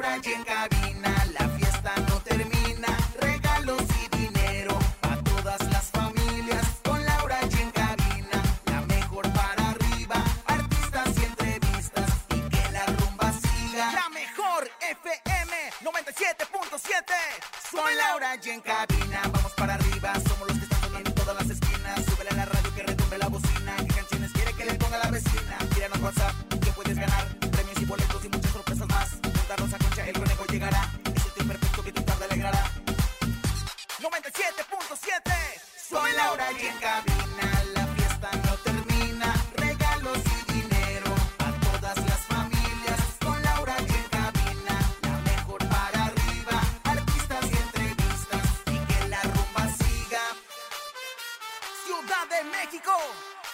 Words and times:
Laura 0.00 0.18
y 0.24 0.32
en 0.32 0.44
cabina, 0.44 1.26
la 1.38 1.48
fiesta 1.50 1.92
no 2.08 2.20
termina. 2.22 2.88
Regalos 3.20 3.82
y 4.02 4.16
dinero 4.16 4.78
a 5.02 5.16
todas 5.16 5.60
las 5.70 5.90
familias. 5.90 6.64
Con 6.82 7.04
Laura 7.04 7.38
y 7.50 7.60
en 7.60 7.70
cabina, 7.70 8.42
la 8.64 8.80
mejor 8.86 9.30
para 9.34 9.68
arriba. 9.68 10.24
Artistas 10.46 11.08
y 11.18 11.24
entrevistas 11.26 12.10
y 12.30 12.40
que 12.48 12.72
la 12.72 12.86
rumba 12.86 13.30
siga. 13.32 13.92
La 13.92 14.08
mejor 14.08 14.70
FM 14.80 15.52
97.7. 15.82 17.14
Con 17.70 17.96
Laura 17.98 18.36
y 18.42 18.48
en 18.48 18.60
cabina, 18.62 18.99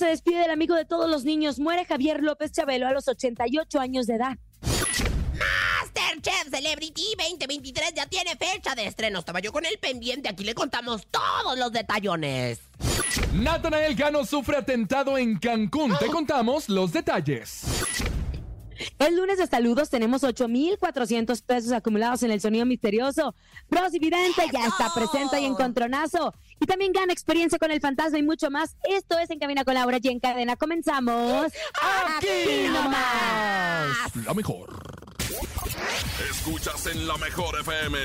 se 0.00 0.06
despide 0.06 0.38
del 0.38 0.50
amigo 0.50 0.74
de 0.74 0.86
todos 0.86 1.10
los 1.10 1.24
niños. 1.24 1.58
Muere 1.58 1.84
Javier 1.84 2.22
López 2.22 2.52
Chabelo 2.52 2.88
a 2.88 2.92
los 2.92 3.06
88 3.06 3.78
años 3.78 4.06
de 4.06 4.14
edad. 4.14 4.38
Masterchef 5.82 6.48
Celebrity 6.50 7.04
2023 7.18 7.92
ya 7.94 8.06
tiene 8.06 8.30
fecha 8.36 8.74
de 8.74 8.86
estreno. 8.86 9.18
Estaba 9.18 9.40
yo 9.40 9.52
con 9.52 9.66
el 9.66 9.78
pendiente. 9.78 10.30
Aquí 10.30 10.42
le 10.42 10.54
contamos 10.54 11.06
todos 11.10 11.58
los 11.58 11.70
detallones. 11.72 12.60
Natanael 13.34 13.94
Cano 13.94 14.24
sufre 14.24 14.56
atentado 14.56 15.18
en 15.18 15.38
Cancún. 15.38 15.94
Te 15.98 16.06
contamos 16.06 16.70
los 16.70 16.92
detalles. 16.92 17.64
El 18.98 19.16
lunes 19.16 19.36
de 19.36 19.46
saludos 19.46 19.90
tenemos 19.90 20.24
8,400 20.24 21.42
pesos 21.42 21.72
acumulados 21.72 22.22
en 22.22 22.30
el 22.30 22.40
sonido 22.40 22.64
misterioso. 22.64 23.34
Rosy 23.70 23.98
Vidente 23.98 24.42
ya 24.50 24.66
está 24.66 24.90
presente 24.94 25.40
y 25.40 25.44
encontronazo. 25.44 26.32
Y 26.60 26.66
también 26.66 26.92
gana 26.92 27.12
experiencia 27.12 27.58
con 27.58 27.70
el 27.70 27.80
fantasma 27.80 28.18
y 28.18 28.22
mucho 28.22 28.50
más. 28.50 28.76
Esto 28.84 29.18
es 29.18 29.30
En 29.30 29.38
Cabina 29.38 29.64
con 29.64 29.74
Laura 29.74 29.98
y 30.00 30.08
en 30.08 30.20
cadena. 30.20 30.56
Comenzamos. 30.56 31.46
Aquí 32.16 32.68
nomás. 32.68 34.14
La 34.24 34.34
mejor. 34.34 34.68
Escuchas 36.30 36.86
en 36.86 37.08
la 37.08 37.16
mejor 37.16 37.58
FM. 37.60 37.98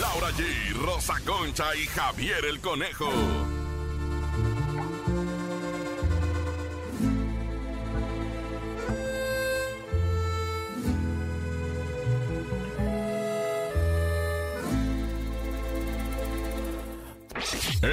Laura 0.00 0.30
G, 0.30 0.72
Rosa 0.82 1.14
Concha 1.24 1.76
y 1.76 1.86
Javier 1.86 2.44
el 2.46 2.60
Conejo. 2.60 3.10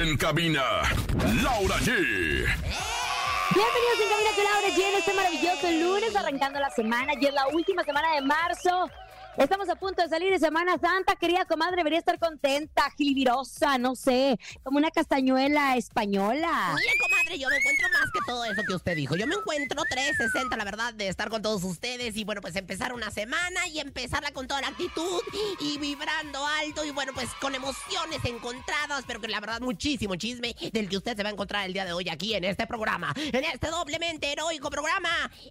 En 0.02 0.16
cabina, 0.16 0.64
Laura 1.44 1.76
G. 1.76 1.86
Bienvenidos 3.54 4.00
en 4.02 4.08
Cabina 4.08 4.30
con 4.34 4.44
Laura 4.44 4.68
y 4.76 4.82
en 4.82 4.94
este 4.98 5.14
maravilloso 5.14 5.70
lunes 5.70 6.16
arrancando 6.16 6.58
la 6.58 6.70
semana. 6.70 7.12
Y 7.20 7.26
es 7.26 7.32
la 7.32 7.46
última 7.46 7.84
semana 7.84 8.12
de 8.16 8.22
marzo. 8.22 8.90
Estamos 9.36 9.68
a 9.68 9.76
punto 9.76 10.02
de 10.02 10.08
salir 10.08 10.32
de 10.32 10.40
Semana 10.40 10.76
Santa, 10.76 11.14
querida 11.14 11.44
comadre, 11.44 11.76
debería 11.76 12.00
estar 12.00 12.18
contenta, 12.18 12.90
gilivirosa, 12.98 13.78
no 13.78 13.94
sé, 13.94 14.38
como 14.64 14.76
una 14.76 14.90
castañuela 14.90 15.76
española. 15.76 16.74
Comadre, 17.22 17.38
yo 17.38 17.48
me 17.48 17.56
encuentro 17.56 17.88
más 17.90 18.10
que 18.12 18.18
todo 18.26 18.44
eso 18.44 18.62
que 18.66 18.74
usted 18.74 18.96
dijo. 18.96 19.16
Yo 19.16 19.26
me 19.26 19.34
encuentro 19.34 19.82
360, 19.88 20.56
la 20.56 20.64
verdad, 20.64 20.94
de 20.94 21.08
estar 21.08 21.28
con 21.30 21.42
todos 21.42 21.62
ustedes 21.64 22.16
y, 22.16 22.24
bueno, 22.24 22.40
pues 22.40 22.56
empezar 22.56 22.92
una 22.92 23.10
semana 23.10 23.66
y 23.68 23.80
empezarla 23.80 24.32
con 24.32 24.46
toda 24.46 24.60
la 24.60 24.68
actitud 24.68 25.20
y 25.60 25.78
vibrando 25.78 26.44
alto 26.46 26.84
y, 26.84 26.90
bueno, 26.90 27.12
pues 27.14 27.28
con 27.40 27.54
emociones 27.54 28.24
encontradas, 28.24 29.04
pero 29.06 29.20
que 29.20 29.28
la 29.28 29.40
verdad 29.40 29.60
muchísimo 29.60 30.16
chisme 30.16 30.54
del 30.72 30.88
que 30.88 30.96
usted 30.96 31.16
se 31.16 31.22
va 31.22 31.30
a 31.30 31.32
encontrar 31.32 31.66
el 31.66 31.72
día 31.72 31.84
de 31.84 31.92
hoy 31.92 32.08
aquí 32.08 32.34
en 32.34 32.44
este 32.44 32.66
programa, 32.66 33.12
en 33.16 33.44
este 33.44 33.68
doblemente 33.68 34.32
heroico 34.32 34.70
programa, 34.70 35.08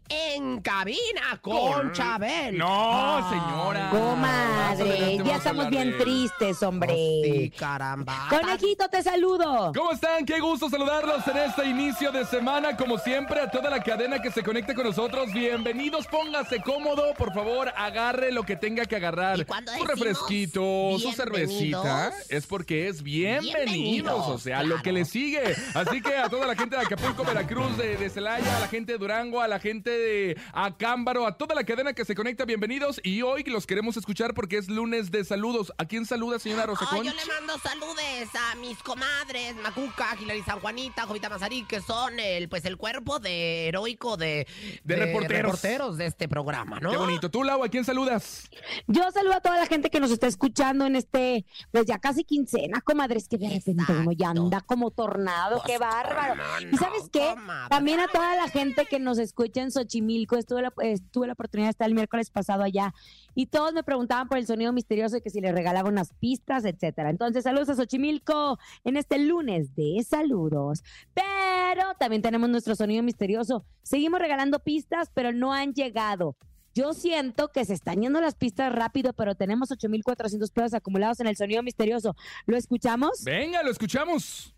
En 0.09 0.61
Cabina 0.61 1.39
con 1.41 1.91
Chabel. 1.93 2.57
No, 2.57 3.29
señora. 3.29 3.89
Comadre, 3.89 5.17
ya 5.23 5.35
estamos 5.38 5.69
bien 5.69 5.91
de- 5.91 5.97
tristes, 5.97 6.61
hombre. 6.63 6.93
Sí, 6.93 7.53
caramba. 7.57 8.27
Conejito, 8.29 8.89
te 8.89 9.01
saludo. 9.03 9.71
¿Cómo 9.75 9.91
están? 9.91 10.25
Qué 10.25 10.39
gusto 10.39 10.69
saludarlos 10.69 11.25
en 11.27 11.38
este 11.38 11.60
inicio 11.63 12.11
de 12.11 12.25
semana. 12.25 12.75
Como 12.75 12.97
siempre, 12.97 13.39
a 13.41 13.49
toda 13.49 13.69
la 13.69 13.81
cadena 13.83 14.22
que 14.22 14.31
se 14.31 14.44
conecte 14.44 14.73
con 14.73 14.85
nosotros, 14.85 15.31
bienvenidos. 15.33 16.07
Póngase 16.07 16.61
cómodo, 16.61 17.13
por 17.17 17.33
favor, 17.33 17.72
agarre 17.75 18.31
lo 18.31 18.44
que 18.44 18.55
tenga 18.55 18.85
que 18.85 18.95
agarrar. 18.95 19.39
¿Y 19.39 19.85
refresquito, 19.85 20.97
su 21.00 21.11
cervecita. 21.11 22.13
Es 22.29 22.47
porque 22.47 22.88
es 22.88 23.03
bienvenidos. 23.03 23.53
Bienvenidos, 23.66 24.27
o 24.27 24.38
sea, 24.38 24.63
lo 24.63 24.81
que 24.81 24.91
le 24.91 25.05
sigue. 25.05 25.55
Así 25.73 26.01
que 26.01 26.16
a 26.17 26.29
toda 26.29 26.47
la 26.47 26.55
gente 26.55 26.75
de 26.75 26.81
Acapulco, 26.81 27.23
Veracruz, 27.23 27.77
de, 27.77 27.97
de 27.97 28.09
Celaya, 28.09 28.57
a 28.57 28.59
la 28.59 28.67
gente 28.67 28.94
de 28.94 28.97
Durango, 28.97 29.41
a 29.41 29.47
la 29.47 29.59
gente 29.59 29.89
de 29.89 30.39
Acámbaro, 30.53 31.25
a 31.25 31.38
toda 31.38 31.55
la 31.55 31.63
cadena 31.63 31.94
que 31.94 32.05
se 32.05 32.16
conecta, 32.16 32.45
bienvenidos. 32.45 33.00
Y 33.03 33.21
hoy 33.21 33.44
los 33.44 33.67
queremos 33.67 33.97
escuchar 33.97 34.33
porque 34.33 34.57
es 34.57 34.67
lunes 34.69 35.11
de 35.11 35.23
saludos. 35.23 35.73
¿A 35.77 35.85
quién 35.85 36.05
saluda, 36.05 36.39
señora 36.39 36.66
Rosa 36.66 36.85
Ay, 36.89 36.97
Concha? 36.97 37.11
yo 37.11 37.17
le 37.17 37.25
mando 37.25 37.57
saludes 37.59 38.29
a 38.35 38.55
mis 38.55 38.77
comadres, 38.79 39.55
Macuca, 39.57 40.16
Hilary 40.19 40.44
San 40.44 40.59
Juanita, 40.59 41.05
Jovita 41.05 41.29
Mazarí, 41.51 41.63
que 41.67 41.81
son 41.81 42.19
el, 42.19 42.47
pues, 42.50 42.66
el 42.66 42.78
cuerpo 42.78 43.19
de 43.19 43.68
heroico 43.68 44.18
de, 44.18 44.48
De 44.83 44.95
reporteros. 44.95 45.44
reporteros 45.62 45.98
de 45.98 46.06
este 46.06 46.27
programa, 46.27 46.80
¿no? 46.80 46.92
Qué 46.92 46.98
bonito. 46.98 47.30
Tú, 47.30 47.44
Lau, 47.44 47.63
¿a 47.63 47.69
quién 47.69 47.83
saludas? 47.83 48.50
Yo 48.88 49.09
saludo 49.12 49.33
a 49.36 49.42
toda 49.42 49.57
la 49.57 49.65
gente 49.65 49.89
que 49.89 50.00
nos 50.00 50.12
está 50.12 50.27
escuchando 50.27 50.86
en 50.86 50.95
este, 50.95 51.45
pues 51.71 51.86
ya 51.86 52.00
casi 52.00 52.24
quincena, 52.24 52.81
comadres, 52.81 53.27
que 53.27 53.38
de 53.38 53.50
repente 53.50 53.83
uno 53.92 54.12
ya 54.13 54.30
anda 54.30 54.62
como 54.62 54.92
tornado, 54.92 55.57
Pues, 55.57 55.74
qué 55.74 55.77
bárbaro. 55.77 56.36
cómo 56.59 56.71
¿Y 56.71 56.77
sabes 56.77 57.09
qué? 57.12 57.31
comadre. 57.36 57.69
También 57.69 58.00
a 58.00 58.07
toda 58.07 58.36
la 58.36 58.48
gente 58.48 58.86
que 58.86 59.00
nos 59.00 59.18
escucha 59.18 59.62
en 59.62 59.71
Xochimilco, 59.71 60.38
estuve 60.38 60.62
la, 60.62 60.74
eh, 60.81 60.95
tuve 61.12 61.27
la 61.27 61.33
oportunidad 61.33 61.68
de 61.68 61.71
estar 61.71 61.88
el 61.88 61.95
miércoles 61.95 62.30
pasado 62.30 62.63
allá 62.63 62.94
y 63.36 63.48
todos 63.48 63.74
me 63.74 63.83
preguntaban 63.83 64.27
por 64.27 64.38
el 64.38 64.45
sonido 64.48 64.71
misterioso 64.74 65.18
y 65.18 65.21
que 65.21 65.30
si 65.30 65.42
les 65.42 65.53
regalaba 65.53 65.89
unas 65.89 66.13
pistas, 66.13 66.65
etcétera. 66.65 67.09
Entonces, 67.09 67.44
saludos 67.44 67.69
a 67.69 67.75
Xochimilco 67.75 68.59
en 68.83 68.98
este 68.98 69.19
lunes 69.19 69.75
de 69.75 70.03
saludos. 70.07 70.83
Pero 71.13 71.27
pero 71.41 71.93
también 71.97 72.21
tenemos 72.21 72.49
nuestro 72.49 72.75
sonido 72.75 73.01
misterioso. 73.03 73.65
Seguimos 73.83 74.19
regalando 74.19 74.59
pistas, 74.59 75.09
pero 75.13 75.31
no 75.31 75.53
han 75.53 75.73
llegado. 75.73 76.35
Yo 76.73 76.93
siento 76.93 77.49
que 77.49 77.65
se 77.65 77.73
están 77.73 78.01
yendo 78.01 78.21
las 78.21 78.35
pistas 78.35 78.71
rápido, 78.71 79.13
pero 79.13 79.35
tenemos 79.35 79.71
8.400 79.71 80.51
pesos 80.51 80.73
acumulados 80.73 81.19
en 81.19 81.27
el 81.27 81.35
sonido 81.35 81.63
misterioso. 81.63 82.15
¿Lo 82.45 82.55
escuchamos? 82.55 83.23
Venga, 83.23 83.61
lo 83.63 83.71
escuchamos. 83.71 84.55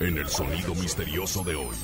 En 0.00 0.18
el 0.18 0.28
sonido 0.28 0.74
misterioso 0.74 1.44
de 1.44 1.54
hoy. 1.54 1.76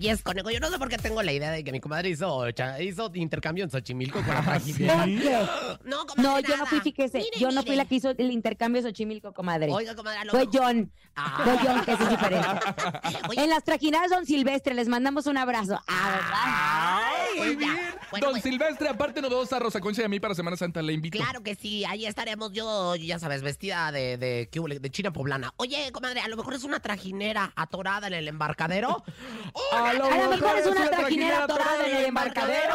Y 0.00 0.08
es 0.08 0.22
conejo. 0.22 0.50
Yo 0.50 0.60
no 0.60 0.70
sé 0.70 0.78
por 0.78 0.88
qué 0.88 0.96
tengo 0.96 1.22
la 1.22 1.30
idea 1.30 1.50
de 1.50 1.62
que 1.62 1.72
mi 1.72 1.78
comadre 1.80 2.08
hizo, 2.08 2.44
hizo 2.80 3.10
intercambio 3.14 3.64
en 3.64 3.70
Xochimilco 3.70 4.22
con 4.22 4.34
la 4.34 4.40
trajinera. 4.42 5.06
No, 5.84 6.06
comadre, 6.06 6.22
No, 6.22 6.40
yo 6.40 6.56
no 6.56 6.66
fui, 6.66 6.80
fíjese, 6.80 7.18
Mire, 7.18 7.38
yo 7.38 7.50
no 7.50 7.62
fui 7.62 7.76
la 7.76 7.84
que 7.84 7.96
hizo 7.96 8.10
el 8.10 8.30
intercambio 8.30 8.80
Xochimilco, 8.80 9.34
comadre. 9.34 9.70
Oiga, 9.70 9.94
comadre, 9.94 10.24
lo 10.24 10.30
Fue 10.32 10.48
John. 10.50 10.90
Ah. 11.16 11.40
Fue 11.44 11.58
John, 11.62 11.84
que 11.84 11.92
es 11.92 11.98
diferente. 12.08 12.48
Oye, 13.28 13.44
En 13.44 13.50
las 13.50 13.62
trajineras 13.62 14.10
Don 14.10 14.24
Silvestre, 14.24 14.74
les 14.74 14.88
mandamos 14.88 15.26
un 15.26 15.36
abrazo. 15.36 15.78
Ah, 15.86 17.02
Ay, 17.04 17.38
muy 17.38 17.56
Pues 17.56 17.66
ya. 17.68 17.74
bien. 17.74 17.94
Bueno, 18.10 18.30
Don 18.30 18.40
Silvestre, 18.40 18.88
aparte 18.88 19.20
nos 19.20 19.30
dos 19.30 19.52
a 19.52 19.58
Rosa 19.58 19.80
Concha 19.80 20.02
y 20.02 20.04
a 20.04 20.08
mí 20.08 20.20
para 20.20 20.34
Semana 20.34 20.56
Santa, 20.56 20.82
le 20.82 20.92
invito. 20.92 21.18
Claro 21.18 21.42
que 21.42 21.54
sí, 21.54 21.84
ahí 21.84 22.06
estaremos 22.06 22.52
yo, 22.52 22.96
ya 22.96 23.18
sabes, 23.18 23.42
vestida 23.42 23.92
de, 23.92 24.16
de, 24.16 24.48
de 24.80 24.90
china 24.90 25.12
poblana. 25.12 25.52
Oye, 25.56 25.90
comadre, 25.92 26.20
a 26.20 26.28
lo 26.28 26.36
mejor 26.36 26.54
es 26.54 26.64
una 26.64 26.80
trajinera 26.80 27.52
atorada 27.56 28.08
en 28.08 28.14
el 28.14 28.28
embarcadero. 28.28 29.04
A 29.72 29.90
A 29.90 29.94
lo 29.94 30.08
mejor 30.30 30.58
es 30.58 30.66
una 30.66 30.88
trajinera 30.88 31.44
atorada 31.44 31.86
en 31.88 31.96
el 31.96 32.04
embarcadero. 32.06 32.74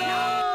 ¡No! 0.00 0.51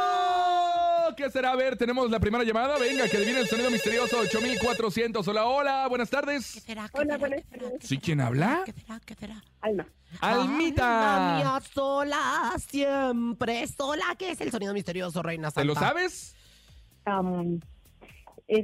¿Qué 1.17 1.31
será? 1.31 1.51
A 1.53 1.55
ver, 1.55 1.75
tenemos 1.75 2.11
la 2.11 2.19
primera 2.19 2.43
llamada. 2.43 2.77
Venga, 2.77 3.09
que 3.09 3.17
adivine 3.17 3.39
el 3.39 3.47
sonido 3.47 3.71
misterioso 3.71 4.19
8400. 4.19 5.27
Hola, 5.27 5.45
hola, 5.47 5.87
buenas 5.87 6.11
¿Qué 6.11 6.15
tardes. 6.15 6.45
será? 6.45 6.87
¿Qué 6.89 6.99
Hola, 6.99 7.05
será? 7.15 7.17
buenas 7.17 7.41
¿Qué 7.41 7.47
será? 7.49 7.63
tardes. 7.71 7.87
¿Sí 7.89 7.97
quién 7.97 8.21
habla? 8.21 8.61
¿Qué 8.65 8.71
será? 8.73 9.01
¿Qué 9.03 9.15
será? 9.15 9.43
Alma. 9.61 9.87
Alma 10.21 10.41
Almita. 10.43 11.35
mía 11.39 11.59
sola, 11.73 12.53
siempre 12.69 13.65
sola. 13.67 14.05
¿Qué 14.19 14.29
es 14.29 14.41
el 14.41 14.51
sonido 14.51 14.75
misterioso, 14.75 15.23
Reina 15.23 15.47
Santa? 15.49 15.61
¿Te 15.61 15.65
lo 15.65 15.73
sabes? 15.73 16.35
Eh, 17.07 17.59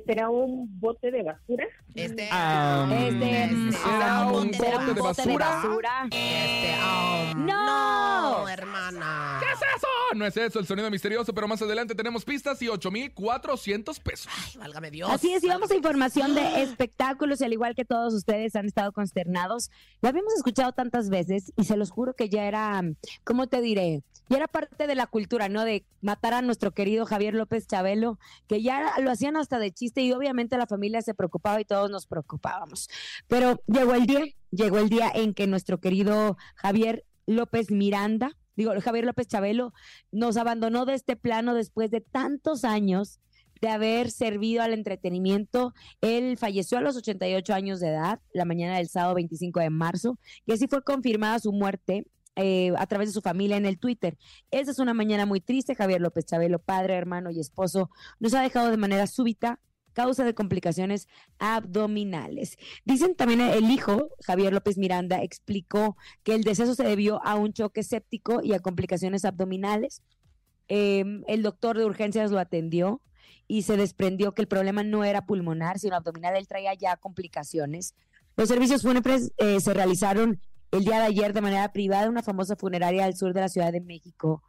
¿Será 0.06 0.30
un 0.30 0.80
bote 0.80 1.12
de 1.12 1.24
basura? 1.24 1.66
Este, 1.94 2.30
Ah, 2.32 2.88
Este, 2.90 3.44
este, 3.44 3.72
¿será 3.74 4.18
ah, 4.22 4.32
un 4.32 4.54
¿será 4.54 4.78
bote 4.78 4.94
de 4.94 5.02
basura? 5.02 6.08
Este, 6.10 6.74
um, 7.36 7.46
¡No! 7.46 8.44
no, 8.44 8.50
hermana. 8.50 9.40
¿Qué 9.42 9.46
es 9.52 9.60
eso? 9.76 9.88
No 10.16 10.26
es 10.26 10.38
eso, 10.38 10.60
el 10.60 10.66
sonido 10.68 10.90
misterioso, 10.90 11.34
pero 11.34 11.48
más 11.48 11.62
adelante 11.62 11.96
tenemos 11.96 12.24
pistas 12.24 12.62
y 12.62 12.70
8400 12.70 14.00
pesos. 14.00 14.32
Ay, 14.46 14.58
válgame 14.58 14.90
Dios. 14.92 15.10
Así 15.10 15.34
es, 15.34 15.44
y 15.44 15.48
vamos 15.48 15.70
a 15.72 15.76
información 15.76 16.34
de 16.34 16.62
espectáculos, 16.64 17.42
y 17.42 17.46
al 17.46 17.54
igual 17.54 17.76
que 17.76 17.84
todos 17.84 18.14
ustedes 18.14 18.56
han 18.56 18.66
estado 18.66 18.92
consternados. 18.94 19.70
Lo 20.02 20.10
habíamos 20.10 20.34
escuchado 20.36 20.72
tantas 20.72 21.10
veces 21.10 21.52
y 21.58 21.66
se 21.66 21.76
los 21.76 21.92
juro 21.92 22.14
que 22.14 22.30
ya 22.30 22.46
era, 22.46 22.82
¿cómo 23.24 23.48
te 23.48 23.60
diré? 23.62 24.02
Ya 24.30 24.38
era 24.38 24.48
parte 24.48 24.88
de 24.88 24.96
la 24.96 25.08
cultura, 25.08 25.50
¿no? 25.50 25.66
De 25.66 25.86
matar 26.02 26.34
a 26.34 26.42
nuestro 26.42 26.72
querido 26.72 27.06
Javier 27.06 27.34
López 27.34 27.68
Chabelo, 27.68 28.20
que 28.48 28.62
ya 28.62 28.94
lo 29.00 29.12
hacían 29.12 29.36
hasta 29.38 29.60
de 29.60 29.72
chiste 29.72 30.02
y 30.02 30.12
obviamente 30.14 30.58
la 30.58 30.68
familia 30.68 31.02
se 31.02 31.14
preocupaba 31.14 31.60
y 31.60 31.66
todos 31.66 31.92
nos 31.92 32.08
preocupábamos. 32.08 32.90
Pero 33.28 33.62
llegó 33.68 33.94
el 33.94 34.06
día, 34.06 34.24
llegó 34.52 34.80
el 34.80 34.90
día 34.90 35.12
en 35.14 35.34
que 35.34 35.48
nuestro 35.48 35.80
querido 35.80 36.38
Javier 36.56 37.06
López 37.25 37.72
Miranda, 37.72 38.38
digo, 38.56 38.74
Javier 38.81 39.06
López 39.06 39.28
Chabelo, 39.28 39.74
nos 40.12 40.38
abandonó 40.38 40.86
de 40.86 40.94
este 40.94 41.16
plano 41.16 41.54
después 41.54 41.92
de 41.92 42.02
tantos 42.02 42.64
años 42.64 43.20
de 43.64 43.70
haber 43.70 44.12
servido 44.12 44.62
al 44.62 44.74
entretenimiento. 44.74 45.74
Él 46.02 46.38
falleció 46.38 46.78
a 46.78 46.81
los 46.81 46.98
88 46.98 47.54
años 47.54 47.80
de 47.80 47.88
edad, 47.88 48.20
la 48.34 48.44
mañana 48.44 48.78
del 48.78 48.90
sábado 48.90 49.16
25 49.16 49.62
de 49.62 49.70
marzo, 49.70 50.20
y 50.46 50.52
así 50.52 50.68
fue 50.68 50.84
confirmada 50.84 51.40
su 51.40 51.54
muerte. 51.54 52.06
Eh, 52.36 52.72
a 52.78 52.88
través 52.88 53.10
de 53.10 53.14
su 53.14 53.22
familia 53.22 53.58
en 53.58 53.66
el 53.66 53.78
Twitter. 53.78 54.18
Esa 54.52 54.72
es 54.72 54.80
una 54.80 54.94
mañana 54.94 55.26
muy 55.26 55.40
triste. 55.40 55.76
Javier 55.76 56.02
López 56.02 56.26
Chabelo, 56.26 56.60
padre, 56.60 56.96
hermano 56.96 57.30
y 57.30 57.40
esposo, 57.40 57.90
nos 58.20 58.34
ha 58.34 58.42
dejado 58.42 58.72
de 58.72 58.78
manera 58.78 59.08
súbita, 59.08 59.60
causa 59.94 60.24
de 60.24 60.34
complicaciones 60.34 61.08
abdominales. 61.38 62.58
Dicen 62.86 63.16
también 63.16 63.42
el 63.42 63.70
hijo, 63.70 64.10
Javier 64.26 64.52
López 64.54 64.78
Miranda, 64.78 65.22
explicó 65.22 65.96
que 66.24 66.34
el 66.34 66.44
deceso 66.44 66.74
se 66.74 66.84
debió 66.84 67.24
a 67.26 67.36
un 67.36 67.54
choque 67.54 67.84
séptico 67.84 68.42
y 68.44 68.54
a 68.54 68.60
complicaciones 68.60 69.26
abdominales. 69.26 70.02
Eh, 70.68 71.04
el 71.28 71.44
doctor 71.44 71.78
de 71.78 71.86
urgencias 71.86 72.32
lo 72.32 72.40
atendió 72.40 73.02
y 73.48 73.64
se 73.64 73.78
desprendió 73.78 74.34
que 74.34 74.42
el 74.42 74.48
problema 74.48 74.84
no 74.84 75.04
era 75.04 75.26
pulmonar, 75.26 75.78
sino 75.78 75.96
abdominal. 75.96 76.36
Él 76.36 76.48
traía 76.48 76.74
ya 76.74 76.98
complicaciones. 76.98 77.94
Los 78.36 78.50
servicios 78.50 78.82
fúnebres 78.82 79.32
eh, 79.38 79.60
se 79.60 79.74
realizaron 79.74 80.40
el 80.74 80.84
día 80.84 80.98
de 81.00 81.06
ayer 81.06 81.34
de 81.34 81.42
manera 81.42 81.72
privada 81.72 82.10
una 82.10 82.24
famosa 82.24 82.56
funeraria 82.56 83.06
al 83.06 83.16
sur 83.16 83.34
de 83.34 83.42
la 83.42 83.50
Ciudad 83.50 83.72
de 83.72 83.81
México. 83.81 84.44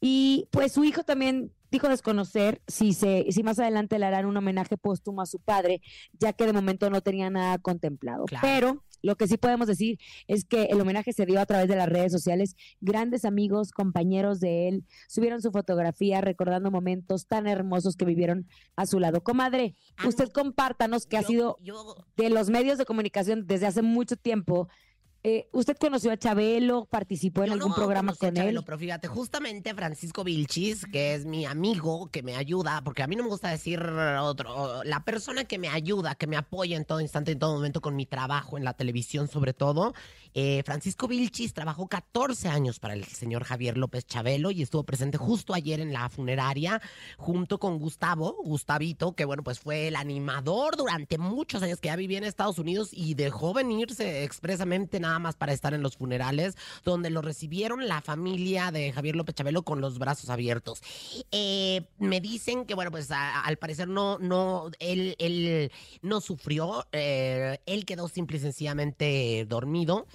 Y 0.00 0.48
pues 0.50 0.72
su 0.72 0.84
hijo 0.84 1.04
también 1.04 1.52
dijo 1.70 1.88
desconocer 1.88 2.60
si 2.66 2.92
se 2.92 3.26
si 3.30 3.42
más 3.42 3.58
adelante 3.58 3.98
le 3.98 4.04
harán 4.06 4.26
un 4.26 4.36
homenaje 4.36 4.76
póstumo 4.76 5.22
a 5.22 5.26
su 5.26 5.38
padre, 5.38 5.80
ya 6.18 6.32
que 6.32 6.44
de 6.46 6.52
momento 6.52 6.90
no 6.90 7.00
tenía 7.00 7.30
nada 7.30 7.58
contemplado. 7.58 8.24
Claro. 8.26 8.42
Pero 8.42 8.84
lo 9.00 9.16
que 9.16 9.26
sí 9.26 9.36
podemos 9.36 9.66
decir 9.68 9.98
es 10.26 10.44
que 10.44 10.64
el 10.64 10.80
homenaje 10.80 11.12
se 11.12 11.24
dio 11.24 11.40
a 11.40 11.46
través 11.46 11.68
de 11.68 11.76
las 11.76 11.88
redes 11.88 12.12
sociales. 12.12 12.56
Grandes 12.80 13.24
amigos, 13.24 13.70
compañeros 13.72 14.38
de 14.40 14.68
él, 14.68 14.84
subieron 15.08 15.40
su 15.40 15.50
fotografía 15.50 16.20
recordando 16.20 16.70
momentos 16.70 17.26
tan 17.26 17.46
hermosos 17.46 17.96
que 17.96 18.04
vivieron 18.04 18.46
a 18.76 18.86
su 18.86 18.98
lado. 19.00 19.22
Comadre, 19.22 19.74
usted 20.06 20.28
compártanos 20.30 21.06
que 21.06 21.16
ha 21.16 21.22
sido 21.22 21.56
yo- 21.62 21.96
de 22.16 22.28
los 22.28 22.50
medios 22.50 22.76
de 22.78 22.84
comunicación 22.84 23.46
desde 23.46 23.66
hace 23.66 23.82
mucho 23.82 24.16
tiempo. 24.16 24.68
Eh, 25.24 25.48
¿Usted 25.52 25.76
conoció 25.76 26.10
a 26.10 26.16
Chabelo? 26.16 26.86
¿Participó 26.86 27.42
en 27.42 27.48
Yo 27.48 27.52
algún 27.54 27.70
no 27.70 27.76
programa 27.76 28.12
conocí 28.12 28.26
a 28.26 28.28
con 28.28 28.36
él? 28.36 28.42
Chabelo, 28.42 28.62
pero 28.64 28.78
fíjate, 28.78 29.06
justamente 29.06 29.72
Francisco 29.72 30.24
Vilchis, 30.24 30.84
que 30.86 31.14
es 31.14 31.26
mi 31.26 31.46
amigo, 31.46 32.08
que 32.10 32.24
me 32.24 32.34
ayuda, 32.34 32.82
porque 32.82 33.04
a 33.04 33.06
mí 33.06 33.14
no 33.14 33.22
me 33.22 33.28
gusta 33.28 33.48
decir 33.48 33.80
otro, 33.80 34.82
la 34.82 35.04
persona 35.04 35.44
que 35.44 35.58
me 35.58 35.68
ayuda, 35.68 36.16
que 36.16 36.26
me 36.26 36.36
apoya 36.36 36.76
en 36.76 36.84
todo 36.84 37.00
instante, 37.00 37.30
en 37.30 37.38
todo 37.38 37.54
momento 37.54 37.80
con 37.80 37.94
mi 37.94 38.04
trabajo 38.04 38.58
en 38.58 38.64
la 38.64 38.74
televisión 38.74 39.28
sobre 39.28 39.52
todo. 39.52 39.94
Eh, 40.34 40.62
Francisco 40.64 41.08
Vilchis 41.08 41.52
trabajó 41.52 41.86
14 41.86 42.48
años 42.48 42.78
para 42.78 42.94
el 42.94 43.04
señor 43.04 43.44
Javier 43.44 43.76
López 43.76 44.06
Chabelo 44.06 44.50
y 44.50 44.62
estuvo 44.62 44.82
presente 44.84 45.18
justo 45.18 45.54
ayer 45.54 45.80
en 45.80 45.92
la 45.92 46.08
funeraria 46.08 46.80
junto 47.18 47.58
con 47.58 47.78
Gustavo, 47.78 48.36
Gustavito, 48.44 49.12
que 49.12 49.24
bueno, 49.24 49.42
pues 49.42 49.60
fue 49.60 49.88
el 49.88 49.96
animador 49.96 50.76
durante 50.76 51.18
muchos 51.18 51.62
años 51.62 51.80
que 51.80 51.88
ya 51.88 51.96
vivía 51.96 52.18
en 52.18 52.24
Estados 52.24 52.58
Unidos 52.58 52.90
y 52.92 53.14
dejó 53.14 53.52
venirse 53.52 54.24
expresamente 54.24 55.00
nada 55.00 55.18
más 55.18 55.36
para 55.36 55.52
estar 55.52 55.74
en 55.74 55.82
los 55.82 55.96
funerales, 55.96 56.56
donde 56.84 57.10
lo 57.10 57.22
recibieron 57.22 57.86
la 57.86 58.00
familia 58.00 58.70
de 58.70 58.92
Javier 58.92 59.16
López 59.16 59.34
Chabelo 59.34 59.62
con 59.62 59.80
los 59.80 59.98
brazos 59.98 60.30
abiertos. 60.30 60.82
Eh, 61.30 61.82
me 61.98 62.20
dicen 62.20 62.64
que, 62.64 62.74
bueno, 62.74 62.90
pues 62.90 63.10
al 63.10 63.56
parecer 63.56 63.88
no, 63.88 64.18
no, 64.18 64.70
él, 64.78 65.14
él 65.18 65.70
no 66.02 66.20
sufrió, 66.20 66.86
eh, 66.92 67.58
él 67.66 67.84
quedó 67.84 68.08
simple 68.08 68.38
y 68.38 68.40
sencillamente 68.40 69.46
dormido. 69.48 70.06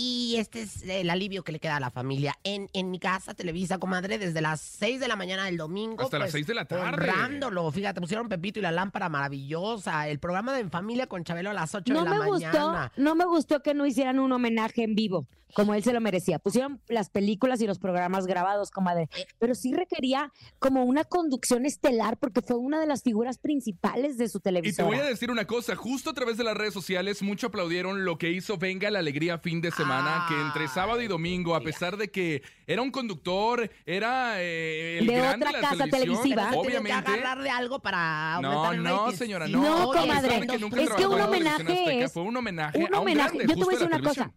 Y 0.00 0.36
este 0.38 0.62
es 0.62 0.82
el 0.84 1.10
alivio 1.10 1.42
que 1.42 1.50
le 1.50 1.58
queda 1.58 1.76
a 1.76 1.80
la 1.80 1.90
familia. 1.90 2.34
En, 2.44 2.68
en 2.72 2.88
mi 2.90 3.00
casa, 3.00 3.34
Televisa, 3.34 3.78
comadre, 3.78 4.16
desde 4.18 4.40
las 4.40 4.60
6 4.60 5.00
de 5.00 5.08
la 5.08 5.16
mañana 5.16 5.46
del 5.46 5.56
domingo. 5.56 6.04
Hasta 6.04 6.18
las 6.20 6.26
pues, 6.26 6.32
seis 6.34 6.46
de 6.46 6.54
la 6.54 6.66
tarde. 6.66 6.84
Honrándolo. 6.88 7.70
Fíjate, 7.72 8.00
pusieron 8.00 8.28
Pepito 8.28 8.60
y 8.60 8.62
la 8.62 8.70
lámpara 8.70 9.08
maravillosa. 9.08 10.06
El 10.08 10.20
programa 10.20 10.52
de 10.54 10.60
En 10.60 10.70
Familia 10.70 11.08
con 11.08 11.24
Chabelo 11.24 11.50
a 11.50 11.54
las 11.54 11.74
8 11.74 11.92
No 11.92 12.04
de 12.04 12.10
la 12.10 12.16
me 12.20 12.26
gustó, 12.26 12.46
mañana. 12.46 12.92
no 12.96 13.14
me 13.16 13.24
gustó 13.24 13.60
que 13.62 13.74
no 13.74 13.86
hicieran 13.86 14.20
un 14.20 14.30
homenaje 14.30 14.84
en 14.84 14.94
vivo, 14.94 15.26
como 15.54 15.74
él 15.74 15.82
se 15.82 15.92
lo 15.92 16.00
merecía. 16.00 16.38
Pusieron 16.38 16.80
las 16.88 17.10
películas 17.10 17.60
y 17.60 17.66
los 17.66 17.78
programas 17.80 18.26
grabados, 18.26 18.70
comadre, 18.70 19.08
Eh. 19.16 19.26
pero 19.40 19.54
sí 19.56 19.72
requería 19.74 20.32
como 20.60 20.84
una 20.84 21.02
conducción 21.04 21.66
estelar 21.66 22.18
porque 22.18 22.40
fue 22.42 22.56
una 22.56 22.78
de 22.78 22.86
las 22.86 23.02
figuras 23.02 23.38
principales 23.38 24.16
de 24.16 24.28
su 24.28 24.38
Y 24.38 24.72
te 24.72 24.82
voy 24.84 24.98
a 24.98 25.02
decir 25.04 25.30
una 25.32 25.46
cosa, 25.46 25.74
justo 25.74 26.10
a 26.10 26.14
través 26.14 26.36
de 26.36 26.44
las 26.44 26.56
redes 26.56 26.72
sociales, 26.74 27.22
mucho 27.22 27.48
aplaudieron 27.48 28.04
lo 28.04 28.16
que 28.18 28.30
hizo 28.30 28.58
Venga 28.58 28.90
la 28.90 29.00
Alegría 29.00 29.38
fin 29.38 29.60
de 29.60 29.70
semana, 29.72 29.87
que 30.28 30.40
entre 30.40 30.68
sábado 30.68 31.00
y 31.00 31.08
domingo, 31.08 31.54
a 31.54 31.60
pesar 31.60 31.96
de 31.96 32.10
que 32.10 32.42
era 32.66 32.82
un 32.82 32.90
conductor, 32.90 33.70
era 33.86 34.40
eh, 34.42 34.98
el 34.98 35.06
De 35.06 35.14
gran 35.14 35.36
otra 35.42 35.52
de 35.52 35.60
la 35.62 35.68
casa 35.70 35.86
televisiva. 35.86 36.50
Obviamente. 36.54 37.04
que 37.04 37.10
agarrar 37.20 37.42
de 37.42 37.50
algo 37.50 37.80
para 37.80 38.38
No, 38.42 38.74
no, 38.74 39.12
señora, 39.12 39.48
no. 39.48 39.62
No, 39.62 39.92
comadre, 39.92 40.46
que 40.46 40.58
nunca 40.58 40.82
es 40.82 40.90
que 40.90 41.06
un 41.06 41.20
homenaje 41.20 42.04
es- 42.04 42.12
Fue 42.12 42.22
un 42.22 42.36
homenaje 42.36 42.78
un 42.78 42.94
a 42.94 43.00
homenaje. 43.00 43.36
grande 43.38 43.54
Yo 43.54 43.58
te 43.58 43.64
voy 43.64 43.74
a 43.74 43.78
de 43.78 43.84
decir 43.84 43.98
una 44.00 44.08
cosa. 44.08 44.32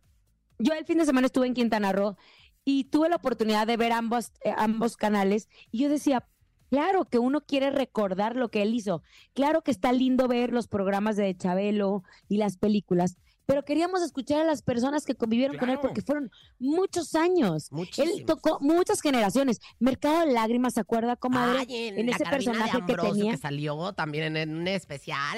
Yo 0.59 0.73
el 0.73 0.85
fin 0.85 0.97
de 0.99 1.05
semana 1.05 1.25
estuve 1.25 1.47
en 1.47 1.53
Quintana 1.53 1.91
Roo 1.91 2.15
y 2.63 2.83
tuve 2.85 3.09
la 3.09 3.15
oportunidad 3.15 3.65
de 3.65 3.77
ver 3.77 3.91
ambos, 3.91 4.31
eh, 4.43 4.53
ambos 4.55 4.95
canales 4.95 5.49
y 5.71 5.79
yo 5.79 5.89
decía, 5.89 6.27
claro 6.69 7.05
que 7.05 7.17
uno 7.17 7.41
quiere 7.41 7.71
recordar 7.71 8.35
lo 8.35 8.49
que 8.49 8.61
él 8.61 8.73
hizo. 8.75 9.01
Claro 9.33 9.63
que 9.63 9.71
está 9.71 9.91
lindo 9.91 10.27
ver 10.27 10.51
los 10.53 10.67
programas 10.67 11.15
de 11.15 11.35
Chabelo 11.35 12.03
y 12.29 12.37
las 12.37 12.57
películas, 12.57 13.17
pero 13.45 13.63
queríamos 13.65 14.01
escuchar 14.01 14.41
a 14.41 14.43
las 14.45 14.61
personas 14.61 15.05
que 15.05 15.15
convivieron 15.15 15.57
con 15.57 15.69
él 15.69 15.79
porque 15.81 16.01
fueron 16.01 16.31
muchos 16.59 17.15
años. 17.15 17.69
Él 17.97 18.23
tocó 18.25 18.59
muchas 18.61 19.01
generaciones. 19.01 19.59
Mercado 19.79 20.25
de 20.25 20.33
Lágrimas, 20.33 20.75
¿se 20.75 20.79
acuerda, 20.79 21.15
comadre? 21.15 21.59
Ay, 21.59 21.87
en, 21.97 22.09
ese 22.09 22.23
personaje 22.25 22.71
que 22.71 22.77
Ambrosio 22.77 23.13
tenía. 23.13 23.31
que 23.31 23.37
salió 23.37 23.93
también 23.93 24.37
en 24.37 24.55
un 24.55 24.67
especial. 24.67 25.37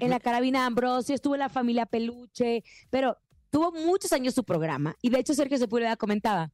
en 0.00 0.10
la 0.10 0.20
carabina 0.20 0.60
de 0.60 0.66
Ambrosio, 0.66 1.14
estuvo 1.14 1.34
en 1.34 1.40
la 1.40 1.48
familia 1.48 1.86
Peluche, 1.86 2.64
pero 2.90 3.18
tuvo 3.50 3.72
muchos 3.72 4.12
años 4.12 4.34
su 4.34 4.44
programa. 4.44 4.96
Y 5.02 5.10
de 5.10 5.18
hecho, 5.18 5.34
Sergio 5.34 5.58
Sepúlveda 5.58 5.96
comentaba 5.96 6.50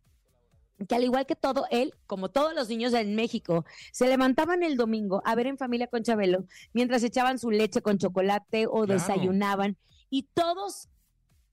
que 0.88 0.94
al 0.94 1.04
igual 1.04 1.26
que 1.26 1.36
todo 1.36 1.66
él, 1.70 1.94
como 2.06 2.30
todos 2.30 2.54
los 2.54 2.68
niños 2.68 2.92
en 2.94 3.14
México, 3.14 3.64
se 3.92 4.08
levantaban 4.08 4.62
el 4.62 4.76
domingo 4.76 5.22
a 5.24 5.34
ver 5.34 5.46
en 5.46 5.56
familia 5.56 5.86
con 5.86 6.02
Chabelo, 6.02 6.46
mientras 6.72 7.02
echaban 7.04 7.38
su 7.38 7.50
leche 7.50 7.80
con 7.80 7.98
chocolate 7.98 8.66
o 8.66 8.84
Claro. 8.84 8.86
desayunaban, 8.86 9.76
y 10.10 10.24
todos 10.34 10.88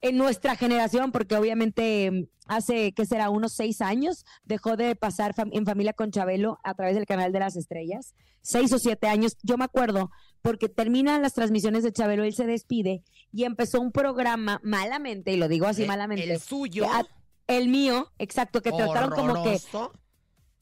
en 0.01 0.17
nuestra 0.17 0.55
generación, 0.55 1.11
porque 1.11 1.35
obviamente 1.35 2.09
mm, 2.09 2.23
hace, 2.47 2.91
¿qué 2.93 3.05
será? 3.05 3.29
Unos 3.29 3.53
seis 3.53 3.81
años 3.81 4.25
dejó 4.43 4.75
de 4.75 4.95
pasar 4.95 5.35
fam- 5.35 5.51
en 5.53 5.65
familia 5.65 5.93
con 5.93 6.09
Chabelo 6.11 6.57
a 6.63 6.73
través 6.73 6.95
del 6.95 7.05
canal 7.05 7.31
de 7.31 7.39
las 7.39 7.55
estrellas. 7.55 8.15
Seis 8.41 8.73
o 8.73 8.79
siete 8.79 9.07
años. 9.07 9.37
Yo 9.43 9.57
me 9.57 9.65
acuerdo 9.65 10.09
porque 10.41 10.69
terminan 10.69 11.21
las 11.21 11.33
transmisiones 11.35 11.83
de 11.83 11.91
Chabelo, 11.93 12.23
él 12.23 12.33
se 12.33 12.47
despide 12.47 13.03
y 13.31 13.43
empezó 13.43 13.79
un 13.79 13.91
programa 13.91 14.59
malamente, 14.63 15.31
y 15.33 15.37
lo 15.37 15.47
digo 15.47 15.67
así 15.67 15.83
Eh, 15.83 15.87
malamente. 15.87 16.33
El 16.33 16.39
suyo. 16.39 16.85
a- 16.89 17.05
el 17.47 17.67
mío, 17.67 18.07
exacto, 18.17 18.61
que 18.61 18.71
trataron 18.71 19.11
como 19.11 19.43
que. 19.43 19.59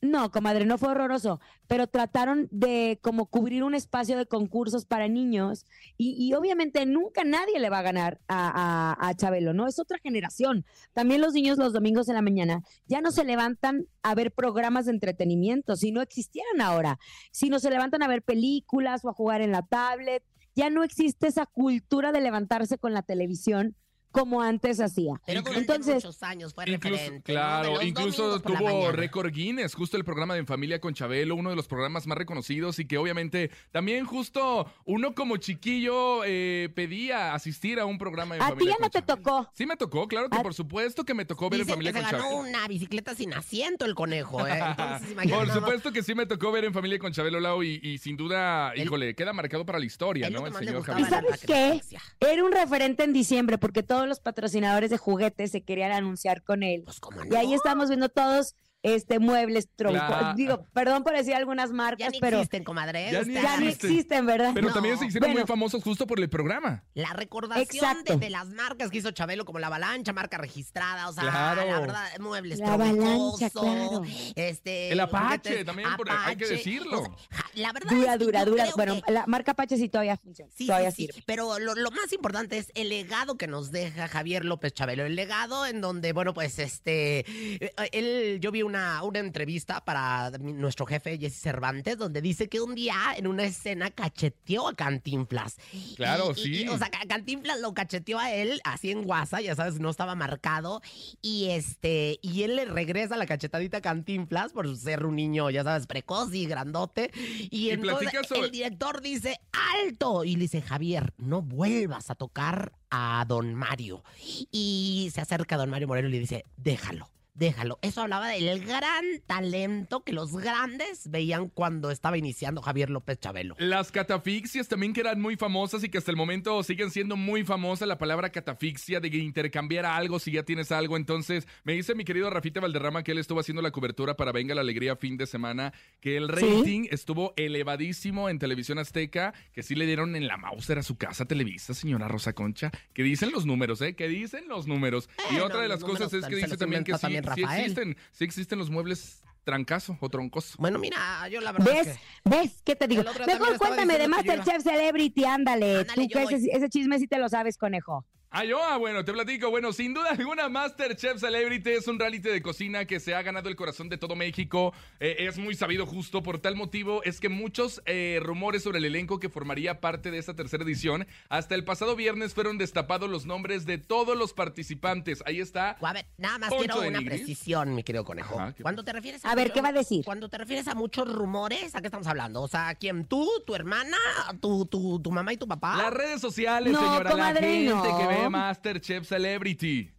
No, 0.02 0.32
comadre, 0.32 0.66
no 0.66 0.78
fue 0.78 0.90
horroroso, 0.90 1.42
pero 1.68 1.88
trataron 1.88 2.48
de 2.52 3.00
como 3.02 3.26
cubrir 3.26 3.64
un 3.64 3.76
espacio 3.76 4.18
de 4.18 4.26
concursos 4.26 4.86
para 4.86 5.10
niños 5.10 5.66
y, 5.98 6.16
y 6.18 6.34
obviamente 6.36 6.86
nunca 6.86 7.24
nadie 7.26 7.60
le 7.60 7.70
va 7.70 7.80
a 7.80 7.84
ganar 7.84 8.20
a, 8.28 8.96
a, 9.00 9.14
Chabelo, 9.16 9.54
¿no? 9.54 9.68
Es 9.68 9.78
otra 9.78 9.98
generación. 10.00 10.66
También 10.94 11.20
los 11.20 11.34
niños 11.34 11.58
los 11.58 11.74
domingos 11.74 12.08
en 12.08 12.16
la 12.16 12.22
mañana 12.22 12.64
ya 12.88 13.02
no 13.02 13.12
se 13.12 13.26
levantan 13.26 13.88
a 14.02 14.16
ver 14.16 14.32
programas 14.32 14.86
de 14.86 14.94
entretenimiento, 14.94 15.76
si 15.76 15.92
no 15.92 16.02
existieran 16.02 16.62
ahora, 16.62 16.98
sino 17.32 17.60
se 17.60 17.70
levantan 17.70 18.02
a 18.02 18.08
ver 18.08 18.24
películas 18.24 19.04
o 19.04 19.10
a 19.10 19.14
jugar 19.14 19.42
en 19.42 19.52
la 19.52 19.64
tablet. 19.64 20.24
Ya 20.56 20.70
no 20.70 20.84
existe 20.84 21.28
esa 21.28 21.46
cultura 21.46 22.12
de 22.12 22.22
levantarse 22.22 22.78
con 22.78 22.94
la 22.94 23.02
televisión 23.02 23.76
como 24.12 24.42
antes 24.42 24.80
hacía. 24.80 25.14
Pero 25.26 25.44
Entonces, 25.56 25.96
muchos 25.96 26.24
años 26.24 26.54
fue 26.54 26.66
Incluso, 26.70 26.96
referente. 26.98 27.32
claro, 27.32 27.82
incluso 27.82 28.40
tuvo 28.42 28.92
récord 28.92 29.32
Guinness, 29.32 29.76
justo 29.76 29.98
el 29.98 30.04
programa 30.04 30.34
de 30.34 30.40
En 30.42 30.48
Familia 30.48 30.80
con 30.82 30.94
Chabelo, 30.94 31.36
uno 31.36 31.50
de 31.50 31.56
los 31.56 31.68
programas 31.68 32.08
más 32.08 32.18
reconocidos 32.18 32.80
y 32.80 32.86
que 32.86 32.98
obviamente 32.98 33.52
también 33.72 34.06
justo 34.06 34.72
uno 34.86 35.14
como 35.14 35.38
chiquillo 35.38 36.24
eh, 36.26 36.70
pedía 36.76 37.34
asistir 37.34 37.80
a 37.80 37.86
un 37.86 37.98
programa 37.98 38.36
de 38.36 38.42
En 38.42 38.48
a 38.48 38.56
ti 38.56 38.66
ya 38.66 38.74
con 38.76 38.82
no 38.84 38.90
te 38.90 39.00
Chabelo. 39.02 39.24
tocó. 39.24 39.52
Sí 39.54 39.66
me 39.66 39.78
tocó, 39.78 40.08
claro 40.08 40.30
que 40.30 40.38
A- 40.38 40.42
por 40.44 40.54
supuesto 40.54 41.04
que 41.06 41.14
me 41.14 41.26
tocó 41.26 41.50
ver 41.50 41.62
En 41.62 41.68
Familia 41.68 41.92
que 41.94 42.00
se 42.00 42.04
con 42.06 42.12
ganó 42.12 42.24
Chabelo. 42.24 42.50
una 42.50 42.68
bicicleta 42.68 43.14
sin 43.16 43.34
asiento 43.34 43.86
el 43.86 43.96
conejo, 43.96 44.46
¿eh? 44.48 44.60
Entonces, 44.70 45.30
Por 45.30 45.52
supuesto 45.52 45.92
que 45.92 46.04
sí 46.04 46.16
me 46.16 46.26
tocó 46.26 46.52
ver 46.52 46.66
en 46.66 46.74
familia 46.74 46.98
con 47.00 47.12
Chabelo 47.12 47.40
Lau 47.40 47.64
y, 47.64 47.80
y 47.84 47.98
sin 48.00 48.18
duda, 48.18 48.72
El- 48.74 48.84
híjole, 48.84 49.16
queda 49.16 49.34
marcado 49.34 49.66
para 49.66 49.80
la 49.80 49.86
historia, 49.86 50.30
¿no? 50.30 50.44
que 50.44 50.50
El 50.50 50.56
señor 50.56 50.82
¿Y 50.82 50.84
Javier. 50.84 51.08
era 51.08 51.22
la 51.22 51.28
sabes 51.28 51.42
qué? 51.46 51.82
Era 52.20 52.44
un 52.44 52.52
referente 52.52 53.04
en 53.04 53.14
diciembre 53.14 53.58
porque 53.58 53.84
todos 54.00 54.08
los 54.08 54.22
patrocinadores 54.22 54.90
de 54.90 54.98
juguetes 54.98 55.52
se 55.52 55.62
querían 55.62 55.92
anunciar 55.92 56.42
con 56.42 56.64
él. 56.64 56.84
Pues 56.86 57.02
cómo 57.02 57.20
Y 57.30 57.36
ahí 57.36 57.54
estamos 57.54 57.90
viendo 57.90 58.08
todos 58.08 58.56
este 58.82 59.20
muebles, 59.20 59.68
troncos. 59.76 60.02
Claro. 60.08 60.34
Digo, 60.36 60.64
perdón 60.74 61.04
por 61.04 61.14
decir 61.16 61.34
algunas 61.36 61.70
Ya 61.70 61.76
marcas, 61.76 62.12
ni 62.12 62.20
pero 62.20 62.38
existen, 62.38 62.64
comadre. 62.64 63.10
¿eh? 63.10 63.12
Ya 63.12 63.24
ni 63.24 63.34
ya 63.34 63.58
existen. 63.70 64.26
¿verdad? 64.26 64.52
Pero 64.54 64.68
No. 64.70 64.74
también 64.74 64.98
se 64.98 65.06
hicieron 65.06 65.32
muy 65.32 65.44
famosos 65.46 65.84
justo 65.84 66.08
por 66.08 66.20
el 66.20 66.30
programa. 66.30 66.84
La 66.94 67.14
recordación 67.14 67.62
Exacto. 67.62 68.14
de, 68.14 68.20
de 68.26 68.30
las 68.30 68.48
marcas 68.50 68.90
que 68.90 68.98
hizo 69.00 69.12
Chabelo, 69.12 69.46
como 69.46 69.60
la 69.60 69.68
Avalancha, 69.68 70.14
marca 70.14 70.38
registrada, 70.38 71.10
o 71.10 71.14
sea, 71.14 71.24
Claro. 71.24 71.66
la 71.66 71.80
verdad, 71.80 72.20
muebles 72.20 72.60
La 72.60 72.74
Avalancha, 72.74 73.50
claro. 73.50 74.02
este... 74.36 74.92
El 74.92 75.00
Apache, 75.00 75.50
juguetes 75.50 75.66
también, 75.66 75.90
por- 75.98 76.10
hay 76.12 76.36
que 76.36 76.48
decirlo. 76.48 77.02
o 77.02 77.06
sea, 77.06 77.14
ja, 77.32 77.46
la 77.56 77.74
verdad 77.74 77.90
Dura, 77.92 78.14
es 78.14 78.18
que 78.20 78.26
dura, 78.26 78.46
dura. 78.46 78.66
Bueno, 78.76 79.02
que- 79.06 79.12
la 79.12 79.26
marca 79.28 79.52
Apache 79.52 79.78
sí 79.78 79.90
todavía 79.90 80.18
funciona. 80.18 80.52
Sí, 80.56 80.68
todavía 80.68 80.92
sí, 80.92 81.06
sí, 81.08 81.12
sirve. 81.14 81.24
pero 81.26 81.60
lo, 81.60 81.76
lo 81.76 81.92
más 81.92 82.12
importante 82.14 82.58
es 82.58 82.72
el 82.76 82.90
legado 82.90 83.38
que 83.38 83.48
nos 83.48 83.72
deja 83.72 84.08
Javier 84.08 84.46
López 84.46 84.74
Chabelo. 84.74 85.06
El 85.06 85.16
legado 85.16 85.66
en 85.66 85.82
donde, 85.82 86.14
bueno, 86.14 86.34
pues 86.34 86.60
este, 86.60 87.20
eh, 87.66 87.72
él, 87.92 88.40
yo 88.42 88.52
vi 88.52 88.64
una, 88.70 89.04
una 89.04 89.20
entrevista 89.20 89.84
para 89.84 90.32
mi- 90.40 90.54
nuestro 90.54 90.86
jefe 90.86 91.18
Jesse 91.18 91.40
Cervantes, 91.42 91.98
donde 91.98 92.22
dice 92.22 92.48
que 92.48 92.62
un 92.62 92.76
día 92.76 92.96
en 93.18 93.28
una 93.28 93.44
escena 93.44 93.92
cacheteó 93.92 94.68
a 94.68 94.74
Cantinflas. 94.76 95.58
Claro, 95.96 96.32
Y- 96.32 96.42
sí. 96.42 96.64
y, 96.64 96.68
o 96.70 96.78
sea, 96.78 96.90
Ca- 96.90 97.06
Cantinflas 97.08 97.60
lo 97.60 97.74
cacheteó 97.74 98.20
a 98.20 98.32
él 98.32 98.62
así 98.64 98.92
en 98.92 99.06
WhatsApp, 99.06 99.42
ya 99.42 99.56
sabes, 99.56 99.80
no 99.80 99.90
estaba 99.90 100.16
marcado. 100.16 100.82
Y 101.22 101.50
este, 101.50 102.20
y 102.22 102.44
él 102.44 102.56
le 102.56 102.66
regresa 102.66 103.18
la 103.18 103.26
cachetadita 103.26 103.78
a 103.78 103.82
Cantinflas 103.82 104.54
por 104.54 104.76
ser 104.78 105.06
un 105.06 105.16
niño, 105.16 105.50
ya 105.50 105.64
sabes, 105.64 105.88
precoz 105.88 106.34
y 106.34 106.46
grandote. 106.46 107.12
Y, 107.50 107.68
Y 107.68 107.70
entonces 107.72 108.10
platica 108.10 108.24
sobre- 108.28 108.46
el 108.46 108.52
director 108.52 109.02
dice, 109.02 109.40
¡alto! 109.84 110.24
Y 110.24 110.36
le 110.36 110.42
dice, 110.44 110.62
Javier, 110.62 111.14
no 111.18 111.42
vuelvas 111.42 112.10
a 112.10 112.16
tocar 112.16 112.72
a 112.92 113.26
don 113.28 113.54
Mario. 113.56 114.04
Y 114.52 115.10
se 115.14 115.22
acerca 115.22 115.56
a 115.56 115.58
don 115.58 115.70
Mario 115.70 115.88
Moreno 115.88 116.08
y 116.08 116.12
le 116.12 116.20
dice, 116.20 116.46
déjalo. 116.58 117.10
Déjalo. 117.40 117.80
Eso 117.82 118.02
hablaba 118.02 118.28
del 118.28 118.66
gran 118.66 119.06
talento 119.26 120.04
que 120.04 120.12
los 120.12 120.36
grandes 120.36 121.10
veían 121.10 121.48
cuando 121.48 121.90
estaba 121.90 122.18
iniciando 122.18 122.62
Javier 122.62 122.90
López 122.90 123.18
Chabelo. 123.20 123.56
Las 123.60 123.92
catafixias 123.94 124.68
también 124.68 124.92
que 124.92 125.00
eran 125.00 125.22
muy 125.22 125.38
famosas 125.38 125.82
y 125.86 125.90
que 125.90 125.98
hasta 126.00 126.12
el 126.12 126.18
momento 126.18 126.62
siguen 126.64 126.92
siendo 126.92 127.16
muy 127.16 127.46
famosas. 127.46 127.88
La 127.88 127.98
palabra 127.98 128.30
catafixia 128.30 129.00
de 129.00 129.08
intercambiar 129.08 129.86
algo 129.86 130.20
si 130.20 130.32
ya 130.34 130.44
tienes 130.44 130.72
algo. 130.74 130.98
Entonces, 130.98 131.48
me 131.64 131.72
dice 131.74 131.96
mi 131.96 132.04
querido 132.04 132.30
Rafita 132.30 132.60
Valderrama 132.60 133.04
que 133.04 133.14
él 133.14 133.18
estuvo 133.20 133.40
haciendo 133.40 133.62
la 133.62 133.72
cobertura 133.72 134.16
para 134.18 134.34
Venga 134.34 134.54
la 134.54 134.62
Alegría 134.62 134.98
fin 134.98 135.16
de 135.16 135.26
semana, 135.26 135.72
que 136.02 136.18
el 136.18 136.30
Sí. 136.38 136.46
rating 136.46 136.88
estuvo 136.92 137.34
elevadísimo 137.38 138.28
en 138.28 138.38
Televisión 138.40 138.80
Azteca, 138.80 139.34
que 139.54 139.64
sí 139.64 139.76
le 139.76 139.86
dieron 139.86 140.16
en 140.18 140.28
la 140.28 140.36
Mauser 140.38 140.80
a 140.80 140.84
su 140.84 140.98
casa 140.98 141.24
Televisa, 141.26 141.74
señora 141.74 142.08
Rosa 142.10 142.34
Concha. 142.34 142.70
Que 142.94 143.04
dicen 143.04 143.32
los 143.32 143.46
números, 143.46 143.82
¿eh? 143.82 143.96
Que 143.96 144.08
dicen 144.10 144.48
los 144.50 144.68
números. 144.68 145.10
y 145.32 145.40
otra 145.40 145.62
de 145.62 145.70
las 145.70 145.80
cosas 145.84 146.12
es 146.14 146.26
que 146.26 146.36
dice 146.36 146.58
también 146.58 146.84
que 146.84 146.94
sí, 146.96 147.02
también 147.02 147.24
sí 147.36 147.42
Rafael. 147.42 147.62
existen, 147.62 147.98
sí 148.12 148.24
existen 148.24 148.60
los 148.60 148.70
muebles 148.70 149.24
trancazo 149.44 149.98
o 150.00 150.10
troncoso. 150.10 150.56
Bueno, 150.60 150.78
mira, 150.80 151.28
yo 151.30 151.42
la 151.42 151.52
verdad 151.52 151.74
¿Ves? 151.74 151.88
es 151.88 151.98
que... 151.98 152.30
¿Ves? 152.30 152.62
¿Qué 152.64 152.76
te 152.76 152.88
digo? 152.88 153.04
Mejor 153.26 153.58
cuéntame 153.58 153.98
de 153.98 154.08
Masterchef 154.08 154.62
Celebrity, 154.62 155.26
ándale. 155.26 155.80
Ándale, 155.80 155.94
Tú 155.96 156.02
yo 156.04 156.20
que 156.20 156.24
voy. 156.26 156.34
ese, 156.36 156.50
ese 156.52 156.70
chisme 156.70 157.00
sí 157.00 157.08
te 157.08 157.18
lo 157.18 157.30
sabes, 157.30 157.58
conejo. 157.58 158.06
Ah, 158.32 158.46
yo, 158.46 158.64
ah, 158.64 158.78
bueno, 158.78 159.04
te 159.04 159.12
platico. 159.12 159.50
Bueno, 159.50 159.74
sin 159.74 159.92
duda 159.96 160.12
alguna, 160.12 160.50
Masterchef 160.50 161.20
Celebrity 161.20 161.72
es 161.72 161.88
un 161.88 161.98
reality 161.98 162.30
de 162.30 162.44
cocina 162.44 162.86
que 162.86 163.00
se 163.00 163.16
ha 163.16 163.24
ganado 163.24 163.50
el 163.50 163.56
corazón 163.56 163.90
de 163.90 163.98
todo 163.98 164.16
México. 164.16 164.72
Eh, 165.00 165.16
es 165.22 165.40
muy 165.40 165.56
sabido 165.56 165.88
justo 165.88 166.22
por 166.22 166.38
tal 166.38 166.56
motivo. 166.56 167.02
Es 167.04 167.20
que 167.20 167.28
muchos 167.28 167.82
eh, 167.88 168.20
rumores 168.22 168.62
sobre 168.62 168.78
el 168.78 168.86
elenco 168.86 169.20
que 169.20 169.30
formaría 169.30 169.82
parte 169.82 170.12
de 170.12 170.20
esta 170.20 170.36
tercera 170.36 170.64
edición, 170.64 171.08
hasta 171.28 171.56
el 171.56 171.64
pasado 171.64 171.96
viernes 171.96 172.36
fueron 172.36 172.60
destapados 172.60 173.10
los 173.10 173.26
nombres 173.26 173.66
de 173.66 173.80
todos 173.80 174.16
los 174.16 174.34
participantes. 174.34 175.24
Ahí 175.26 175.40
está. 175.40 175.72
A 175.82 175.94
ver, 175.94 176.06
nada 176.20 176.38
más 176.38 176.50
Poncho 176.50 176.66
quiero 176.74 176.88
una 176.88 177.00
Nigris. 177.00 177.22
precisión, 177.22 177.74
mi 177.74 177.82
querido 177.84 178.06
conejo. 178.06 178.40
Ajá, 178.40 178.54
¿qué 178.54 178.62
Cuando 178.62 178.84
te 178.84 178.94
refieres 178.94 179.26
a 179.26 179.32
A 179.32 179.36
ver, 179.36 179.46
mucho- 179.46 179.54
¿qué 179.56 179.62
va 179.62 179.70
a 179.70 179.74
decir? 179.74 180.06
Cuando 180.06 180.30
te 180.30 180.38
refieres 180.38 180.68
a 180.68 180.76
muchos 180.76 181.12
rumores, 181.12 181.74
¿a 181.74 181.82
qué 181.82 181.88
estamos 181.88 182.06
hablando? 182.06 182.44
O 182.44 182.48
sea, 182.48 182.76
¿quién? 182.76 183.06
¿Tú, 183.06 183.28
tu 183.48 183.56
hermana, 183.56 183.98
tu, 184.40 184.68
tu, 184.68 185.00
tu 185.02 185.10
mamá 185.12 185.34
y 185.34 185.38
tu 185.38 185.48
papá? 185.48 185.78
Las 185.78 185.92
redes 185.94 186.22
sociales, 186.22 186.74
No, 186.74 186.80
señora. 186.80 187.10
comadre, 187.10 187.42
la 187.42 187.72
gente 187.82 187.90
no. 187.90 187.98
que 187.98 188.06
ve 188.06 188.19
Masterchef 188.28 189.08
Celebrity. 189.08 189.92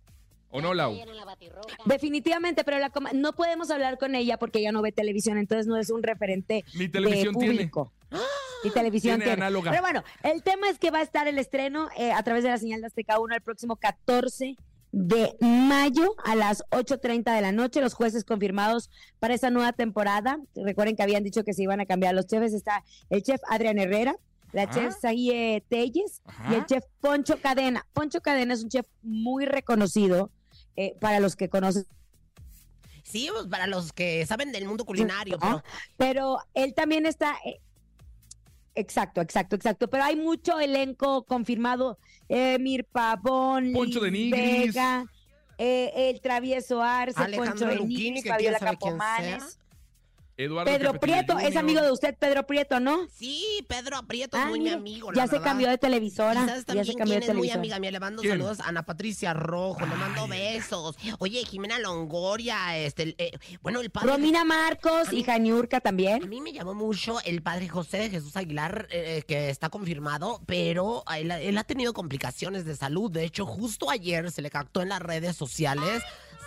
¿O 0.50 0.60
no, 0.60 0.74
Lau? 0.74 0.96
Definitivamente, 1.86 2.64
pero 2.64 2.78
la 2.78 2.90
coma- 2.90 3.12
no 3.14 3.32
podemos 3.34 3.70
hablar 3.70 3.98
con 3.98 4.14
ella 4.14 4.36
porque 4.36 4.58
ella 4.58 4.72
no 4.72 4.82
ve 4.82 4.92
televisión, 4.92 5.38
entonces 5.38 5.66
no 5.66 5.76
es 5.76 5.90
un 5.90 6.02
referente 6.02 6.64
Ni 6.74 6.88
televisión 6.88 7.34
de 7.34 7.38
tiene. 7.38 7.54
público. 7.54 7.92
Y 8.64 8.70
televisión 8.70 9.14
Tiene 9.18 9.24
tiene. 9.24 9.42
análoga. 9.44 9.70
Pero 9.70 9.82
bueno, 9.82 10.02
el 10.22 10.42
tema 10.42 10.68
es 10.68 10.78
que 10.78 10.90
va 10.90 10.98
a 10.98 11.02
estar 11.02 11.28
el 11.28 11.38
estreno 11.38 11.88
eh, 11.96 12.12
a 12.12 12.22
través 12.22 12.42
de 12.42 12.50
la 12.50 12.58
señal 12.58 12.80
de 12.80 12.88
Azteca 12.88 13.18
1 13.20 13.34
el 13.34 13.40
próximo 13.40 13.76
14 13.76 14.56
de 14.92 15.36
mayo 15.40 16.14
a 16.24 16.34
las 16.34 16.64
8.30 16.70 17.32
de 17.34 17.40
la 17.40 17.52
noche. 17.52 17.80
Los 17.80 17.94
jueces 17.94 18.24
confirmados 18.24 18.90
para 19.20 19.34
esta 19.34 19.50
nueva 19.50 19.72
temporada. 19.72 20.40
Recuerden 20.56 20.96
que 20.96 21.02
habían 21.04 21.22
dicho 21.22 21.44
que 21.44 21.54
se 21.54 21.62
iban 21.62 21.80
a 21.80 21.86
cambiar 21.86 22.14
los 22.14 22.26
chefs. 22.26 22.52
Está 22.52 22.84
el 23.08 23.22
chef 23.22 23.40
Adrián 23.48 23.78
Herrera, 23.78 24.16
la 24.52 24.62
Ajá. 24.64 24.72
chef 24.74 24.94
Saguie 25.00 25.64
Telles 25.68 26.22
Ajá. 26.24 26.52
y 26.52 26.54
el 26.56 26.66
chef 26.66 26.84
Poncho 27.00 27.40
Cadena. 27.40 27.86
Poncho 27.92 28.20
Cadena 28.20 28.54
es 28.54 28.62
un 28.62 28.68
chef 28.68 28.86
muy 29.02 29.44
reconocido 29.46 30.30
eh, 30.76 30.96
para 31.00 31.20
los 31.20 31.36
que 31.36 31.48
conocen. 31.48 31.86
Sí, 33.02 33.28
pues 33.32 33.46
para 33.46 33.66
los 33.66 33.92
que 33.92 34.24
saben 34.26 34.52
del 34.52 34.66
mundo 34.66 34.84
culinario, 34.84 35.38
pero 35.38 35.62
Pero 35.96 36.38
él 36.54 36.74
también 36.74 37.06
está. 37.06 37.36
eh, 37.44 37.60
exacto, 38.74 39.20
exacto, 39.20 39.56
exacto. 39.56 39.88
Pero 39.90 40.04
hay 40.04 40.16
mucho 40.16 40.60
elenco 40.60 41.24
confirmado. 41.24 41.98
Emir 42.28 42.84
Pavón, 42.84 43.72
Poncho 43.72 44.00
de 44.00 44.10
Nigris. 44.12 44.66
Vega, 44.74 45.04
eh, 45.58 46.10
el 46.10 46.20
Travieso 46.20 46.80
Arce, 46.82 47.20
Alejandro 47.20 47.52
Poncho 47.52 47.66
de 47.66 47.84
Nigris, 47.84 48.22
que 48.22 48.28
Fabiola 48.30 48.58
Campomanes. 48.60 49.58
Eduardo 50.36 50.70
Pedro 50.72 50.92
Capetillo 50.94 51.00
Prieto, 51.26 51.38
es 51.38 51.56
amigo 51.56 51.82
de 51.82 51.92
usted, 51.92 52.14
Pedro 52.18 52.46
Prieto, 52.46 52.80
¿no? 52.80 53.06
sí, 53.14 53.44
Pedro 53.68 53.98
Aprieto 53.98 54.38
es 54.38 54.42
Ah, 54.42 54.48
muy 54.48 54.60
mi 54.60 54.70
amigo, 54.70 55.12
ya 55.12 55.22
la 55.22 55.26
se 55.26 55.32
verdad. 55.32 55.44
cambió 55.44 55.68
de 55.68 55.74
¿Y 55.74 55.78
televisora. 55.78 56.46
sabes 56.46 56.60
Ya 56.60 56.64
también 56.64 56.86
se 56.86 56.94
cambió 56.94 57.14
quién 57.16 57.20
de 57.20 57.26
es 57.32 57.36
muy 57.36 57.50
amiga 57.50 57.78
mía? 57.78 57.90
Le 57.90 58.00
mando 58.00 58.22
¿Quién? 58.22 58.32
saludos 58.34 58.60
a 58.60 58.68
Ana 58.68 58.82
Patricia 58.84 59.34
Rojo, 59.34 59.80
le 59.80 59.94
mando 59.96 60.26
besos. 60.28 60.96
Oye, 61.18 61.44
Jimena 61.44 61.78
Longoria, 61.78 62.78
este, 62.78 63.14
eh, 63.18 63.32
bueno, 63.60 63.80
el 63.80 63.90
padre... 63.90 64.12
Romina 64.12 64.44
Marcos 64.44 65.08
A 65.08 65.12
mí- 65.12 65.18
y 65.20 65.24
Janiurka 65.24 65.76
A 65.78 65.80
también. 65.80 66.26
mí 66.28 66.40
me 66.40 66.52
llamó 66.52 66.72
mucho 66.74 67.20
el 67.24 67.42
padre 67.42 67.68
José 67.68 67.98
de 67.98 68.10
Jesús 68.10 68.34
Aguilar, 68.36 68.88
eh, 68.90 69.22
que 69.26 69.50
está 69.50 69.68
confirmado, 69.68 70.40
pero 70.46 71.04
él, 71.14 71.30
él 71.32 71.58
ha 71.58 71.64
tenido 71.64 71.92
complicaciones 71.92 72.64
de 72.64 72.76
salud. 72.76 73.10
De 73.10 73.24
hecho, 73.24 73.44
justo 73.44 73.90
ayer 73.90 74.30
se 74.30 74.40
le 74.40 74.48
captó 74.50 74.80
en 74.80 74.88
las 74.88 75.00
redes 75.02 75.36
sociales 75.36 76.02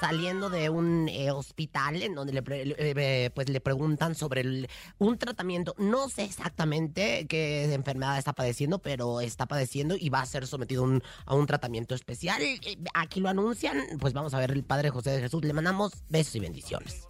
saliendo 0.08 0.50
de 0.50 0.70
un 0.70 1.08
eh, 1.08 1.32
hospital 1.32 2.04
en 2.04 2.14
donde 2.14 2.34
le, 2.34 2.44
eh, 2.46 3.30
pues 3.34 3.48
le 3.48 3.62
preguntan 3.62 4.16
sobre 4.16 4.42
el- 4.42 4.68
un 4.98 5.18
tratamiento. 5.18 5.76
No 5.78 6.10
sé 6.10 6.24
exactamente 6.26 7.26
qué 7.28 7.74
enfermedad 7.74 8.18
está 8.18 8.34
padeciendo, 8.34 8.80
pero 8.80 9.22
está 9.22 9.46
padeciendo 9.46 9.96
y 9.98 10.10
va 10.10 10.20
a 10.20 10.26
ser 10.26 10.46
sometido 10.46 10.84
un, 10.84 11.02
a 11.26 11.36
un 11.36 11.48
tratamiento 11.48 11.96
especial. 11.96 12.42
Eh, 12.42 12.60
Aquí 12.94 13.22
lo 13.22 13.30
anuncian, 13.30 13.78
pues 13.98 14.12
vamos 14.12 14.34
a 14.34 14.40
ver 14.40 14.52
el 14.52 14.66
Padre 14.66 14.90
José 14.90 15.12
de 15.12 15.22
Jesús. 15.22 15.42
Le 15.46 15.54
mandamos 15.54 15.94
besos 16.10 16.36
y 16.36 16.42
bendiciones. 16.42 17.08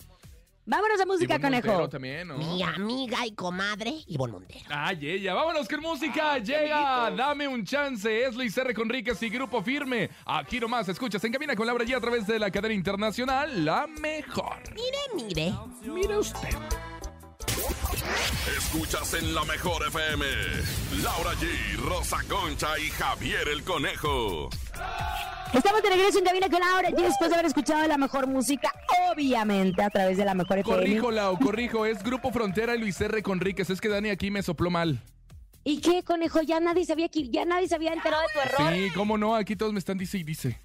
Vámonos 0.66 1.00
a 1.02 1.06
música, 1.06 1.36
Ivonne 1.36 1.50
Montero 1.58 1.74
conejo. 1.74 1.90
también, 1.90 2.28
¿no? 2.30 2.38
Mi 2.38 2.64
amiga 2.64 3.26
y 3.26 3.34
comadre 3.34 3.94
Ivonne 4.08 4.34
Montero. 4.34 4.66
Ay, 4.70 5.10
ella. 5.10 5.34
Vámonos 5.34 5.68
con 5.68 5.82
música. 5.82 6.38
Llega. 6.38 7.12
Dame 7.12 7.48
un 7.48 7.66
chance. 7.66 8.26
Es 8.26 8.34
Luis 8.36 8.58
R. 8.58 8.74
Conríquez 8.74 9.22
y 9.24 9.30
Grupo 9.30 9.62
Firme. 9.62 10.10
Aquí 10.26 10.60
nomás 10.62 10.88
escuchas 10.88 11.22
en 11.26 11.34
cabina 11.34 11.56
con 11.56 11.68
Laura 11.68 11.84
G 11.84 11.96
a 11.96 12.00
través 12.00 12.26
de 12.28 12.40
la 12.40 12.50
cadena 12.50 12.74
internacional 12.74 13.66
La 13.66 13.88
Mejor. 13.88 14.58
Mire, 14.74 15.26
mire. 15.26 15.54
Mire 15.84 16.18
usted. 16.18 16.50
Escuchas 18.58 19.14
en 19.16 19.34
la 19.36 19.44
mejor 19.46 19.86
FM. 19.88 20.26
Laura 21.04 21.32
G, 21.36 21.76
Rosa 21.78 22.18
Concha 22.30 22.80
y 22.80 22.90
Javier 22.90 23.48
el 23.50 23.64
Conejo. 23.64 24.50
Estamos 25.54 25.84
de 25.84 25.90
regreso 25.90 26.18
en 26.18 26.26
Cabina 26.26 26.50
con 26.50 26.60
Laura 26.60 26.90
y 26.90 27.02
después 27.02 27.30
de 27.30 27.36
haber 27.36 27.46
escuchado 27.46 27.88
la 27.88 27.98
mejor 27.98 28.26
música, 28.26 28.72
obviamente, 29.12 29.84
a 29.84 29.90
través 29.90 30.18
de 30.18 30.26
la 30.26 30.34
mejor 30.34 30.58
FM. 30.58 30.80
Corrijo, 30.80 31.12
Lau, 31.12 31.38
corrijo. 31.38 31.86
Es 31.86 32.02
Grupo 32.02 32.32
Frontera 32.32 32.76
y 32.76 32.80
Luis 32.80 33.00
R. 33.00 33.22
Conríquez. 33.22 33.70
Es 33.70 33.80
que 33.80 33.88
Dani 33.88 34.10
aquí 34.10 34.32
me 34.32 34.42
sopló 34.42 34.72
mal. 34.72 35.00
¿Y 35.64 35.80
qué, 35.80 36.04
conejo? 36.04 36.42
Ya 36.42 36.60
nadie 36.60 36.86
sabía 36.86 37.08
que 37.08 37.30
ya 37.30 37.46
nadie 37.46 37.68
se 37.68 37.76
había 37.76 37.94
enterado 37.94 38.24
de 38.24 38.28
tu 38.34 38.40
error. 38.40 38.74
Sí, 38.74 38.90
cómo 38.96 39.18
no. 39.18 39.36
Aquí 39.36 39.56
todos 39.56 39.72
me 39.74 39.80
están 39.80 39.98
dice 39.98 40.18
y 40.18 40.24
dice. 40.24 40.60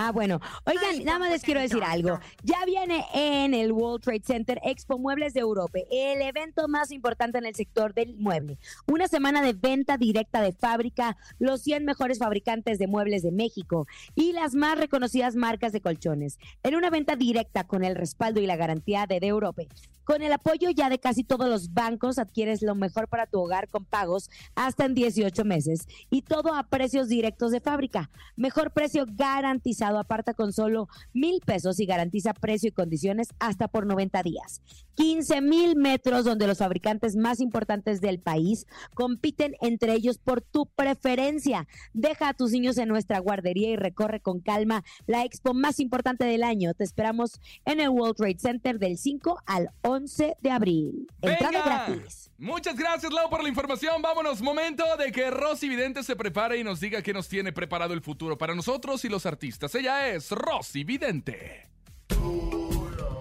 Ah, 0.00 0.12
bueno. 0.12 0.40
Oigan, 0.64 1.04
nada 1.04 1.18
más 1.18 1.30
les 1.30 1.42
quiero 1.42 1.60
decir 1.60 1.82
algo. 1.82 2.20
Ya 2.44 2.64
viene 2.64 3.04
en 3.12 3.52
el 3.52 3.72
World 3.72 4.04
Trade 4.04 4.22
Center 4.24 4.60
Expo 4.62 4.96
Muebles 4.96 5.34
de 5.34 5.40
Europa, 5.40 5.80
el 5.90 6.22
evento 6.22 6.68
más 6.68 6.92
importante 6.92 7.38
en 7.38 7.46
el 7.46 7.56
sector 7.56 7.92
del 7.94 8.14
mueble. 8.14 8.58
Una 8.86 9.08
semana 9.08 9.42
de 9.42 9.54
venta 9.54 9.96
directa 9.96 10.40
de 10.40 10.52
fábrica, 10.52 11.16
los 11.40 11.62
100 11.62 11.84
mejores 11.84 12.20
fabricantes 12.20 12.78
de 12.78 12.86
muebles 12.86 13.24
de 13.24 13.32
México 13.32 13.88
y 14.14 14.30
las 14.30 14.54
más 14.54 14.78
reconocidas 14.78 15.34
marcas 15.34 15.72
de 15.72 15.80
colchones. 15.80 16.38
En 16.62 16.76
una 16.76 16.90
venta 16.90 17.16
directa 17.16 17.64
con 17.64 17.82
el 17.82 17.96
respaldo 17.96 18.40
y 18.40 18.46
la 18.46 18.54
garantía 18.54 19.06
de 19.08 19.18
De 19.18 19.26
Europa. 19.26 19.62
Con 20.04 20.22
el 20.22 20.32
apoyo 20.32 20.70
ya 20.70 20.88
de 20.88 20.98
casi 20.98 21.24
todos 21.24 21.48
los 21.48 21.74
bancos, 21.74 22.18
adquieres 22.18 22.62
lo 22.62 22.74
mejor 22.74 23.08
para 23.08 23.26
tu 23.26 23.40
hogar 23.40 23.68
con 23.68 23.84
pagos 23.84 24.30
hasta 24.54 24.86
en 24.86 24.94
18 24.94 25.44
meses 25.44 25.86
y 26.08 26.22
todo 26.22 26.54
a 26.54 26.62
precios 26.62 27.08
directos 27.08 27.50
de 27.50 27.60
fábrica. 27.60 28.10
Mejor 28.36 28.70
precio 28.70 29.04
garantizado, 29.06 29.87
aparta 29.96 30.34
con 30.34 30.52
solo 30.52 30.88
mil 31.12 31.40
pesos 31.40 31.80
y 31.80 31.86
garantiza 31.86 32.34
precio 32.34 32.68
y 32.68 32.72
condiciones 32.72 33.28
hasta 33.38 33.68
por 33.68 33.86
90 33.86 34.22
días. 34.22 34.60
15 34.96 35.40
mil 35.42 35.76
metros 35.76 36.24
donde 36.24 36.48
los 36.48 36.58
fabricantes 36.58 37.14
más 37.14 37.40
importantes 37.40 38.00
del 38.00 38.18
país 38.18 38.66
compiten 38.94 39.54
entre 39.60 39.92
ellos 39.92 40.18
por 40.18 40.42
tu 40.42 40.66
preferencia. 40.66 41.68
Deja 41.92 42.30
a 42.30 42.34
tus 42.34 42.50
niños 42.50 42.78
en 42.78 42.88
nuestra 42.88 43.20
guardería 43.20 43.70
y 43.70 43.76
recorre 43.76 44.20
con 44.20 44.40
calma 44.40 44.84
la 45.06 45.24
expo 45.24 45.54
más 45.54 45.78
importante 45.78 46.24
del 46.24 46.42
año. 46.42 46.74
Te 46.74 46.82
esperamos 46.82 47.40
en 47.64 47.80
el 47.80 47.90
World 47.90 48.16
Trade 48.16 48.38
Center 48.38 48.78
del 48.78 48.98
5 48.98 49.42
al 49.46 49.70
11 49.82 50.36
de 50.40 50.50
abril. 50.50 51.06
Entrada 51.22 51.62
gratis. 51.64 52.30
Muchas 52.36 52.76
gracias, 52.76 53.12
Lau, 53.12 53.28
por 53.30 53.42
la 53.42 53.48
información. 53.48 54.00
Vámonos, 54.02 54.40
momento 54.42 54.84
de 54.96 55.12
que 55.12 55.30
Rosy 55.30 55.68
Vidente 55.68 56.02
se 56.02 56.16
prepare 56.16 56.58
y 56.58 56.64
nos 56.64 56.80
diga 56.80 57.02
qué 57.02 57.12
nos 57.12 57.28
tiene 57.28 57.52
preparado 57.52 57.94
el 57.94 58.00
futuro 58.00 58.38
para 58.38 58.54
nosotros 58.54 59.04
y 59.04 59.08
los 59.08 59.26
artistas. 59.26 59.74
Ella 59.78 60.08
es 60.08 60.32
Rosy 60.32 60.82
Vidente. 60.82 61.68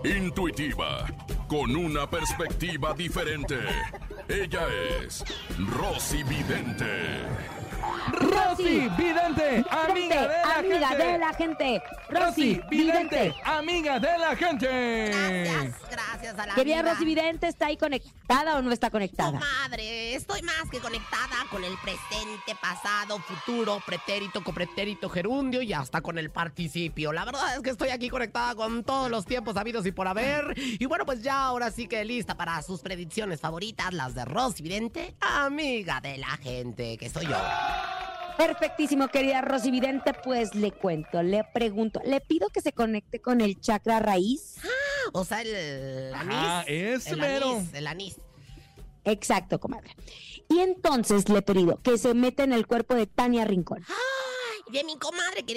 Intuitiva, 0.03 1.05
con 1.47 1.75
una 1.75 2.09
perspectiva 2.09 2.95
diferente. 2.95 3.59
Ella 4.29 4.67
es 5.01 5.23
Rosy 5.57 6.21
Vidente. 6.23 7.25
Rosy 8.11 8.89
Vidente, 8.97 9.65
amiga 9.69 10.21
de 10.21 10.27
la 10.27 10.55
amiga 10.57 10.87
gente. 10.89 11.05
de 11.05 11.17
la 11.17 11.33
gente. 11.33 11.83
Rosy 12.09 12.61
Vidente, 12.69 13.35
amiga 13.43 13.99
de 13.99 14.17
la 14.17 14.35
gente. 14.35 15.11
Gracias, 15.11 15.89
gracias 15.91 16.39
a 16.39 16.45
la 16.47 16.55
Querida 16.55 16.81
vida. 16.81 16.93
Rosy 16.93 17.05
Vidente, 17.05 17.47
¿está 17.47 17.67
ahí 17.67 17.77
conectada 17.77 18.57
o 18.57 18.61
no 18.61 18.71
está 18.71 18.89
conectada? 18.89 19.39
Comadre, 19.39 20.15
estoy 20.15 20.41
más 20.41 20.69
que 20.71 20.79
conectada 20.79 21.35
con 21.51 21.63
el 21.63 21.73
presente, 21.79 22.55
pasado, 22.61 23.19
futuro, 23.19 23.81
pretérito, 23.85 24.43
copretérito, 24.43 25.09
gerundio 25.09 25.61
y 25.61 25.73
hasta 25.73 26.01
con 26.01 26.17
el 26.17 26.31
participio. 26.31 27.11
La 27.11 27.25
verdad 27.25 27.55
es 27.55 27.61
que 27.61 27.71
estoy 27.71 27.89
aquí 27.89 28.09
conectada 28.09 28.55
con 28.55 28.83
todos 28.83 29.11
los 29.11 29.25
tiempos 29.25 29.57
habidos 29.57 29.85
y 29.85 29.91
por 29.91 30.07
haber. 30.07 30.53
Y 30.57 30.85
bueno, 30.85 31.05
pues 31.05 31.21
ya 31.21 31.43
ahora 31.43 31.71
sí 31.71 31.87
que 31.87 32.03
lista 32.05 32.35
para 32.35 32.61
sus 32.61 32.81
predicciones 32.81 33.41
favoritas, 33.41 33.93
las 33.93 34.13
de 34.17 34.25
Rosy 34.25 34.63
Vidente, 34.63 35.15
amiga 35.21 36.01
de 36.01 36.17
la 36.17 36.35
gente, 36.37 36.97
que 36.97 37.07
soy 37.07 37.27
yo. 37.27 37.37
Perfectísimo, 38.35 39.07
querida 39.09 39.41
Rosy 39.41 39.69
Vidente. 39.69 40.11
Pues 40.23 40.55
le 40.55 40.71
cuento, 40.71 41.21
le 41.21 41.43
pregunto, 41.53 42.01
le 42.03 42.19
pido 42.19 42.49
que 42.49 42.61
se 42.61 42.73
conecte 42.73 43.21
con 43.21 43.41
el 43.41 43.59
chakra 43.59 43.99
raíz. 43.99 44.55
O 45.13 45.23
sea, 45.23 45.41
el 45.41 46.13
anís. 46.15 46.35
Ah, 46.35 46.63
ese 46.67 47.11
el 47.11 47.17
mero. 47.17 47.51
anís, 47.51 47.73
el 47.73 47.87
anís. 47.87 48.15
Exacto, 49.05 49.59
comadre. 49.59 49.95
Y 50.49 50.59
entonces 50.59 51.29
le 51.29 51.43
pido 51.43 51.79
que 51.83 51.97
se 51.99 52.15
meta 52.15 52.43
en 52.43 52.53
el 52.53 52.65
cuerpo 52.65 52.95
de 52.95 53.05
Tania 53.05 53.45
Rincón. 53.45 53.85
Ay, 53.87 54.73
de 54.73 54.83
mi 54.83 54.97
comadre 54.97 55.43
que... 55.43 55.53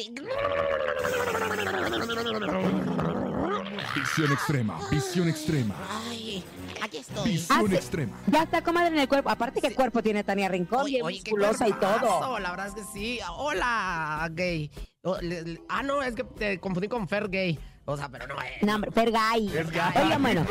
Visión 3.95 4.33
extrema, 4.33 4.79
visión 4.91 5.29
extrema, 5.29 5.75
Ay, 6.09 6.45
aquí 6.83 6.97
estoy. 6.99 7.33
visión 7.33 7.67
Hace- 7.67 7.75
extrema. 7.77 8.17
Ya 8.27 8.43
está, 8.43 8.63
comadre, 8.63 8.89
en 8.89 8.99
el 9.01 9.09
cuerpo. 9.09 9.31
Aparte, 9.31 9.61
¿qué 9.61 9.75
cuerpo 9.75 10.03
tiene 10.03 10.25
Tania 10.25 10.49
Rincón? 10.49 10.81
Oye, 10.83 10.95
Bien 10.95 11.05
oye, 11.07 11.21
qué 11.25 11.31
musculosa 11.33 11.69
y 11.69 11.73
todo. 11.75 12.39
La 12.39 12.51
verdad 12.51 12.67
es 12.69 12.75
que 12.75 12.85
sí. 12.93 13.19
Hola, 13.37 14.29
gay. 14.33 14.71
Oh, 15.03 15.17
le- 15.21 15.43
le- 15.43 15.63
ah, 15.69 15.83
no, 15.83 16.03
es 16.03 16.15
que 16.15 16.25
te 16.25 16.59
confundí 16.61 16.89
con 16.89 17.09
Fer 17.09 17.29
Gay. 17.29 17.59
O 17.87 17.97
sea, 17.97 18.09
pero 18.09 18.27
no 18.27 18.35
es. 18.41 18.63
No, 18.63 18.75
hombre, 18.75 18.91
Fergay. 18.93 19.49
Es 19.57 19.71
gay. 19.71 19.81
Oigan, 20.05 20.23
bueno. 20.23 20.47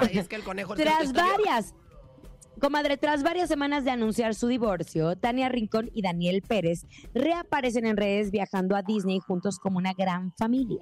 Ay, 0.00 0.18
es 0.18 0.28
que 0.28 0.36
el 0.36 0.42
conejo. 0.44 0.74
que 0.74 0.82
Tras 0.84 1.12
varias, 1.12 1.74
comadre, 2.60 2.96
tras 2.96 3.22
varias 3.22 3.48
semanas 3.48 3.84
de 3.84 3.90
anunciar 3.90 4.34
su 4.34 4.46
divorcio, 4.46 5.16
Tania 5.16 5.48
Rincón 5.50 5.90
y 5.92 6.00
Daniel 6.02 6.42
Pérez 6.46 6.86
reaparecen 7.12 7.84
en 7.86 7.96
redes 7.96 8.30
viajando 8.30 8.76
a 8.76 8.82
Disney 8.82 9.18
juntos 9.18 9.58
como 9.58 9.76
una 9.78 9.92
gran 9.92 10.32
familia. 10.38 10.78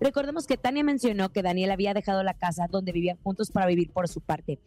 Recordemos 0.00 0.46
que 0.46 0.56
Tania 0.56 0.84
mencionó 0.84 1.30
que 1.30 1.42
Daniel 1.42 1.70
había 1.72 1.94
dejado 1.94 2.22
la 2.22 2.34
casa 2.34 2.66
donde 2.70 2.92
vivían 2.92 3.18
juntos 3.22 3.50
para 3.50 3.66
vivir 3.66 3.90
por 3.90 4.08
su 4.08 4.20
parte. 4.20 4.58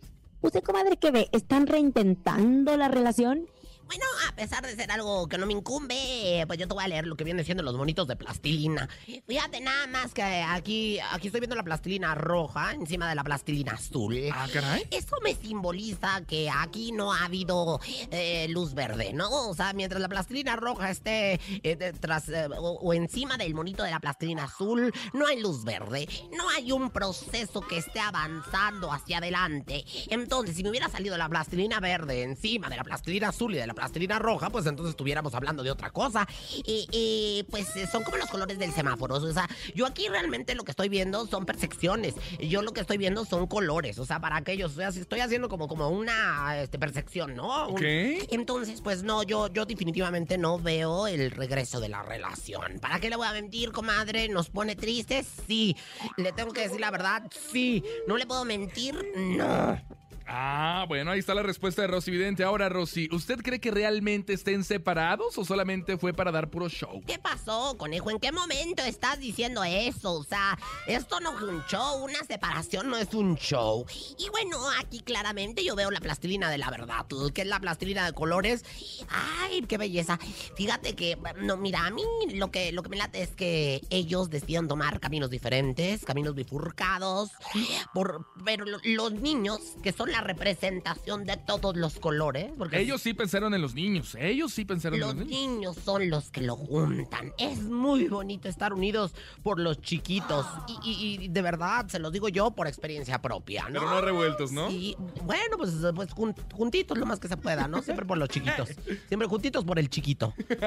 ¿Usted, 0.41 0.63
comadre, 0.63 0.97
qué 0.97 1.11
ve? 1.11 1.29
¿Están 1.31 1.67
reintentando 1.67 2.75
la 2.75 2.87
relación? 2.87 3.47
Bueno, 3.91 4.05
a 4.25 4.31
pesar 4.33 4.65
de 4.65 4.73
ser 4.73 4.89
algo 4.89 5.27
que 5.27 5.37
no 5.37 5.45
me 5.45 5.51
incumbe, 5.51 6.45
pues 6.47 6.57
yo 6.57 6.65
te 6.65 6.73
voy 6.73 6.81
a 6.81 6.87
leer 6.87 7.05
lo 7.07 7.17
que 7.17 7.25
viene 7.25 7.43
siendo 7.43 7.61
los 7.61 7.75
monitos 7.75 8.07
de 8.07 8.15
plastilina. 8.15 8.87
Fíjate 9.27 9.59
nada 9.59 9.85
más 9.87 10.13
que 10.13 10.23
aquí, 10.23 10.97
aquí 11.11 11.27
estoy 11.27 11.41
viendo 11.41 11.57
la 11.57 11.63
plastilina 11.63 12.15
roja 12.15 12.71
encima 12.71 13.09
de 13.09 13.15
la 13.15 13.23
plastilina 13.25 13.73
azul. 13.73 14.17
Ah, 14.31 14.47
caray. 14.53 14.87
Eso 14.91 15.17
me 15.21 15.35
simboliza 15.35 16.21
que 16.25 16.49
aquí 16.49 16.93
no 16.93 17.11
ha 17.11 17.25
habido 17.25 17.81
eh, 18.11 18.47
luz 18.47 18.75
verde, 18.75 19.11
¿no? 19.11 19.49
O 19.49 19.53
sea, 19.53 19.73
mientras 19.73 20.01
la 20.01 20.07
plastilina 20.07 20.55
roja 20.55 20.89
esté 20.89 21.41
eh, 21.61 21.75
detrás 21.75 22.29
eh, 22.29 22.47
o, 22.47 22.79
o 22.81 22.93
encima 22.93 23.35
del 23.35 23.53
monito 23.53 23.83
de 23.83 23.91
la 23.91 23.99
plastilina 23.99 24.45
azul, 24.45 24.93
no 25.11 25.27
hay 25.27 25.41
luz 25.41 25.65
verde. 25.65 26.07
No 26.37 26.47
hay 26.47 26.71
un 26.71 26.91
proceso 26.91 27.59
que 27.59 27.79
esté 27.79 27.99
avanzando 27.99 28.89
hacia 28.89 29.17
adelante. 29.17 29.83
Entonces, 30.07 30.55
si 30.55 30.63
me 30.63 30.69
hubiera 30.69 30.87
salido 30.87 31.17
la 31.17 31.27
plastilina 31.27 31.81
verde 31.81 32.23
encima 32.23 32.69
de 32.69 32.77
la 32.77 32.85
plastilina 32.85 33.27
azul 33.27 33.53
y 33.53 33.57
de 33.57 33.67
la 33.67 33.80
plastilina 33.81 34.19
roja, 34.19 34.51
pues 34.51 34.67
entonces 34.67 34.91
estuviéramos 34.91 35.33
hablando 35.33 35.63
de 35.63 35.71
otra 35.71 35.89
cosa. 35.89 36.27
Y, 36.65 36.87
y, 36.91 37.43
pues 37.49 37.75
eh, 37.75 37.87
son 37.91 38.03
como 38.03 38.17
los 38.17 38.29
colores 38.29 38.59
del 38.59 38.71
semáforo. 38.71 39.15
O 39.15 39.33
sea, 39.33 39.49
yo 39.73 39.87
aquí 39.87 40.07
realmente 40.07 40.53
lo 40.53 40.63
que 40.63 40.69
estoy 40.71 40.87
viendo 40.87 41.25
son 41.25 41.45
percepciones. 41.47 42.13
Yo 42.39 42.61
lo 42.61 42.73
que 42.73 42.81
estoy 42.81 42.97
viendo 42.97 43.25
son 43.25 43.47
colores. 43.47 43.97
O 43.97 44.05
sea, 44.05 44.19
para 44.19 44.35
aquellos, 44.37 44.73
o 44.73 44.75
sea, 44.75 44.91
si 44.91 44.99
estoy 44.99 45.21
haciendo 45.21 45.49
como, 45.49 45.67
como 45.67 45.89
una 45.89 46.61
este, 46.61 46.77
percepción, 46.77 47.35
¿no? 47.35 47.69
Un- 47.69 47.71
Ok. 47.73 47.81
entonces, 48.31 48.81
pues 48.81 49.01
no, 49.01 49.23
yo, 49.23 49.47
yo 49.51 49.65
definitivamente 49.65 50.37
no 50.37 50.59
veo 50.59 51.07
el 51.07 51.31
regreso 51.31 51.79
de 51.79 51.89
la 51.89 52.03
relación. 52.03 52.77
¿Para 52.79 52.99
qué 52.99 53.09
le 53.09 53.15
voy 53.15 53.25
a 53.27 53.31
mentir, 53.31 53.71
comadre? 53.71 54.29
¿Nos 54.29 54.49
pone 54.51 54.75
tristes? 54.75 55.27
Sí. 55.47 55.75
¿Le 56.17 56.31
tengo 56.33 56.53
que 56.53 56.61
decir 56.61 56.79
la 56.79 56.91
verdad? 56.91 57.23
Sí. 57.51 57.83
¿No 58.07 58.15
le 58.17 58.27
puedo 58.27 58.45
mentir? 58.45 58.95
No. 59.15 59.81
Ah, 60.27 60.85
bueno, 60.87 61.11
ahí 61.11 61.19
está 61.19 61.33
la 61.33 61.43
respuesta 61.43 61.81
de 61.81 61.87
Rosy 61.89 62.11
Vidente. 62.11 62.43
Ahora, 62.43 62.69
Rosy, 62.69 63.09
¿usted 63.11 63.39
cree 63.41 63.59
que 63.59 63.71
realmente 63.71 64.33
estén 64.33 64.63
separados 64.63 65.37
o 65.37 65.43
solamente 65.43 65.97
fue 65.97 66.13
para 66.13 66.31
dar 66.31 66.49
puro 66.49 66.69
show? 66.69 67.01
¿Qué 67.05 67.19
pasó, 67.19 67.75
conejo? 67.77 68.11
¿En 68.11 68.19
qué 68.19 68.31
momento 68.31 68.81
estás 68.83 69.19
diciendo 69.19 69.63
eso? 69.63 70.13
O 70.13 70.23
sea, 70.23 70.57
esto 70.87 71.19
no 71.19 71.35
es 71.37 71.41
un 71.43 71.63
show, 71.65 72.03
una 72.03 72.19
separación 72.25 72.89
no 72.89 72.97
es 72.97 73.13
un 73.13 73.35
show. 73.35 73.85
Y 74.17 74.29
bueno, 74.29 74.57
aquí 74.79 74.99
claramente 75.01 75.63
yo 75.65 75.75
veo 75.75 75.91
la 75.91 75.99
plastilina 75.99 76.49
de 76.49 76.57
la 76.59 76.69
verdad, 76.69 77.05
que 77.33 77.41
es 77.41 77.47
la 77.47 77.59
plastilina 77.59 78.05
de 78.05 78.13
colores. 78.13 78.63
Ay, 79.09 79.63
qué 79.63 79.77
belleza. 79.77 80.17
Fíjate 80.55 80.95
que, 80.95 81.17
no, 81.39 81.57
mira, 81.57 81.85
a 81.85 81.91
mí 81.91 82.03
lo 82.33 82.51
que, 82.51 82.71
lo 82.71 82.83
que 82.83 82.89
me 82.89 82.97
late 82.97 83.21
es 83.21 83.29
que 83.31 83.81
ellos 83.89 84.29
deciden 84.29 84.67
tomar 84.67 84.99
caminos 84.99 85.29
diferentes, 85.29 86.05
caminos 86.05 86.35
bifurcados. 86.35 87.31
Por, 87.93 88.27
pero 88.45 88.65
lo- 88.65 88.79
los 88.83 89.11
niños, 89.13 89.59
que 89.83 89.91
son 89.91 90.10
la 90.11 90.21
representación 90.21 91.23
de 91.25 91.37
todos 91.37 91.75
los 91.75 91.99
colores, 91.99 92.51
porque 92.57 92.79
Ellos 92.79 93.01
sí 93.01 93.13
pensaron 93.13 93.53
en 93.53 93.61
los 93.61 93.73
niños. 93.75 94.15
Ellos 94.19 94.53
sí 94.53 94.65
pensaron 94.65 94.99
los 94.99 95.11
en 95.11 95.17
los 95.19 95.27
niños. 95.27 95.41
niños 95.49 95.75
son 95.83 96.09
los 96.09 96.29
que 96.31 96.41
lo 96.41 96.55
juntan. 96.55 97.33
Es 97.37 97.61
muy 97.63 98.07
bonito 98.07 98.47
estar 98.49 98.73
unidos 98.73 99.13
por 99.43 99.59
los 99.59 99.81
chiquitos. 99.81 100.45
Y, 100.83 100.89
y- 100.91 101.23
y 101.25 101.27
de 101.27 101.41
verdad, 101.41 101.87
se 101.87 101.99
los 101.99 102.11
digo 102.11 102.29
yo 102.29 102.51
por 102.51 102.67
experiencia 102.67 103.21
propia, 103.21 103.63
¿no? 103.69 103.79
Pero 103.79 103.89
no 103.89 104.01
revueltos, 104.01 104.51
¿no? 104.51 104.69
Sí, 104.69 104.95
bueno, 105.23 105.57
pues, 105.57 105.71
pues 105.95 106.09
jun- 106.13 106.35
juntitos 106.53 106.97
lo 106.97 107.05
más 107.05 107.19
que 107.19 107.27
se 107.27 107.37
pueda, 107.37 107.67
¿no? 107.67 107.81
Siempre 107.81 108.05
por 108.05 108.17
los 108.17 108.29
chiquitos. 108.29 108.69
Siempre 109.07 109.27
juntitos 109.27 109.63
por 109.65 109.79
el 109.79 109.89
chiquito. 109.89 110.33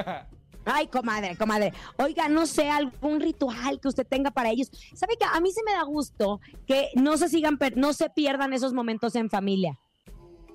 Ay, 0.67 0.87
comadre, 0.87 1.35
comadre. 1.37 1.73
Oiga, 1.97 2.27
no 2.27 2.47
sé, 2.47 2.67
algún 2.71 3.19
ritual 3.21 3.79
que 3.79 3.87
usted 3.87 4.03
tenga 4.07 4.31
para 4.31 4.49
ellos. 4.49 4.71
¿Sabe 4.95 5.15
que 5.15 5.23
a 5.23 5.39
mí 5.39 5.51
se 5.51 5.61
me 5.63 5.71
da 5.73 5.83
gusto 5.83 6.41
que 6.65 6.89
no 6.95 7.17
se 7.17 7.29
sigan, 7.29 7.59
no 7.75 7.93
se 7.93 8.09
pierdan 8.09 8.51
esos 8.51 8.73
momentos 8.73 9.13
en 9.15 9.29
familia? 9.37 9.77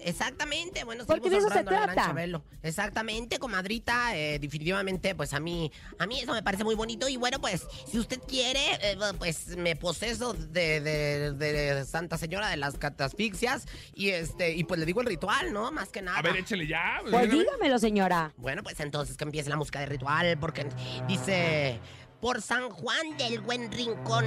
Exactamente, 0.02 0.82
bueno, 0.84 1.04
Porque 1.06 1.28
de 1.28 1.36
eso 1.36 1.50
se 1.50 1.62
trata. 1.62 1.94
Chabelo. 1.94 2.42
Exactamente, 2.62 3.38
comadrita, 3.38 4.16
eh, 4.16 4.38
definitivamente, 4.38 5.14
pues 5.14 5.34
a 5.34 5.40
mí, 5.40 5.70
a 5.98 6.06
mí 6.06 6.20
eso 6.20 6.32
me 6.32 6.42
parece 6.42 6.64
muy 6.64 6.74
bonito 6.74 7.06
y 7.08 7.18
bueno, 7.18 7.38
pues, 7.38 7.66
si 7.86 7.98
usted 7.98 8.18
quiere, 8.26 8.62
eh, 8.80 8.96
pues 9.18 9.56
me 9.58 9.76
poseso 9.76 10.32
de, 10.32 10.80
de- 10.80 11.32
de 11.34 11.84
Santa 11.84 12.16
Señora 12.16 12.48
de 12.48 12.56
las 12.56 12.78
Catasfixias 12.78 13.66
y 13.94 14.08
este, 14.08 14.54
y 14.54 14.64
pues 14.64 14.80
le 14.80 14.86
digo 14.86 15.02
el 15.02 15.06
ritual, 15.06 15.52
¿no? 15.52 15.70
Más 15.70 15.90
que 15.90 16.00
nada. 16.00 16.18
A 16.18 16.22
ver, 16.22 16.36
échale 16.36 16.66
ya. 16.66 17.00
Pues 17.02 17.28
vez. 17.28 17.38
dígamelo, 17.38 17.78
señora. 17.78 18.32
Bueno, 18.38 18.62
pues 18.62 18.80
entonces 18.80 19.18
que 19.18 19.24
empiece 19.24 19.50
la 19.50 19.56
música 19.56 19.80
de 19.80 19.86
ritual, 19.86 20.38
porque 20.38 20.66
dice, 21.08 21.78
por 22.22 22.40
San 22.40 22.70
Juan 22.70 23.18
del 23.18 23.40
Buen 23.40 23.70
Rincón, 23.70 24.24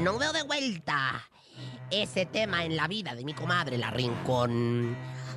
no 0.00 0.18
veo 0.18 0.32
de 0.32 0.42
vuelta 0.42 1.22
ese 1.90 2.26
tema 2.26 2.64
en 2.64 2.76
la 2.76 2.88
vida 2.88 3.14
de 3.14 3.24
mi 3.24 3.34
comadre, 3.34 3.78
la 3.78 3.90
Rincón. 3.90 4.96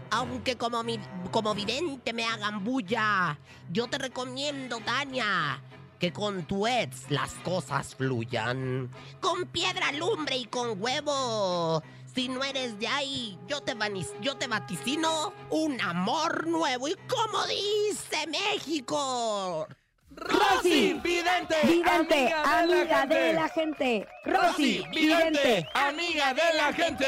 Aunque 0.10 0.58
como, 0.58 0.84
como 1.32 1.56
vidente 1.56 2.14
me 2.14 2.26
hagan 2.26 2.64
bulla, 2.64 3.38
yo 3.72 3.88
te 3.88 3.98
recomiendo, 3.98 4.80
Tania, 4.80 5.62
que 6.00 6.12
con 6.12 6.44
tu 6.44 6.68
ex 6.68 7.10
las 7.10 7.34
cosas 7.36 7.96
fluyan. 7.96 8.90
Con 9.22 9.46
piedra, 9.46 9.92
lumbre 9.94 10.36
y 10.36 10.46
con 10.46 10.82
huevo. 10.82 11.82
Si 12.14 12.28
no 12.28 12.44
eres 12.44 12.78
de 12.78 12.88
ahí, 12.88 13.40
yo 13.48 13.62
te, 13.62 13.74
yo 14.22 14.36
te 14.36 14.48
vaticino 14.48 15.32
un 15.50 15.80
amor 15.80 16.48
nuevo. 16.48 16.90
¿Y 16.90 16.96
como 17.08 17.46
dice 17.46 18.28
México? 18.28 19.68
Rosy 20.16 21.00
Vidente, 21.04 21.56
Vidente, 21.64 22.34
amiga 22.34 23.06
de 23.06 23.34
la 23.34 23.48
gente. 23.50 24.08
Rosy, 24.26 24.84
Vidente. 24.94 25.68
amiga 25.74 26.34
de 26.34 26.42
la 26.58 26.74
gente. 26.74 27.06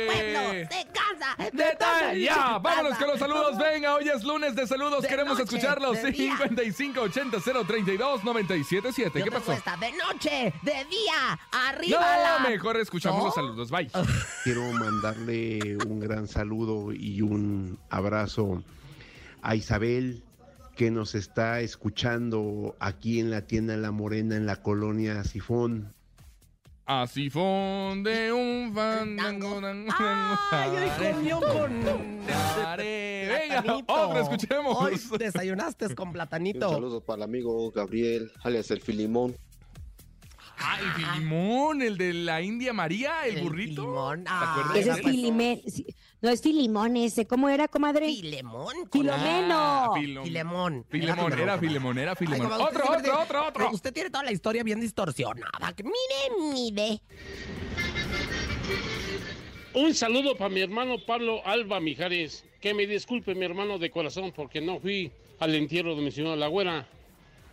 El 0.00 0.06
pueblo 0.06 0.68
se 0.70 0.86
cansa 0.86 1.36
de 1.38 1.50
De 1.50 2.30
Vámonos 2.60 2.98
con 2.98 3.08
los 3.08 3.18
saludos. 3.18 3.58
Venga, 3.58 3.94
hoy 3.94 4.08
es 4.08 4.24
lunes 4.24 4.56
de 4.56 4.66
saludos. 4.66 5.02
De 5.02 5.08
Queremos 5.08 5.38
noche, 5.38 5.44
escucharlos. 5.44 6.02
de 6.02 6.10
día. 6.10 6.36
55 6.36 7.00
80 7.02 7.38
032 7.66 8.24
977. 8.24 9.18
Yo 9.18 9.24
¿Qué 9.24 9.30
pasó? 9.30 9.52
esta 9.52 9.76
de 9.76 9.92
noche, 9.92 10.52
de 10.62 10.84
día, 10.86 11.38
arriba 11.52 12.00
No, 12.00 12.22
la... 12.42 12.48
mejor 12.48 12.78
escuchamos 12.78 13.18
¿No? 13.18 13.26
los 13.26 13.34
saludos. 13.34 13.70
Bye. 13.70 13.90
Quiero 14.44 14.62
mandarle 14.72 15.76
un 15.86 16.00
gran 16.00 16.26
saludo 16.26 16.92
y 16.92 17.20
un 17.20 17.78
abrazo 17.90 18.62
a 19.42 19.54
Isabel 19.54 20.22
que 20.76 20.90
nos 20.90 21.14
está 21.14 21.60
escuchando 21.60 22.76
aquí 22.78 23.18
en 23.18 23.30
la 23.30 23.46
tienda 23.46 23.76
La 23.76 23.90
Morena 23.90 24.36
en 24.36 24.46
la 24.46 24.62
colonia 24.62 25.24
Sifón. 25.24 25.94
Así 26.84 27.28
de 28.04 28.32
un 28.32 28.72
fandango. 28.72 29.60
Ay, 30.52 30.70
hoy 30.70 31.12
comió 31.14 31.40
con... 31.40 31.80
Venga, 32.76 33.64
otro, 33.88 34.20
escuchemos. 34.20 34.76
Hoy 34.78 35.00
desayunaste 35.18 35.94
con 35.96 36.08
Un 36.08 36.12
platanito. 36.14 36.68
saludo 36.70 37.00
para 37.00 37.16
el 37.16 37.22
amigo 37.24 37.70
Gabriel, 37.72 38.30
alias 38.44 38.70
el 38.70 38.80
Filimón. 38.82 39.34
Ah, 40.58 40.78
el 40.80 40.92
Filimón, 41.04 41.82
el 41.82 41.98
de 41.98 42.12
la 42.14 42.40
India 42.40 42.72
María, 42.72 43.26
el, 43.26 43.38
El 43.38 43.42
burrito. 43.44 43.82
Filimón. 43.82 44.24
¿Te 44.24 44.30
Ah, 44.30 44.52
acuerdas? 44.52 44.76
Ese 44.76 44.90
es 44.90 45.84
No 46.22 46.30
es 46.30 46.40
Filimón 46.40 46.96
ese. 46.96 47.26
¿Cómo 47.26 47.48
era, 47.48 47.68
comadre? 47.68 48.06
Filemón. 48.06 48.74
Filomeno. 48.90 49.54
Ah, 49.56 49.90
Filemón. 49.94 50.84
Filemón, 50.88 51.32
era 51.38 51.58
Filemón, 51.58 51.98
era 51.98 52.16
Filemón. 52.16 52.52
Otro, 52.52 52.64
otro, 52.64 53.02
tiene- 53.02 53.10
otro, 53.10 53.46
otro. 53.46 53.70
Usted 53.70 53.92
tiene 53.92 54.10
toda 54.10 54.24
la 54.24 54.32
historia 54.32 54.62
bien 54.62 54.80
distorsionada. 54.80 55.74
Mire, 55.84 56.52
mire. 56.54 57.00
Un 59.74 59.94
saludo 59.94 60.36
para 60.36 60.48
mi 60.48 60.60
hermano 60.60 60.96
Pablo 61.06 61.46
Alba 61.46 61.80
Mijares. 61.80 62.44
Que 62.60 62.72
me 62.72 62.86
disculpe 62.86 63.34
mi 63.34 63.44
hermano 63.44 63.78
de 63.78 63.90
corazón 63.90 64.32
porque 64.34 64.60
no 64.60 64.80
fui 64.80 65.12
al 65.38 65.54
entierro 65.54 65.94
de 65.94 66.02
mi 66.02 66.10
señora 66.10 66.34
la 66.36 66.48
güera. 66.48 66.88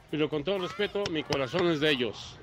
Pero 0.09 0.29
con 0.29 0.43
todo 0.43 0.59
respeto, 0.59 1.03
mi 1.11 1.23
corazón 1.23 1.67
es 1.69 1.79
de 1.81 1.91
ellos. 1.91 2.37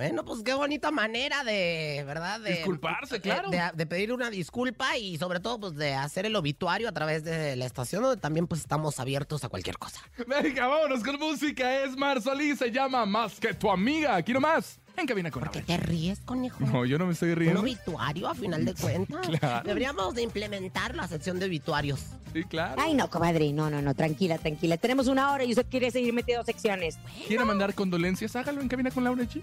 Bueno, 0.00 0.24
pues 0.24 0.42
qué 0.42 0.54
bonita 0.54 0.90
manera 0.90 1.44
de, 1.44 2.02
¿verdad? 2.06 2.40
De, 2.40 2.52
Disculparse, 2.54 3.16
de- 3.16 3.20
claro. 3.20 3.50
De, 3.50 3.60
de 3.74 3.86
pedir 3.86 4.12
una 4.12 4.30
disculpa 4.30 4.96
y 4.96 5.18
sobre 5.18 5.40
todo, 5.40 5.60
pues 5.60 5.74
de 5.76 5.92
hacer 5.94 6.24
el 6.24 6.34
obituario 6.36 6.88
a 6.88 6.92
través 6.92 7.22
de 7.22 7.54
la 7.56 7.66
estación 7.66 8.02
donde 8.02 8.20
también 8.20 8.46
pues 8.46 8.62
estamos 8.62 8.98
abiertos 8.98 9.44
a 9.44 9.48
cualquier 9.50 9.76
cosa. 9.78 10.00
Venga, 10.26 10.66
vámonos 10.68 11.02
con 11.04 11.18
música. 11.18 11.84
Es 11.84 11.96
Mar 11.96 12.22
Solís, 12.22 12.58
se 12.58 12.70
llama 12.70 13.04
Más 13.04 13.38
que 13.38 13.52
tu 13.52 13.70
amiga. 13.70 14.16
Aquí 14.16 14.32
nomás, 14.32 14.80
en 14.96 15.06
cabina 15.06 15.30
con 15.30 15.42
¿Por 15.42 15.52
qué 15.52 15.60
te 15.62 15.76
ríes, 15.76 16.20
conejo? 16.20 16.64
No, 16.64 16.84
yo 16.86 16.98
no 16.98 17.04
me 17.06 17.12
estoy 17.12 17.30
Un 17.30 17.36
riendo. 17.36 17.60
obituario, 17.60 18.28
a 18.28 18.34
final 18.34 18.64
de 18.64 18.74
cuentas. 18.74 19.26
Claro. 19.40 19.66
Deberíamos 19.68 20.14
de 20.14 20.22
implementar 20.22 20.94
la 20.94 21.06
sección 21.08 21.38
de 21.38 21.46
obituarios. 21.46 22.00
Sí, 22.32 22.44
claro. 22.44 22.80
Ay, 22.80 22.94
no, 22.94 23.10
comadre. 23.10 23.52
No, 23.52 23.68
no, 23.70 23.82
no. 23.82 23.94
Tranquila, 23.94 24.38
tranquila. 24.38 24.76
Tenemos 24.76 25.08
una 25.08 25.32
hora 25.32 25.44
y 25.44 25.50
usted 25.50 25.66
quiere 25.68 25.90
seguir 25.90 26.12
metiendo 26.14 26.44
secciones. 26.44 26.96
¿Quiere 27.26 27.44
mandar 27.44 27.74
condolencias? 27.74 28.34
Hágalo 28.36 28.60
en 28.60 28.68
cabina 28.68 28.90
con 28.90 29.02
Laura 29.04 29.24
G. 29.24 29.42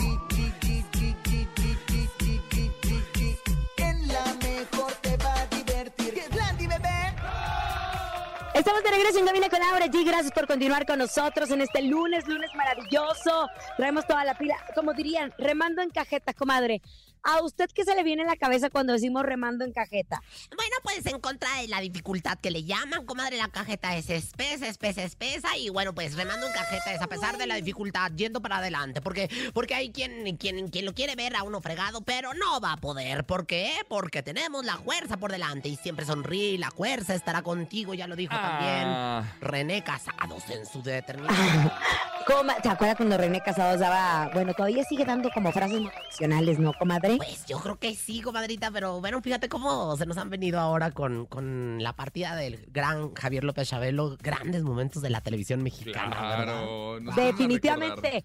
Estamos 8.71 8.89
de 8.89 8.97
regreso 8.97 9.19
en 9.19 9.25
Cabina 9.25 9.49
con 9.49 9.59
Laura 9.59 9.85
G. 9.87 10.05
Gracias 10.05 10.31
por 10.31 10.47
continuar 10.47 10.85
con 10.85 10.97
nosotros 10.97 11.51
en 11.51 11.59
este 11.59 11.81
lunes, 11.81 12.25
lunes 12.25 12.55
maravilloso. 12.55 13.49
Traemos 13.75 14.07
toda 14.07 14.23
la 14.23 14.33
pila, 14.37 14.55
como 14.73 14.93
dirían, 14.93 15.33
remando 15.37 15.81
en 15.81 15.89
cajeta, 15.89 16.33
comadre. 16.33 16.81
¿A 17.23 17.41
usted 17.43 17.69
qué 17.73 17.83
se 17.83 17.95
le 17.95 18.03
viene 18.03 18.23
en 18.23 18.27
la 18.27 18.35
cabeza 18.35 18.69
cuando 18.69 18.93
decimos 18.93 19.23
remando 19.23 19.63
en 19.63 19.71
cajeta? 19.73 20.21
Bueno, 20.55 20.75
pues 20.83 21.05
en 21.05 21.19
contra 21.19 21.61
de 21.61 21.67
la 21.67 21.79
dificultad 21.79 22.37
que 22.39 22.51
le 22.51 22.63
llaman, 22.63 23.05
comadre, 23.05 23.37
la 23.37 23.47
cajeta 23.47 23.95
es 23.95 24.09
espesa, 24.09 24.67
espesa, 24.67 25.03
espesa. 25.03 25.55
Y 25.57 25.69
bueno, 25.69 25.93
pues 25.93 26.15
remando 26.15 26.47
en 26.47 26.53
cajeta 26.53 26.93
es 26.93 27.01
a 27.01 27.07
pesar 27.07 27.37
de 27.37 27.45
la 27.47 27.55
dificultad, 27.55 28.11
yendo 28.15 28.41
para 28.41 28.57
adelante. 28.57 29.01
Porque, 29.01 29.29
porque 29.53 29.75
hay 29.75 29.91
quien, 29.91 30.35
quien, 30.37 30.69
quien 30.69 30.85
lo 30.85 30.93
quiere 30.93 31.15
ver 31.15 31.35
a 31.35 31.43
uno 31.43 31.61
fregado, 31.61 32.01
pero 32.01 32.33
no 32.33 32.59
va 32.59 32.73
a 32.73 32.77
poder. 32.77 33.23
¿Por 33.25 33.45
qué? 33.45 33.71
Porque 33.87 34.23
tenemos 34.23 34.65
la 34.65 34.77
fuerza 34.77 35.17
por 35.17 35.31
delante 35.31 35.69
y 35.69 35.75
siempre 35.75 36.05
sonríe. 36.05 36.57
La 36.57 36.71
fuerza 36.71 37.13
estará 37.13 37.41
contigo, 37.41 37.93
ya 37.93 38.07
lo 38.07 38.15
dijo 38.15 38.33
Ah. 38.35 39.23
también 39.31 39.51
René 39.51 39.83
Casados 39.83 40.49
en 40.49 40.65
su 40.65 40.81
determinación. 40.81 41.71
¿Te 42.63 42.69
acuerdas 42.69 42.95
cuando 42.97 43.17
René 43.17 43.41
Casados 43.41 43.79
daba, 43.79 44.29
bueno, 44.33 44.53
todavía 44.53 44.83
sigue 44.85 45.03
dando 45.05 45.29
como 45.31 45.51
frases 45.51 45.81
motivacionales, 45.81 46.59
¿no, 46.59 46.71
comadre? 46.73 47.10
Pues 47.17 47.45
yo 47.45 47.59
creo 47.59 47.79
que 47.79 47.95
sí, 47.95 48.21
comadrita, 48.21 48.71
pero 48.71 48.99
bueno, 48.99 49.21
fíjate 49.21 49.47
cómo 49.49 49.95
se 49.97 50.05
nos 50.05 50.17
han 50.17 50.29
venido 50.29 50.59
ahora 50.59 50.91
con, 50.91 51.25
con 51.25 51.81
la 51.81 51.95
partida 51.95 52.35
del 52.35 52.67
gran 52.71 53.13
Javier 53.13 53.43
López 53.43 53.69
Chabelo, 53.69 54.17
grandes 54.21 54.61
momentos 54.63 55.01
de 55.01 55.09
la 55.09 55.21
televisión 55.21 55.63
mexicana. 55.63 56.15
Claro. 56.15 56.99
nos. 56.99 57.15
Definitivamente. 57.15 58.23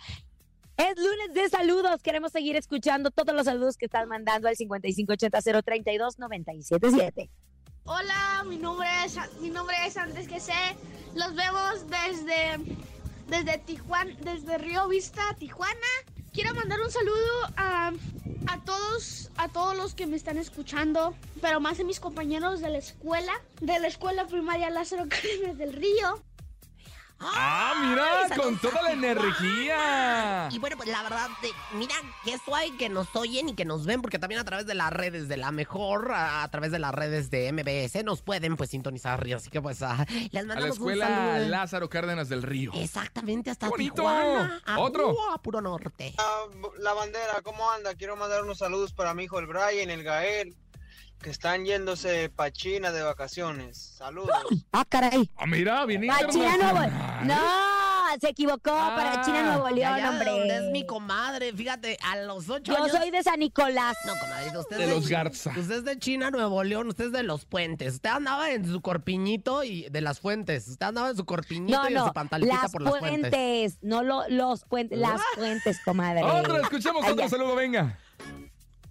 Es 0.77 0.95
lunes 0.97 1.33
de 1.33 1.49
saludos. 1.49 2.03
Queremos 2.03 2.33
seguir 2.33 2.57
escuchando 2.57 3.11
todos 3.11 3.35
los 3.35 3.47
saludos 3.47 3.79
que 3.79 3.87
están 3.87 4.07
mandando 4.09 4.49
al 4.49 4.57
5580-032-977. 4.57 7.31
Hola, 7.85 8.45
mi 8.47 8.59
nombre 8.59 8.89
es 9.05 9.17
mi 9.41 9.49
nombre 9.49 9.77
es 9.87 9.97
Andrés 9.97 10.29
que 10.29 10.41
sé. 10.41 10.53
Los 11.15 11.35
vemos 11.35 11.87
desde 11.89 12.59
desde 13.29 13.59
Tijuana, 13.59 14.15
desde 14.21 14.59
Río 14.59 14.89
Vista, 14.89 15.23
Tijuana. 15.39 15.73
Quiero 16.37 16.55
mandar 16.55 16.79
un 16.83 16.91
saludo 16.91 17.51
a, 17.57 17.93
a 18.47 18.65
todos 18.67 19.31
a 19.39 19.49
todos 19.49 19.75
los 19.75 19.95
que 19.95 20.07
me 20.07 20.17
están 20.17 20.37
escuchando, 20.37 21.15
pero 21.41 21.61
más 21.61 21.81
a 21.81 21.85
mis 21.85 21.99
compañeros 21.99 22.61
de 22.61 22.69
la 22.69 22.77
escuela, 22.77 23.33
de 23.63 23.79
la 23.79 23.87
escuela 23.87 24.27
primaria 24.27 24.69
Lázaro 24.69 25.07
Cárdenas 25.09 25.57
del 25.57 25.73
Río. 25.73 26.23
Ah, 27.19 27.73
mira, 27.89 28.37
con 28.37 28.59
toda 28.59 28.83
la 28.83 28.93
energía. 28.93 30.49
Y 30.51 30.59
bueno, 30.59 30.77
pues 30.77 30.89
la 30.89 31.03
verdad, 31.03 31.29
de- 31.41 31.51
mira, 31.77 31.95
que 32.25 32.37
suave 32.39 32.77
que 32.77 32.89
nos 32.89 33.15
oyen 33.17 33.49
y 33.49 33.55
que 33.55 33.65
nos 33.65 33.87
ven, 33.87 34.03
porque 34.03 34.19
también 34.19 34.41
a 34.41 34.45
través 34.45 34.67
de 34.67 34.75
las 34.75 34.93
redes 34.93 35.27
de 35.29 35.37
la 35.37 35.51
mejor, 35.51 36.13
a, 36.13 36.43
a 36.43 36.49
través 36.51 36.71
de 36.73 36.79
las 36.79 36.95
redes 36.95 37.31
de 37.31 37.51
MBS, 37.53 38.05
nos 38.05 38.23
pueden 38.23 38.57
pues 38.57 38.71
sintonizar. 38.71 39.27
Así 39.35 39.51
que 39.51 39.63
pues 39.63 39.83
ah, 39.83 40.05
les 40.31 40.43
A 40.43 40.43
la 40.43 40.55
mandamos 40.55 40.65
un 40.79 40.91
escuela 40.93 41.07
saludo. 41.09 41.49
Lázaro 41.49 41.89
Cárdenas 41.89 42.29
del 42.29 42.43
Río. 42.43 42.73
Exactamente, 42.75 43.51
hasta 43.51 43.69
¡Bonito! 43.69 43.95
Tijuana. 43.95 44.63
a- 44.67 44.79
Otro. 44.79 45.15
a 45.33 45.39
puro 45.39 45.61
norte. 45.61 46.15
La 46.81 46.93
bandera, 46.93 47.41
¿cómo 47.43 47.71
anda? 47.71 47.95
Quiero 47.95 48.17
mandar 48.17 48.43
unos 48.43 48.59
saludos 48.59 48.93
para 48.93 49.15
mi 49.15 49.25
hijo 49.25 49.39
el 49.39 49.47
Brian, 49.47 49.91
el 49.91 50.03
Gael, 50.03 50.55
que 51.21 51.31
están 51.31 51.65
yéndose 51.65 52.29
pa' 52.31 52.51
China 52.53 52.93
de 52.93 53.03
vacaciones. 53.03 53.95
Saludos. 53.97 54.31
Ah, 54.73 54.85
caray. 54.89 55.31
Ah, 55.37 55.47
mira, 55.47 55.85
bien 55.87 56.07
Para 56.07 56.29
China 56.29 56.55
Nuevo. 56.59 56.81
No, 57.25 57.35
se 58.21 58.29
equivocó. 58.29 58.71
para 58.71 59.23
China 59.25 59.43
Nuevo 59.43 59.67
De 59.69 59.73
León, 59.75 59.93
allá 59.95 60.03
de 60.05 60.09
hombre. 60.11 60.31
donde 60.31 60.57
es 60.67 60.71
mi 60.71 60.85
comadre, 60.87 61.53
fíjate, 61.55 61.97
a 62.05 62.17
los 62.17 62.49
ocho 62.51 62.75
Yo 62.75 62.85
años. 62.85 62.91
soy 62.97 63.11
de 63.11 63.23
San 63.23 63.41
Nicolás. 63.41 63.97
No, 64.07 64.13
comadre, 64.19 64.59
usted 64.59 64.77
De 64.77 64.85
es 64.85 64.91
los 64.91 65.09
Garza. 65.09 65.51
Usted 65.57 65.71
es 65.79 65.85
de 65.85 65.99
China, 65.99 66.31
Nuevo 66.31 66.63
León, 66.63 66.89
usted 66.89 67.07
es 67.07 67.13
de 67.13 67.23
los 67.23 67.47
puentes. 67.47 67.95
Usted 67.95 68.11
andaba 68.11 68.51
en 68.51 68.67
su 68.71 68.83
corpiñito 68.83 69.65
y 69.65 69.89
de 69.89 70.01
las 70.03 70.21
fuentes. 70.21 70.69
Usted 70.69 70.87
andaba 70.87 71.09
en 71.11 71.17
su 71.17 71.25
corpiñito 71.25 71.79
No, 71.79 71.85
y 71.85 71.89
en 71.89 71.95
no, 71.95 72.07
su 72.09 72.13
pantalita 72.13 72.55
las 72.63 72.71
por 72.73 72.83
las 72.83 72.99
fuentes. 72.99 73.31
puentes, 73.31 73.79
no 73.81 74.03
lo- 74.03 74.29
los 74.29 74.65
puentes, 74.67 74.99
las 74.99 75.21
puentes, 75.37 75.81
comadre. 75.85 76.23
Otro, 76.23 76.59
escuchemos 76.61 77.05
otro 77.09 77.29
saludo, 77.31 77.55
venga. 77.57 77.99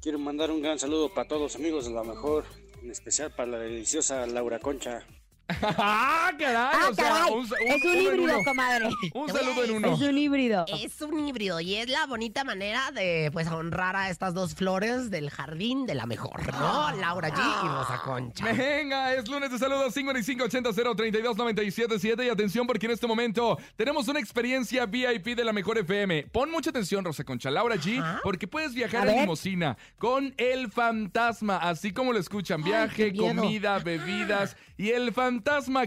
Quiero 0.05 0.19
mandar 0.19 0.51
un 0.51 0.61
gran 0.61 0.77
saludo 0.77 1.11
para 1.11 1.27
todos 1.27 1.41
los 1.41 1.55
amigos 1.55 1.85
de 1.85 1.91
la 1.91 2.03
mejor, 2.03 2.45
en 2.83 2.91
especial 2.91 3.33
para 3.33 3.53
la 3.53 3.57
deliciosa 3.57 4.27
Laura 4.27 4.59
Concha. 4.59 5.03
¡Ah, 5.47 6.31
caray! 6.39 6.55
Ah, 6.55 6.87
o 6.89 6.93
sea, 6.93 7.09
caray, 7.09 7.33
un, 7.33 7.45
es 7.45 7.51
un 7.85 7.91
en 7.95 8.01
híbrido, 8.01 8.43
comadre. 8.43 8.89
Un 9.13 9.29
saludo 9.29 9.63
en 9.63 9.71
uno. 9.71 9.93
Es 9.93 10.01
un 10.01 10.17
híbrido. 10.17 10.65
Es 10.67 10.99
un 11.01 11.27
híbrido 11.27 11.59
y 11.59 11.75
es 11.75 11.87
la 11.87 12.05
bonita 12.07 12.43
manera 12.43 12.89
de 12.91 13.29
pues 13.31 13.47
honrar 13.47 13.95
a 13.95 14.09
estas 14.09 14.33
dos 14.33 14.55
flores 14.55 15.11
del 15.11 15.29
jardín 15.29 15.85
de 15.85 15.93
la 15.95 16.05
mejor, 16.07 16.51
¿no? 16.53 16.91
Laura 16.97 17.29
G 17.29 17.37
y 17.37 17.67
Rosa 17.67 18.01
Concha. 18.03 18.51
Venga, 18.51 19.13
es 19.13 19.27
lunes 19.27 19.51
de 19.51 19.59
saludos 19.59 19.95
5580-032-977 19.95 22.25
y 22.25 22.29
atención 22.29 22.65
porque 22.65 22.87
en 22.87 22.93
este 22.93 23.05
momento 23.07 23.57
tenemos 23.75 24.07
una 24.07 24.19
experiencia 24.19 24.85
VIP 24.85 25.35
de 25.35 25.43
la 25.43 25.53
mejor 25.53 25.77
FM. 25.77 26.27
Pon 26.31 26.49
mucha 26.51 26.71
atención, 26.71 27.05
Rosa 27.05 27.23
Concha, 27.23 27.51
Laura 27.51 27.75
G, 27.75 28.03
porque 28.23 28.47
puedes 28.47 28.73
viajar 28.73 29.01
A 29.01 29.03
en 29.03 29.07
ver. 29.09 29.19
limosina 29.21 29.77
con 29.97 30.33
el 30.37 30.71
fantasma, 30.71 31.57
así 31.57 31.93
como 31.93 32.13
lo 32.13 32.19
escuchan, 32.19 32.63
viaje, 32.63 33.15
comida, 33.15 33.77
bebidas 33.79 34.55
y 34.77 34.89
el 34.89 35.13
fantasma 35.13 35.34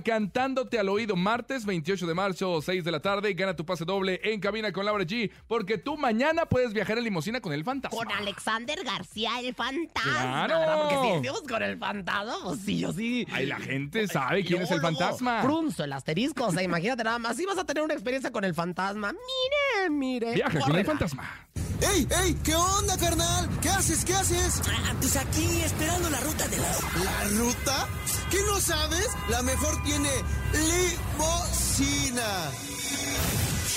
cantándote 0.04 0.78
al 0.78 0.88
oído 0.88 1.16
martes 1.16 1.64
28 1.64 2.06
de 2.06 2.14
marzo, 2.14 2.60
6 2.60 2.84
de 2.84 2.90
la 2.90 3.00
tarde, 3.00 3.32
gana 3.34 3.54
tu 3.54 3.64
pase 3.64 3.84
doble 3.84 4.20
en 4.22 4.40
cabina 4.40 4.72
con 4.72 4.84
Laura 4.84 5.04
G, 5.04 5.30
porque 5.46 5.78
tú 5.78 5.96
mañana 5.96 6.46
puedes 6.46 6.72
viajar 6.72 6.98
en 6.98 7.04
limosina 7.04 7.40
con 7.40 7.52
el 7.52 7.64
fantasma. 7.64 7.96
Con 7.96 8.10
Alexander 8.12 8.82
García, 8.84 9.40
el 9.40 9.54
fantasma. 9.54 10.46
¡Claro! 10.46 10.58
¿verdad? 10.58 10.88
Porque 10.88 11.28
si 11.28 11.46
con 11.48 11.62
el 11.62 11.78
fantasma, 11.78 12.34
pues 12.44 12.60
sí, 12.64 12.78
yo 12.78 12.92
sí. 12.92 13.26
Ay, 13.30 13.46
la 13.46 13.58
gente 13.58 14.06
sabe 14.06 14.44
quién 14.44 14.62
es 14.62 14.70
el 14.70 14.80
fantasma. 14.80 15.42
Frunzo, 15.42 15.84
el 15.84 15.92
asterisco. 15.92 16.46
O 16.46 16.52
sea, 16.52 16.62
imagínate 16.62 17.04
nada 17.04 17.18
más. 17.18 17.36
Si 17.36 17.46
vas 17.46 17.58
a 17.58 17.64
tener 17.64 17.82
una 17.82 17.94
experiencia 17.94 18.30
con 18.30 18.44
el 18.44 18.54
fantasma, 18.54 19.12
mire, 19.12 19.90
mire. 19.90 20.34
Viaja 20.34 20.60
con 20.60 20.76
el 20.76 20.84
fantasma. 20.84 21.48
¡Ey, 21.80 22.08
ey! 22.22 22.36
¿Qué 22.42 22.54
onda, 22.54 22.96
carnal? 22.98 23.48
¿Qué 23.62 23.68
haces? 23.68 24.04
¿Qué 24.04 24.12
haces? 24.12 24.60
Pues 25.00 25.16
aquí 25.16 25.60
esperando 25.62 26.10
la 26.10 26.20
ruta 26.20 26.48
de 26.48 26.56
las... 26.58 26.82
¿La 27.04 27.24
ruta? 27.38 27.88
¿Qué 28.30 28.38
no 28.46 28.60
sabes? 28.60 29.08
La 29.28 29.42
mejor 29.42 29.82
tiene 29.82 30.10
limosina. 30.52 32.22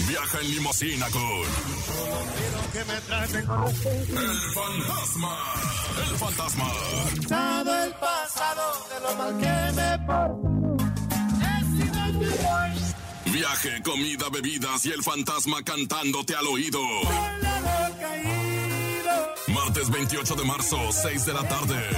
Viaja 0.08 0.40
en 0.42 0.52
limusina 0.52 1.08
con 1.10 1.22
El 2.74 4.40
Fantasma. 4.54 5.38
El 6.10 6.18
Fantasma. 6.18 6.72
Todo 7.28 7.84
el 7.84 7.94
pasado 7.94 8.88
de 8.90 9.00
lo 9.02 9.16
mal 9.16 9.38
que 9.40 9.72
me 9.76 10.00
porto. 10.06 10.52
Viaje, 13.32 13.82
comida, 13.84 14.30
bebidas 14.30 14.86
y 14.86 14.92
el 14.92 15.02
fantasma 15.04 15.64
cantándote 15.64 16.36
al 16.36 16.48
oído. 16.48 16.82
Martes 19.48 19.90
28 19.90 20.36
de 20.36 20.44
marzo, 20.44 20.78
6 20.92 21.26
de 21.26 21.34
la 21.34 21.48
tarde. 21.48 21.90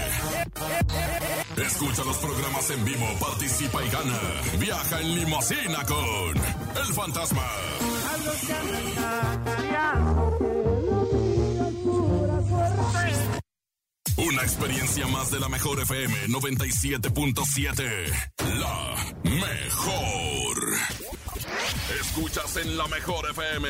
Escucha 1.57 2.03
los 2.03 2.17
programas 2.17 2.69
en 2.71 2.83
vivo, 2.83 3.05
participa 3.19 3.83
y 3.83 3.89
gana. 3.89 4.19
Viaja 4.59 5.01
en 5.01 5.15
limusina 5.15 5.85
con 5.85 6.37
El 6.83 6.93
Fantasma. 6.93 7.47
Una 14.17 14.41
experiencia 14.41 15.07
más 15.07 15.31
de 15.31 15.39
la 15.39 15.49
mejor 15.49 15.79
FM 15.81 16.27
97.7. 16.27 17.83
La 18.59 18.95
mejor. 19.23 20.73
Escuchas 21.99 22.57
en 22.57 22.77
la 22.77 22.87
mejor 22.87 23.29
FM. 23.29 23.67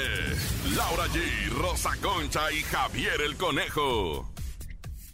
Laura 0.75 1.07
G, 1.07 1.49
Rosa 1.59 1.91
Concha 2.01 2.51
y 2.51 2.61
Javier 2.63 3.21
el 3.21 3.35
Conejo. 3.35 4.33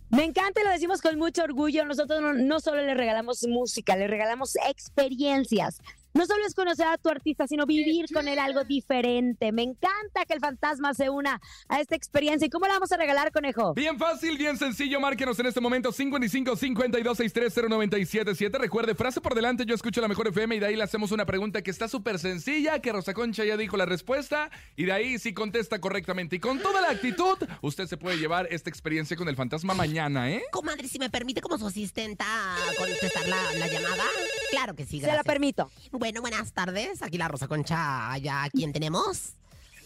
Me 0.10 0.24
encanta 0.24 0.62
y 0.62 0.64
lo 0.64 0.72
decimos 0.72 1.02
con 1.02 1.18
mucho 1.18 1.44
orgullo. 1.44 1.86
Nosotros 1.86 2.22
no, 2.22 2.34
no 2.34 2.60
solo 2.60 2.82
le 2.82 2.94
regalamos 2.96 3.46
música, 3.48 3.96
le 3.96 4.08
regalamos 4.08 4.56
experiencias. 4.68 5.82
No 6.14 6.26
solo 6.26 6.46
es 6.46 6.56
conocer 6.56 6.88
a 6.88 6.98
tu 6.98 7.10
artista, 7.10 7.48
sino 7.48 7.66
vivir 7.66 8.06
con 8.14 8.28
él 8.28 8.40
algo 8.40 8.64
diferente. 8.64 9.52
Me 9.52 9.62
encanta 9.64 10.26
que 10.28 10.34
el 10.34 10.40
fantasma 10.40 10.94
se 10.94 11.10
una 11.10 11.40
a 11.68 11.80
esta 11.80 11.96
experiencia. 11.96 12.48
¿Y 12.48 12.50
cómo 12.50 12.66
la 12.66 12.74
vamos 12.74 12.92
a 12.92 12.98
regalar, 12.98 13.32
conejo? 13.32 13.74
Bien 13.76 13.98
fácil, 13.98 14.38
bien 14.38 14.58
sencillo. 14.58 15.00
Márquenos 15.00 15.38
en 15.40 15.46
este 15.46 15.62
momento 15.62 15.92
55 15.92 16.56
52 16.56 17.18
630 17.18 17.70
977. 17.70 18.58
Recuerde, 18.58 18.96
frase 18.96 19.22
por 19.22 19.36
delante, 19.36 19.66
yo 19.66 19.76
escucho 19.76 20.02
la 20.02 20.08
mejor 20.08 20.28
FM 20.30 20.56
y 20.56 20.60
de 20.60 20.66
ahí 20.66 20.76
le 20.76 20.84
hacemos 20.84 21.12
una 21.12 21.26
pregunta 21.26 21.62
que 21.62 21.72
está 21.72 21.88
súper 21.88 22.18
sencilla, 22.20 22.80
que 22.80 22.92
Rosa 22.92 23.14
Concha 23.14 23.46
ya 23.46 23.56
dijo 23.56 23.78
la 23.78 23.86
respuesta 23.86 24.50
y 24.76 24.86
de 24.86 24.92
ahí 24.92 25.20
si 25.20 25.34
contesta 25.34 25.80
correctamente 25.80 26.38
y 26.38 26.40
con 26.40 26.60
toda 26.60 26.82
la 26.82 26.90
actitud, 26.90 27.38
usted 27.62 27.86
se 27.88 27.98
puede 27.98 28.18
llevar 28.18 28.48
esta 28.52 28.70
experiencia 28.70 29.16
con 29.16 29.30
el 29.30 29.36
fantasma 29.36 29.74
mañana, 29.74 30.32
¿eh? 30.32 30.42
Comadre, 30.52 30.88
si 30.88 30.98
me 31.00 31.10
permite 31.10 31.42
como 31.42 31.58
su 31.58 31.68
asistenta 31.68 32.26
contestar 32.78 33.28
la, 33.28 33.54
la 33.54 33.68
llamada. 33.68 34.04
Claro 34.52 34.76
que 34.76 34.86
sí, 34.86 35.00
Se 35.00 35.08
la 35.08 35.14
gracias. 35.14 35.26
permito. 35.26 35.70
Bueno, 36.00 36.22
buenas 36.22 36.54
tardes. 36.54 37.02
Aquí 37.02 37.18
la 37.18 37.28
Rosa 37.28 37.50
Concha, 37.50 38.10
allá, 38.14 38.44
¿quién 38.54 38.72
tenemos? 38.72 39.34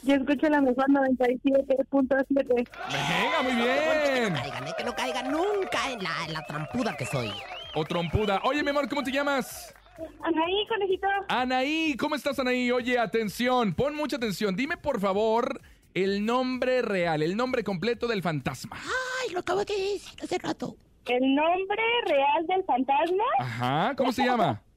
Yo 0.04 0.14
escucho 0.14 0.48
la 0.48 0.62
mejor 0.62 0.86
97.7. 0.88 2.28
Venga, 2.30 3.42
muy 3.42 3.54
bien. 3.54 4.34
Caigan, 4.36 4.68
eh, 4.68 4.72
que 4.78 4.84
no 4.84 4.94
caigan 4.94 5.32
nunca 5.32 5.92
en 5.92 6.04
la, 6.04 6.12
en 6.28 6.34
la 6.34 6.46
trampuda 6.46 6.96
que 6.96 7.08
soy. 7.08 7.32
O 7.74 7.84
trompuda. 7.84 8.42
Oye, 8.44 8.62
mi 8.62 8.70
amor, 8.70 8.88
¿cómo 8.90 9.02
te 9.02 9.12
llamas? 9.12 9.74
Anaí, 10.22 10.68
conejito. 10.68 11.08
Anaí, 11.30 11.98
¿cómo 11.98 12.14
estás, 12.14 12.38
Anaí? 12.38 12.70
Oye, 12.70 13.00
atención, 13.00 13.74
pon 13.74 13.96
mucha 13.96 14.18
atención. 14.18 14.56
Dime, 14.56 14.78
por 14.78 15.00
favor, 15.00 15.62
el 15.96 16.24
nombre 16.28 16.84
real, 16.84 17.24
el 17.24 17.36
nombre 17.36 17.64
completo 17.64 18.06
del 18.08 18.22
fantasma. 18.22 18.78
Ay, 19.24 19.34
lo 19.34 19.40
acabo 19.40 19.66
de 19.66 19.74
decir 19.74 20.24
hace 20.24 20.38
rato. 20.38 20.78
¿El 21.08 21.34
nombre 21.34 21.82
real 22.06 22.46
del 22.46 22.64
fantasma? 22.66 23.24
Ajá, 23.40 23.96
¿cómo 23.98 24.12
se 24.12 24.24
llama? 24.24 24.62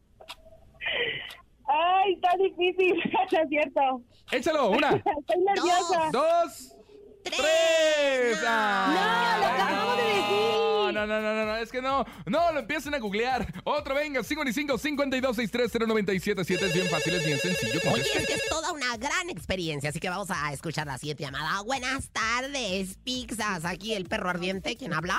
Ay, 1.79 2.15
está 2.15 2.31
difícil, 2.39 2.95
no 3.13 3.41
es 3.43 3.49
cierto. 3.49 4.03
Échalo, 4.33 4.71
una, 4.71 4.91
Estoy 4.97 5.43
nerviosa. 5.45 6.09
dos, 6.13 6.75
tres. 7.23 8.39
Ah, 8.47 9.35
No, 9.37 9.41
lo 9.41 9.47
acabamos 9.53 9.97
de 9.97 10.03
decir. 10.05 10.67
No, 10.87 10.93
no, 10.93 11.07
no, 11.07 11.21
no, 11.35 11.47
no, 11.47 11.57
es 11.57 11.71
que 11.73 11.83
no, 11.83 12.05
no, 12.27 12.53
lo 12.53 12.61
empiecen 12.61 12.95
a 12.95 12.99
googlear. 12.99 13.47
Otro, 13.65 13.95
venga, 13.95 14.23
55 14.23 14.79
52 14.79 15.37
630 15.37 15.87
977 15.87 16.67
Es 16.67 16.73
bien 16.75 16.87
fácil, 16.87 17.15
es 17.15 17.27
bien 17.27 17.39
sencillo. 17.39 17.81
Oye, 17.93 18.03
es 18.15 18.27
que 18.27 18.35
es 18.35 18.49
toda 18.49 18.73
una 18.73 18.97
gran 18.97 19.29
experiencia, 19.29 19.91
así 19.91 19.99
que 20.01 20.09
vamos 20.09 20.31
a 20.31 20.53
escuchar 20.53 20.87
la 20.87 20.97
siguiente 20.99 21.25
llamada. 21.25 21.61
Buenas 21.63 22.09
tardes, 22.11 22.97
pizzas. 23.05 23.65
Aquí 23.65 23.93
el 23.95 24.07
perro 24.07 24.31
ardiente, 24.31 24.77
¿quién 24.77 24.93
habla? 24.95 25.19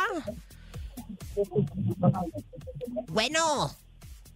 Bueno. 3.09 3.71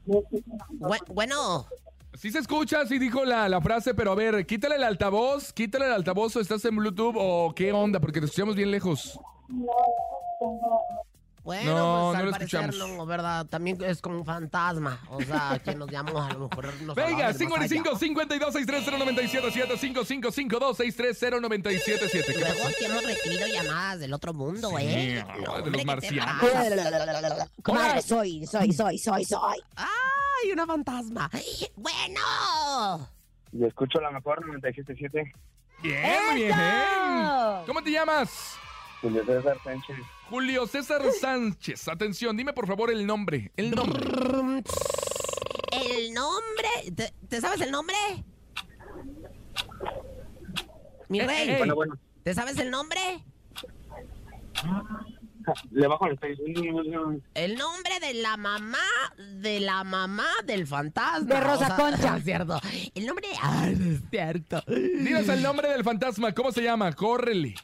Bu- 0.05 1.05
bueno. 1.07 1.65
Sí 2.13 2.29
se 2.29 2.39
escucha, 2.39 2.85
sí 2.85 2.99
dijo 2.99 3.23
la, 3.23 3.47
la 3.47 3.61
frase, 3.61 3.93
pero 3.93 4.11
a 4.11 4.15
ver, 4.15 4.45
quítale 4.45 4.75
el 4.75 4.83
altavoz, 4.83 5.53
quítale 5.53 5.85
el 5.85 5.93
altavoz 5.93 6.35
o 6.35 6.41
estás 6.41 6.63
en 6.65 6.75
Bluetooth 6.75 7.15
o 7.17 7.53
qué 7.55 7.71
onda, 7.71 7.99
porque 7.99 8.19
te 8.19 8.25
escuchamos 8.25 8.55
bien 8.55 8.69
lejos. 8.69 9.17
Bueno, 11.43 11.71
No, 11.75 12.11
pues 12.11 12.13
no 12.13 12.19
al 12.19 12.25
lo 12.25 12.31
parecer 12.31 12.61
escuchamos. 12.61 12.97
no, 12.97 13.05
¿verdad? 13.07 13.45
También 13.47 13.77
es 13.83 13.99
como 14.01 14.17
un 14.19 14.25
fantasma. 14.25 14.99
O 15.09 15.21
sea, 15.21 15.59
quien 15.63 15.79
nos 15.79 15.89
llamó 15.89 16.21
a 16.21 16.31
lo 16.33 16.47
mejor 16.49 16.65
nos 16.83 16.95
Venga, 16.95 17.11
hablaba 17.27 17.33
del 17.33 17.49
más 17.49 17.61
allá. 17.61 17.67
55 17.69 17.97
52 17.97 18.53
630 18.53 18.91
977 18.99 19.77
55 19.77 20.31
52 20.31 20.77
630 20.77 21.39
977 21.41 22.33
¿Qué 22.33 22.39
Luego 22.39 22.53
pasó? 22.63 22.69
sí 22.77 22.85
hemos 22.85 23.03
recibido 23.03 23.47
llamadas 23.47 23.99
del 23.99 24.13
otro 24.13 24.33
mundo, 24.33 24.69
Sí, 24.77 24.85
¿eh? 24.85 25.25
ah, 25.27 25.35
No, 25.43 25.61
de 25.61 25.71
los 25.71 25.85
marcianos. 25.85 26.35
Comadre, 27.63 28.01
soy, 28.03 28.45
soy, 28.45 28.71
soy, 28.71 28.97
soy, 28.99 29.25
soy. 29.25 29.59
¡Ay, 29.75 30.51
una 30.53 30.65
fantasma! 30.67 31.29
bueno. 31.75 33.09
Yo 33.53 33.67
escucho 33.67 33.99
la 33.99 34.11
mejor 34.11 34.45
97.7. 34.45 35.33
Bien, 35.81 36.03
muy 36.31 36.41
bien. 36.43 36.53
¿Cómo 37.65 37.81
te 37.83 37.91
llamas? 37.91 38.55
Julio 39.01 39.25
César 39.25 39.57
Sánchez. 39.63 39.95
Julio 40.29 40.67
César 40.67 41.01
Sánchez. 41.19 41.87
Atención, 41.87 42.37
dime 42.37 42.53
por 42.53 42.67
favor 42.67 42.91
el 42.91 43.05
nombre. 43.07 43.51
El 43.57 43.71
nombre. 43.71 44.01
El 45.71 46.13
nombre. 46.13 46.69
¿Te, 46.95 47.13
te 47.27 47.41
sabes 47.41 47.61
el 47.61 47.71
nombre? 47.71 47.95
Mi 51.09 51.19
Eh, 51.19 51.27
rey. 51.27 51.49
eh, 51.49 51.55
Bueno, 51.57 51.75
bueno. 51.75 51.97
¿Te 52.23 52.33
sabes 52.33 52.57
el 52.59 52.69
nombre? 52.69 52.99
Le 55.71 55.87
bajo 55.87 56.05
el 56.05 56.19
Facebook. 56.19 57.23
El 57.33 57.55
nombre 57.55 57.99
de 57.99 58.13
la 58.13 58.37
mamá 58.37 58.77
de 59.17 59.59
la 59.59 59.83
mamá 59.83 60.27
del 60.45 60.67
fantasma. 60.67 61.25
De 61.35 61.41
Rosa 61.41 61.75
Concha. 61.75 62.17
Es 62.17 62.23
cierto. 62.23 62.59
El 62.93 63.05
nombre. 63.07 63.27
No 63.41 63.63
es 63.65 64.01
cierto. 64.11 64.63
Dinos 64.67 65.27
el 65.29 65.41
nombre 65.41 65.69
del 65.69 65.83
fantasma. 65.83 66.31
¿Cómo 66.33 66.51
se 66.51 66.61
llama? 66.61 66.93
Córrele. 66.93 67.55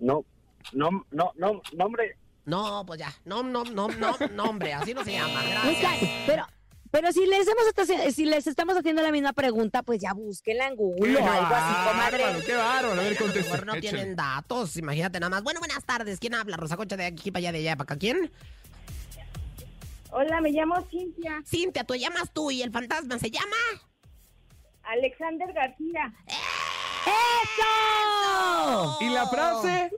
No, 0.00 0.24
no, 0.72 1.06
no, 1.10 1.32
no, 1.36 1.62
nombre. 1.74 2.16
No, 2.44 2.84
pues 2.86 2.98
ya. 3.00 3.14
No, 3.24 3.42
no, 3.42 3.64
no, 3.64 3.88
no, 3.88 4.16
nombre. 4.32 4.72
Así 4.72 4.94
no 4.94 5.04
se 5.04 5.12
llama. 5.12 5.42
Pero, 6.26 6.46
pero 6.90 7.12
si 7.12 7.24
les, 7.24 7.46
hemos 7.46 8.14
si 8.14 8.24
les 8.24 8.48
estamos 8.48 8.76
haciendo 8.76 9.00
la 9.00 9.12
misma 9.12 9.32
pregunta, 9.32 9.82
pues 9.84 10.00
ya 10.00 10.12
búsquenla 10.12 10.66
en 10.66 10.74
Google 10.74 11.14
Qué 11.14 11.22
o 11.22 11.26
algo 11.30 11.54
así, 11.54 11.74
bárbaro. 11.98 12.40
Qué 12.44 12.54
bárbaro. 12.56 12.92
A 13.00 13.04
ver, 13.04 13.06
A 13.06 13.10
lo 13.12 13.16
contesta. 13.18 13.50
mejor 13.52 13.66
no 13.66 13.74
Échale. 13.74 13.80
tienen 13.96 14.16
datos, 14.16 14.76
imagínate 14.76 15.20
nada 15.20 15.30
más. 15.30 15.42
Bueno, 15.44 15.60
buenas 15.60 15.84
tardes. 15.84 16.18
¿Quién 16.18 16.34
habla? 16.34 16.56
Rosa 16.56 16.76
Concha 16.76 16.96
de 16.96 17.04
aquí 17.06 17.30
para 17.30 17.38
allá, 17.40 17.52
de 17.52 17.58
allá 17.58 17.76
para 17.76 17.84
acá. 17.84 17.96
¿Quién? 17.96 18.32
Hola, 20.10 20.40
me 20.40 20.50
llamo 20.50 20.84
Cintia. 20.90 21.40
Cintia, 21.46 21.84
tú 21.84 21.94
llamas 21.94 22.32
tú 22.32 22.50
y 22.50 22.62
el 22.62 22.72
fantasma 22.72 23.18
se 23.20 23.30
llama. 23.30 23.56
Alexander 24.82 25.52
García. 25.52 26.12
¡Eso! 27.06 28.98
¿Y 29.00 29.08
la 29.10 29.26
frase? 29.26 29.90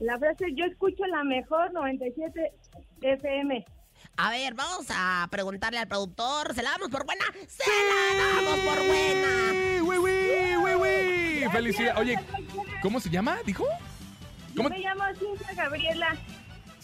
La 0.00 0.18
frase, 0.18 0.46
yo 0.54 0.64
escucho 0.64 1.04
la 1.06 1.24
mejor 1.24 1.72
97 1.72 2.52
FM. 3.02 3.64
A 4.16 4.30
ver, 4.30 4.54
vamos 4.54 4.86
a 4.90 5.26
preguntarle 5.30 5.78
al 5.78 5.88
productor. 5.88 6.54
¿Se 6.54 6.62
la 6.62 6.70
damos 6.70 6.88
por 6.90 7.04
buena? 7.04 7.24
¡Se 7.46 7.64
la 7.68 8.34
damos 8.42 8.58
por 8.60 8.86
buena! 8.86 9.52
¡Uy, 9.82 9.98
uy, 9.98 10.56
uy, 10.56 10.74
uy! 10.74 11.48
Felicidad. 11.50 11.98
Oye, 11.98 12.18
¿cómo 12.82 13.00
se 13.00 13.10
llama? 13.10 13.38
¿Dijo? 13.44 13.64
Yo 14.54 14.56
¿Cómo? 14.62 14.68
me 14.70 14.78
llamo 14.78 15.04
Cintia 15.18 15.54
Gabriela. 15.54 16.16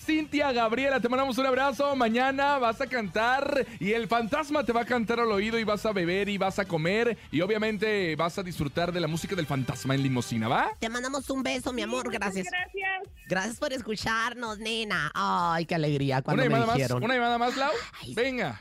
Cintia 0.04 0.52
Gabriela, 0.52 1.00
te 1.00 1.08
mandamos 1.08 1.38
un 1.38 1.46
abrazo. 1.46 1.96
Mañana 1.96 2.58
vas 2.58 2.78
a 2.80 2.86
cantar 2.86 3.66
y 3.80 3.92
el 3.92 4.06
fantasma 4.06 4.62
te 4.62 4.72
va 4.72 4.82
a 4.82 4.84
cantar 4.84 5.18
al 5.18 5.32
oído 5.32 5.58
y 5.58 5.64
vas 5.64 5.86
a 5.86 5.92
beber 5.92 6.28
y 6.28 6.36
vas 6.36 6.58
a 6.58 6.66
comer 6.66 7.16
y 7.30 7.40
obviamente 7.40 8.14
vas 8.14 8.38
a 8.38 8.42
disfrutar 8.42 8.92
de 8.92 9.00
la 9.00 9.06
música 9.06 9.34
del 9.34 9.46
fantasma 9.46 9.94
en 9.94 10.02
limosina, 10.02 10.46
¿va? 10.46 10.70
Te 10.78 10.90
mandamos 10.90 11.30
un 11.30 11.42
beso, 11.42 11.72
mi 11.72 11.80
amor. 11.82 12.12
Gracias. 12.12 12.46
Gracias. 12.50 13.08
Gracias 13.28 13.56
por 13.56 13.72
escucharnos, 13.72 14.58
nena. 14.58 15.10
Ay, 15.14 15.64
qué 15.64 15.74
alegría 15.74 16.20
cuando 16.20 16.42
Una 16.42 16.50
me 16.50 16.60
llamada 16.60 16.78
más, 16.78 16.90
una 16.90 17.14
llamada 17.14 17.38
más, 17.38 17.56
Lau. 17.56 17.72
Venga. 18.14 18.60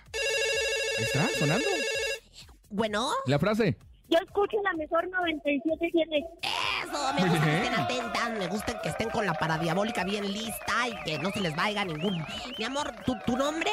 Ahí 0.98 1.04
está, 1.04 1.28
sonando. 1.38 1.68
Bueno, 2.70 3.12
La 3.26 3.38
frase. 3.38 3.78
Yo 4.14 4.20
escucho 4.20 4.58
la 4.62 4.74
mejor 4.74 5.10
97 5.10 5.88
FM. 5.88 6.18
eso, 6.84 7.14
me 7.16 7.30
gusta 7.30 7.46
que 7.46 7.56
estén 7.56 7.74
atentas, 7.74 8.30
me 8.38 8.48
gusta 8.48 8.82
que 8.82 8.90
estén 8.90 9.10
con 9.10 9.26
la 9.26 9.34
paradiabólica 9.34 10.04
bien 10.04 10.32
lista 10.32 10.88
y 10.88 11.04
que 11.04 11.18
no 11.18 11.32
se 11.32 11.42
les 11.42 11.56
vaya 11.56 11.84
ningún. 11.84 12.24
Mi 12.60 12.64
amor, 12.64 12.94
¿tu, 13.08 13.16
tu 13.26 13.36
nombre? 13.36 13.72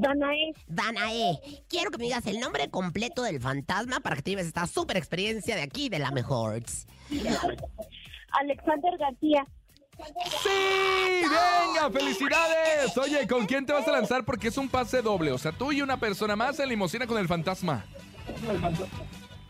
Danae. 0.00 0.54
Danae. 0.66 1.40
Quiero 1.68 1.90
que 1.90 1.98
me 1.98 2.04
digas 2.04 2.26
el 2.26 2.40
nombre 2.40 2.70
completo 2.70 3.22
del 3.22 3.38
fantasma 3.38 4.00
para 4.00 4.16
que 4.16 4.22
te 4.22 4.30
lleves 4.30 4.46
esta 4.46 4.66
super 4.66 4.96
experiencia 4.96 5.54
de 5.54 5.62
aquí 5.62 5.90
de 5.90 5.98
la 5.98 6.10
mejor. 6.10 6.62
Alexander 8.40 8.96
García. 8.98 9.46
¡Sí! 10.42 11.22
¡Venga! 11.22 11.90
¡Felicidades! 11.92 12.96
Oye, 12.98 13.26
¿con 13.26 13.46
quién 13.46 13.64
te 13.66 13.72
vas 13.72 13.86
a 13.88 13.92
lanzar? 13.92 14.24
Porque 14.24 14.48
es 14.48 14.58
un 14.58 14.68
pase 14.68 15.02
doble. 15.02 15.32
O 15.32 15.38
sea, 15.38 15.52
tú 15.52 15.72
y 15.72 15.82
una 15.82 15.98
persona 15.98 16.36
más 16.36 16.58
en 16.60 16.68
limosina 16.68 17.06
con 17.06 17.18
el 17.18 17.28
fantasma. 17.28 17.84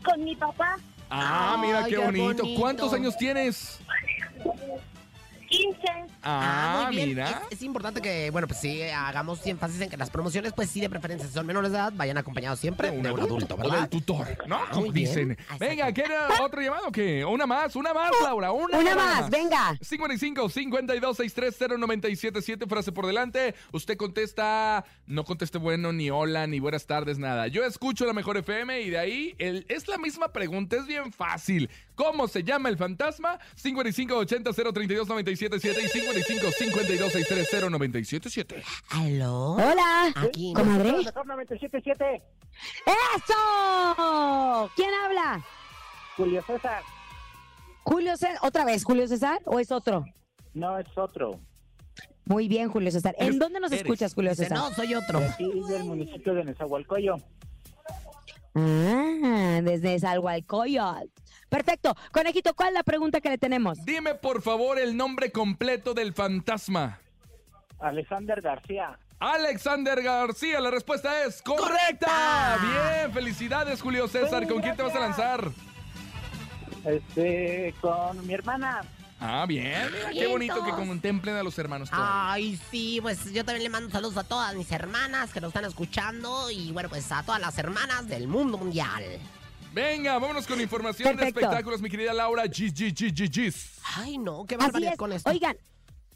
Con 0.03 0.23
mi 0.23 0.35
papá. 0.35 0.77
Ah, 1.09 1.57
mira 1.61 1.79
Ay, 1.79 1.91
qué 1.91 1.97
qué 1.97 2.05
bonito. 2.05 2.43
bonito. 2.43 2.59
¿Cuántos 2.61 2.93
años 2.93 3.17
tienes? 3.17 3.79
15. 5.47 5.79
Ah, 6.23 6.83
muy 6.87 6.95
bien. 6.95 7.09
mira. 7.09 7.41
Es, 7.49 7.57
es 7.57 7.61
importante 7.63 8.01
que, 8.01 8.29
bueno, 8.31 8.47
pues 8.47 8.59
sí, 8.59 8.81
hagamos 8.83 9.45
énfasis 9.45 9.81
en 9.81 9.89
que 9.89 9.97
las 9.97 10.09
promociones, 10.09 10.53
pues 10.53 10.69
sí, 10.69 10.81
de 10.81 10.89
preferencia, 10.89 11.27
si 11.27 11.33
son 11.33 11.45
menores 11.45 11.71
de 11.71 11.77
edad, 11.77 11.93
vayan 11.95 12.17
acompañados 12.17 12.59
siempre 12.59 12.91
de 12.91 12.99
un 12.99 13.05
adulto, 13.07 13.55
O 13.55 13.57
del 13.57 13.71
¿verdad? 13.71 13.89
tutor, 13.89 14.27
¿no? 14.47 14.55
Ah, 14.57 14.67
Como 14.71 14.91
bien. 14.91 14.93
dicen. 15.07 15.37
Ah, 15.49 15.57
Venga, 15.59 15.91
¿quiere 15.93 16.13
otro 16.41 16.61
llamado 16.61 16.87
o 16.87 16.91
qué? 16.91 17.23
Una 17.25 17.45
más, 17.45 17.75
una 17.75 17.93
más, 17.93 18.11
Laura. 18.23 18.51
Una, 18.51 18.77
Una 18.77 18.89
llamada 18.89 19.21
más, 19.21 19.29
venga. 19.29 19.77
55 19.81 20.49
52 20.49 21.17
630 21.17 21.77
977 21.77 22.67
frase 22.67 22.91
por 22.91 23.05
delante. 23.07 23.55
Usted 23.71 23.97
contesta, 23.97 24.85
no 25.05 25.23
conteste 25.23 25.57
bueno, 25.57 25.93
ni 25.93 26.09
hola, 26.09 26.47
ni 26.47 26.59
buenas 26.59 26.85
tardes, 26.85 27.17
nada. 27.19 27.47
Yo 27.47 27.63
escucho 27.65 28.05
la 28.05 28.13
mejor 28.13 28.37
FM 28.37 28.81
y 28.81 28.89
de 28.89 28.99
ahí 28.99 29.35
el, 29.39 29.65
es 29.69 29.87
la 29.87 29.97
misma 29.97 30.29
pregunta, 30.33 30.75
es 30.77 30.85
bien 30.87 31.11
fácil. 31.13 31.69
¿Cómo 31.97 32.27
se 32.27 32.43
llama 32.43 32.69
el 32.69 32.77
fantasma? 32.77 33.39
55 33.55 34.15
80 34.15 34.53
032 34.53 35.07
977 35.07 35.81
y 35.83 35.87
55 35.89 36.51
52 36.51 37.11
630 37.11 37.69
977. 37.71 38.63
¿Aló? 38.91 39.53
Hola. 39.53 40.13
Aquí. 40.15 40.53
Comadre. 40.53 40.91
mejor 40.91 41.25
97.7. 41.25 42.21
¡Eso! 42.85 44.71
¿Quién 44.75 44.89
habla? 44.93 45.43
Julio 46.15 46.43
César. 46.45 46.83
Julio 47.81 48.15
César. 48.15 48.37
¿Otra 48.43 48.63
vez 48.63 48.83
Julio 48.83 49.07
César 49.07 49.39
o 49.45 49.59
es 49.59 49.71
otro? 49.71 50.05
No, 50.53 50.77
es 50.77 50.95
otro. 50.95 51.39
Muy 52.25 52.47
bien, 52.47 52.69
Julio 52.69 52.91
César. 52.91 53.15
¿En 53.17 53.39
dónde 53.39 53.59
nos 53.59 53.71
eres. 53.71 53.81
escuchas, 53.81 54.13
Julio 54.13 54.35
César? 54.35 54.55
no, 54.55 54.69
soy 54.71 54.93
otro. 54.93 55.19
De 55.19 55.25
aquí 55.25 55.51
del 55.67 55.83
municipio 55.85 56.35
de 56.35 56.43
Nezahualcóyotl. 56.43 57.23
Ah, 58.57 59.59
desde 59.61 59.99
Salhualcoyot. 59.99 61.09
Perfecto. 61.49 61.95
Conejito, 62.11 62.53
¿cuál 62.55 62.69
es 62.69 62.73
la 62.73 62.83
pregunta 62.83 63.21
que 63.21 63.29
le 63.29 63.37
tenemos? 63.37 63.83
Dime 63.85 64.15
por 64.15 64.41
favor 64.41 64.79
el 64.79 64.97
nombre 64.97 65.31
completo 65.31 65.93
del 65.93 66.13
fantasma. 66.13 66.99
Alexander 67.79 68.41
García. 68.41 68.97
Alexander 69.19 70.01
García, 70.01 70.59
la 70.59 70.71
respuesta 70.71 71.23
es 71.25 71.41
correcta. 71.41 71.67
¡Correcta! 71.67 72.57
Bien, 72.61 73.13
felicidades 73.13 73.81
Julio 73.81 74.07
César. 74.07 74.43
Sí, 74.43 74.49
¿Con 74.49 74.61
quién 74.61 74.75
te 74.75 74.83
vas 74.83 74.95
a 74.95 74.99
lanzar? 74.99 75.51
Este, 76.85 77.73
con 77.81 78.25
mi 78.25 78.33
hermana. 78.33 78.81
Ah, 79.19 79.45
bien. 79.47 79.91
Mira, 79.91 80.09
qué 80.11 80.27
bonito 80.27 80.63
que 80.63 80.71
contemplen 80.71 81.35
a 81.35 81.43
los 81.43 81.57
hermanos. 81.57 81.89
todavía. 81.89 82.31
Ay, 82.33 82.59
sí, 82.69 82.99
pues 83.01 83.31
yo 83.33 83.43
también 83.43 83.63
le 83.63 83.69
mando 83.69 83.89
saludos 83.89 84.17
a 84.17 84.23
todas 84.23 84.53
mis 84.55 84.71
hermanas 84.71 85.31
que 85.33 85.41
nos 85.41 85.49
están 85.49 85.65
escuchando 85.65 86.51
y 86.51 86.71
bueno, 86.71 86.87
pues 86.89 87.11
a 87.11 87.23
todas 87.23 87.41
las 87.41 87.57
hermanas 87.57 88.07
del 88.07 88.27
mundo 88.27 88.57
mundial. 88.57 89.03
Venga, 89.73 90.17
vámonos 90.19 90.47
con 90.47 90.59
información 90.61 91.15
Perfecto. 91.15 91.39
de 91.39 91.45
espectáculos, 91.45 91.81
mi 91.81 91.89
querida 91.89 92.13
Laura. 92.13 92.43
Gis, 92.51 92.73
gis, 92.73 92.93
gis, 92.93 93.13
gis, 93.13 93.29
gis. 93.31 93.71
Ay, 93.95 94.17
no, 94.17 94.45
qué 94.45 94.57
barbaridad 94.57 94.93
es. 94.93 94.97
con 94.97 95.11
esto. 95.11 95.29
Oigan, 95.29 95.55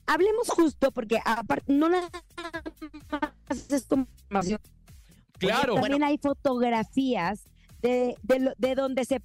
hablemos 0.07 0.49
justo 0.49 0.91
porque 0.91 1.19
aparte 1.23 1.71
no 1.73 1.89
nada 1.89 2.09
más 3.49 3.69
es 3.69 3.85
información. 3.91 4.59
Claro. 5.37 5.75
También 5.75 6.03
hay 6.03 6.17
fotografías 6.17 7.41
de, 7.81 8.15
de, 8.23 8.75
donde 8.75 9.05
se 9.05 9.21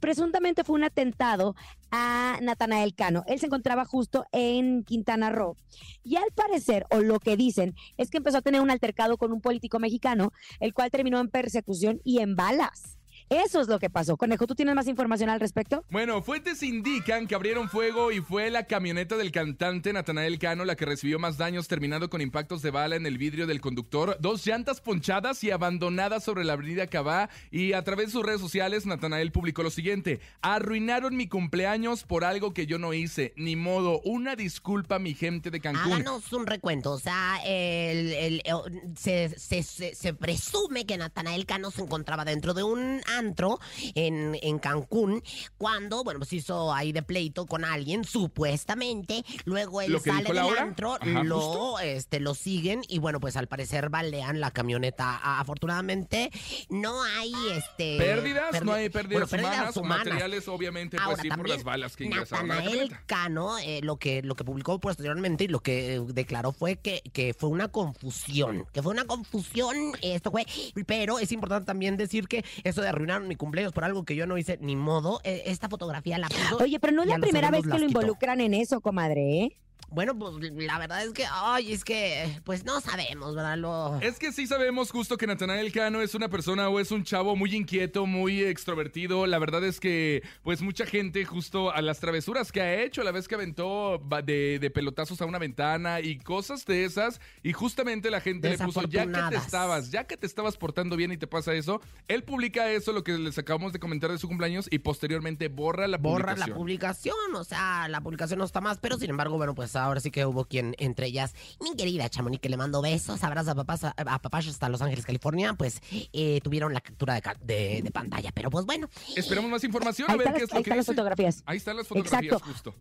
presuntamente 0.00 0.64
fue 0.64 0.76
un 0.76 0.84
atentado 0.84 1.54
a 1.90 2.38
Natanael 2.42 2.94
Cano. 2.94 3.24
Él 3.26 3.38
se 3.38 3.46
encontraba 3.46 3.84
justo 3.84 4.26
en 4.32 4.84
Quintana 4.84 5.30
Roo. 5.30 5.56
Y 6.02 6.16
al 6.16 6.30
parecer, 6.34 6.86
o 6.90 7.00
lo 7.00 7.20
que 7.20 7.36
dicen, 7.36 7.74
es 7.96 8.10
que 8.10 8.18
empezó 8.18 8.38
a 8.38 8.42
tener 8.42 8.60
un 8.60 8.70
altercado 8.70 9.16
con 9.16 9.32
un 9.32 9.40
político 9.40 9.78
mexicano, 9.78 10.32
el 10.60 10.74
cual 10.74 10.90
terminó 10.90 11.20
en 11.20 11.30
persecución 11.30 12.00
y 12.04 12.20
en 12.20 12.36
balas. 12.36 12.98
Eso 13.28 13.60
es 13.60 13.68
lo 13.68 13.78
que 13.78 13.90
pasó. 13.90 14.16
Conejo, 14.16 14.46
¿tú 14.46 14.54
tienes 14.54 14.74
más 14.74 14.86
información 14.86 15.30
al 15.30 15.40
respecto? 15.40 15.84
Bueno, 15.90 16.22
fuentes 16.22 16.62
indican 16.62 17.26
que 17.26 17.34
abrieron 17.34 17.68
fuego 17.68 18.12
y 18.12 18.20
fue 18.20 18.50
la 18.50 18.64
camioneta 18.66 19.16
del 19.16 19.32
cantante 19.32 19.92
Natanael 19.92 20.38
Cano 20.38 20.64
la 20.64 20.76
que 20.76 20.84
recibió 20.86 21.18
más 21.18 21.36
daños, 21.36 21.66
terminando 21.68 22.08
con 22.08 22.20
impactos 22.20 22.62
de 22.62 22.70
bala 22.70 22.96
en 22.96 23.04
el 23.06 23.18
vidrio 23.18 23.46
del 23.46 23.60
conductor, 23.60 24.16
dos 24.20 24.46
llantas 24.46 24.80
ponchadas 24.80 25.42
y 25.44 25.50
abandonadas 25.50 26.22
sobre 26.24 26.44
la 26.44 26.52
avenida 26.52 26.86
Cabá. 26.86 27.28
Y 27.50 27.72
a 27.72 27.82
través 27.82 28.06
de 28.06 28.12
sus 28.12 28.24
redes 28.24 28.40
sociales, 28.40 28.86
Natanael 28.86 29.32
publicó 29.32 29.62
lo 29.62 29.70
siguiente: 29.70 30.20
Arruinaron 30.42 31.16
mi 31.16 31.28
cumpleaños 31.28 32.04
por 32.04 32.24
algo 32.24 32.54
que 32.54 32.66
yo 32.66 32.78
no 32.78 32.94
hice. 32.94 33.32
Ni 33.36 33.56
modo, 33.56 34.00
una 34.04 34.36
disculpa, 34.36 34.98
mi 34.98 35.14
gente 35.14 35.50
de 35.50 35.60
Cancún. 35.60 35.92
Háganos 35.94 36.32
un 36.32 36.46
recuento. 36.46 36.92
O 36.92 36.98
sea, 36.98 37.38
el- 37.44 38.12
el- 38.12 38.42
eh, 38.44 38.52
se, 38.96 39.28
se- 39.38 39.62
se- 39.62 39.94
se 39.94 40.14
presume 40.14 40.86
que 40.86 40.96
Natanael 40.96 41.46
Cano 41.46 41.70
se 41.70 41.82
encontraba 41.82 42.24
dentro 42.24 42.54
de 42.54 42.62
un 42.62 43.00
antro 43.18 43.58
en, 43.94 44.36
en 44.42 44.58
Cancún 44.58 45.22
cuando, 45.58 46.04
bueno, 46.04 46.20
pues 46.20 46.32
hizo 46.32 46.72
ahí 46.72 46.92
de 46.92 47.02
pleito 47.02 47.46
con 47.46 47.64
alguien, 47.64 48.04
supuestamente. 48.04 49.24
Luego 49.44 49.80
él 49.80 49.92
¿Lo 49.92 50.02
que 50.02 50.10
sale 50.10 50.24
del 50.24 50.36
Laura? 50.36 50.62
antro, 50.62 50.94
Ajá, 50.94 51.22
lo, 51.24 51.40
justo. 51.40 51.78
este, 51.80 52.20
lo 52.20 52.34
siguen 52.34 52.82
y, 52.88 52.98
bueno, 52.98 53.20
pues 53.20 53.36
al 53.36 53.46
parecer 53.48 53.88
balean 53.88 54.40
la 54.40 54.50
camioneta. 54.50 55.16
Afortunadamente, 55.40 56.30
no 56.68 57.02
hay 57.02 57.32
este. 57.52 57.96
Pérdidas, 57.98 58.62
no 58.62 58.72
hay 58.72 58.88
pérdidas, 58.88 59.30
bueno, 59.30 59.46
humanas, 59.46 59.76
materiales, 59.76 60.48
obviamente, 60.48 60.96
pues 60.96 61.06
Ahora, 61.06 61.22
sí, 61.22 61.28
por 61.28 61.48
las 61.48 61.64
balas 61.64 61.96
que 61.96 62.04
ingresaron 62.04 62.48
Natanael. 62.48 62.96
Cano 63.06 63.58
eh, 63.58 63.80
lo 63.82 63.96
que 63.96 64.22
lo 64.22 64.34
que 64.34 64.44
publicó 64.44 64.78
posteriormente 64.80 65.44
y 65.44 65.48
lo 65.48 65.60
que 65.60 65.96
eh, 65.96 66.00
declaró 66.08 66.52
fue 66.52 66.76
que, 66.76 67.02
que 67.12 67.34
fue 67.34 67.48
una 67.48 67.68
confusión, 67.68 68.66
que 68.72 68.82
fue 68.82 68.92
una 68.92 69.04
confusión, 69.04 69.76
esto 70.02 70.30
fue, 70.30 70.46
pero 70.86 71.18
es 71.18 71.32
importante 71.32 71.66
también 71.66 71.96
decir 71.96 72.28
que 72.28 72.44
eso 72.64 72.80
de 72.82 72.88
arruinar 72.88 73.05
mi 73.20 73.36
cumpleaños 73.36 73.72
por 73.72 73.84
algo 73.84 74.04
que 74.04 74.16
yo 74.16 74.26
no 74.26 74.36
hice 74.38 74.58
ni 74.60 74.76
modo, 74.76 75.20
eh, 75.24 75.42
esta 75.46 75.68
fotografía 75.68 76.18
la 76.18 76.28
puso 76.28 76.58
Oye, 76.58 76.78
pero 76.80 76.92
no 76.92 77.02
es 77.02 77.08
la 77.08 77.18
primera 77.18 77.50
vez 77.50 77.62
que 77.62 77.68
lo 77.68 77.74
quitó. 77.76 77.86
involucran 77.86 78.40
en 78.40 78.54
eso, 78.54 78.80
comadre, 78.80 79.42
¿eh? 79.42 79.56
Bueno, 79.88 80.18
pues 80.18 80.34
la 80.52 80.78
verdad 80.78 81.04
es 81.04 81.12
que, 81.12 81.24
ay, 81.30 81.72
es 81.72 81.84
que, 81.84 82.40
pues 82.44 82.64
no 82.64 82.80
sabemos, 82.80 83.36
¿verdad? 83.36 83.56
Lo... 83.56 84.00
Es 84.00 84.18
que 84.18 84.32
sí 84.32 84.46
sabemos 84.48 84.90
justo 84.90 85.16
que 85.16 85.28
Natanael 85.28 85.72
Cano 85.72 86.02
es 86.02 86.14
una 86.16 86.28
persona 86.28 86.68
o 86.68 86.80
es 86.80 86.90
un 86.90 87.04
chavo 87.04 87.36
muy 87.36 87.54
inquieto, 87.54 88.04
muy 88.04 88.42
extrovertido. 88.42 89.26
La 89.26 89.38
verdad 89.38 89.64
es 89.64 89.78
que, 89.78 90.24
pues, 90.42 90.60
mucha 90.60 90.86
gente 90.86 91.24
justo 91.24 91.70
a 91.70 91.80
las 91.82 92.00
travesuras 92.00 92.50
que 92.50 92.60
ha 92.60 92.82
hecho, 92.82 93.00
a 93.00 93.04
la 93.04 93.12
vez 93.12 93.28
que 93.28 93.36
aventó 93.36 94.02
de, 94.24 94.58
de 94.58 94.70
pelotazos 94.70 95.20
a 95.22 95.24
una 95.24 95.38
ventana 95.38 96.00
y 96.00 96.18
cosas 96.18 96.66
de 96.66 96.84
esas, 96.84 97.20
y 97.44 97.52
justamente 97.52 98.10
la 98.10 98.20
gente 98.20 98.50
le 98.50 98.58
puso, 98.58 98.82
ya 98.88 99.06
que 99.06 99.30
te 99.30 99.36
estabas, 99.36 99.92
ya 99.92 100.04
que 100.04 100.16
te 100.16 100.26
estabas 100.26 100.56
portando 100.56 100.96
bien 100.96 101.12
y 101.12 101.16
te 101.16 101.28
pasa 101.28 101.54
eso, 101.54 101.80
él 102.08 102.24
publica 102.24 102.70
eso, 102.70 102.92
lo 102.92 103.04
que 103.04 103.12
les 103.12 103.38
acabamos 103.38 103.72
de 103.72 103.78
comentar 103.78 104.10
de 104.10 104.18
su 104.18 104.26
cumpleaños, 104.26 104.66
y 104.70 104.80
posteriormente 104.80 105.48
borra 105.48 105.86
la 105.86 105.98
borra 105.98 106.34
publicación. 106.34 106.50
la 106.50 106.56
publicación, 106.56 107.34
o 107.34 107.44
sea, 107.44 107.88
la 107.88 108.00
publicación 108.00 108.40
no 108.40 108.44
está 108.44 108.60
más, 108.60 108.78
pero 108.78 108.98
sin 108.98 109.10
embargo, 109.10 109.36
bueno, 109.36 109.54
pues 109.54 109.65
ahora 109.74 109.98
sí 110.00 110.10
que 110.10 110.24
hubo 110.26 110.44
quien, 110.44 110.76
entre 110.78 111.06
ellas, 111.06 111.34
mi 111.60 111.74
querida 111.74 112.08
Chamonix, 112.08 112.40
que 112.40 112.48
le 112.48 112.56
mando 112.56 112.80
besos, 112.82 113.24
abrazos 113.24 113.48
a 113.52 113.54
papás, 113.56 113.84
a, 113.84 113.94
a 113.96 114.18
papás 114.20 114.46
hasta 114.46 114.68
Los 114.68 114.82
Ángeles, 114.82 115.04
California, 115.06 115.54
pues 115.54 115.80
eh, 116.12 116.40
tuvieron 116.44 116.72
la 116.74 116.80
captura 116.80 117.14
de, 117.14 117.22
ca- 117.22 117.36
de- 117.42 117.80
de 117.82 117.90
pantalla, 117.90 118.30
pero 118.32 118.50
pues 118.50 118.66
bueno. 118.66 118.88
Esperamos 119.16 119.50
más 119.50 119.64
información, 119.64 120.08
a 120.10 120.12
Ahí 120.12 120.18
ver 120.18 120.26
están 120.28 120.34
qué 120.36 120.40
las- 120.42 120.48
es 120.48 120.52
lo 120.52 120.56
ahí 120.58 120.62
que 120.62 120.68
están 120.70 120.76
las 120.76 120.86
fotografías. 120.86 121.42
Ahí 121.46 121.56
están 121.56 121.76
las 121.78 121.86
fotografías, 121.88 122.22
Exacto. 122.34 122.44
justo. 122.52 122.74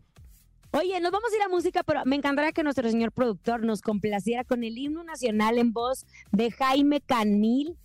Oye, 0.72 1.00
nos 1.00 1.12
vamos 1.14 1.32
a 1.32 1.36
ir 1.38 1.42
a 1.42 1.48
música, 1.48 1.84
pero 1.84 2.02
me 2.06 2.18
encantaría 2.18 2.52
que 2.52 2.62
nuestro 2.62 2.90
señor 2.90 3.14
productor 3.14 3.64
nos 3.64 3.82
complaciera 3.82 4.44
con 4.44 4.64
el 4.66 4.78
himno 4.78 5.06
nacional 5.06 5.58
en 5.58 5.72
voz 5.72 6.06
de 6.34 6.52
Jaime 6.52 7.00
Canil. 7.00 7.78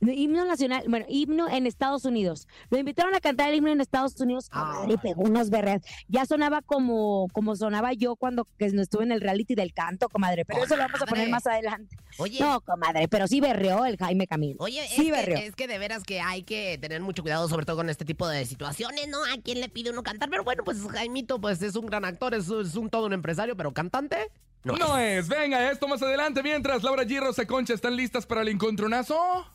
Himno 0.00 0.44
nacional, 0.44 0.84
bueno, 0.88 1.06
himno 1.08 1.48
en 1.48 1.66
Estados 1.66 2.04
Unidos. 2.04 2.46
Lo 2.70 2.78
invitaron 2.78 3.14
a 3.14 3.20
cantar 3.20 3.48
el 3.48 3.56
himno 3.56 3.70
en 3.70 3.80
Estados 3.80 4.20
Unidos, 4.20 4.50
comadre, 4.50 4.94
y 4.94 4.96
pegó 4.98 5.22
unos 5.22 5.50
berreas. 5.50 5.82
Ya 6.08 6.26
sonaba 6.26 6.62
como, 6.62 7.28
como 7.32 7.56
sonaba 7.56 7.92
yo 7.92 8.16
cuando 8.16 8.46
que 8.58 8.66
estuve 8.66 9.04
en 9.04 9.12
el 9.12 9.20
reality 9.20 9.54
del 9.54 9.72
canto, 9.72 10.08
comadre. 10.08 10.44
Pero 10.44 10.64
eso 10.64 10.76
lo 10.76 10.82
vamos 10.82 11.00
a 11.00 11.06
poner 11.06 11.28
más 11.30 11.46
adelante. 11.46 11.96
Oye. 12.18 12.38
No, 12.40 12.60
comadre, 12.60 13.08
pero 13.08 13.26
sí 13.26 13.40
berreó 13.40 13.84
el 13.86 13.96
Jaime 13.96 14.26
Camil. 14.26 14.56
Oye, 14.58 14.86
sí 14.88 15.06
es, 15.06 15.10
berreó. 15.10 15.38
que, 15.38 15.46
es 15.46 15.56
que 15.56 15.66
de 15.66 15.78
veras 15.78 16.04
que 16.04 16.20
hay 16.20 16.42
que 16.42 16.78
tener 16.78 17.00
mucho 17.00 17.22
cuidado, 17.22 17.48
sobre 17.48 17.66
todo 17.66 17.76
con 17.76 17.88
este 17.88 18.04
tipo 18.04 18.28
de 18.28 18.44
situaciones, 18.44 19.08
¿no? 19.08 19.18
¿A 19.24 19.40
quién 19.42 19.60
le 19.60 19.68
pide 19.68 19.90
uno 19.90 20.02
cantar? 20.02 20.28
Pero 20.30 20.44
bueno, 20.44 20.64
pues 20.64 20.78
Jaimito, 20.86 21.40
pues 21.40 21.62
es 21.62 21.76
un 21.76 21.86
gran 21.86 22.04
actor, 22.04 22.34
es, 22.34 22.48
es 22.48 22.74
un 22.76 22.90
todo 22.90 23.06
un 23.06 23.12
empresario, 23.12 23.56
pero 23.56 23.72
cantante. 23.72 24.30
No, 24.64 24.76
No 24.76 24.98
es. 24.98 25.28
Venga, 25.28 25.70
esto 25.70 25.86
más 25.86 26.02
adelante. 26.02 26.42
Mientras 26.42 26.82
Laura 26.82 27.04
G. 27.04 27.10
y 27.12 27.20
Rosa 27.20 27.46
Concha 27.46 27.74
están 27.74 27.96
listas 27.96 28.24
para 28.26 28.40
el 28.42 28.48
encontronazo. 28.48 29.46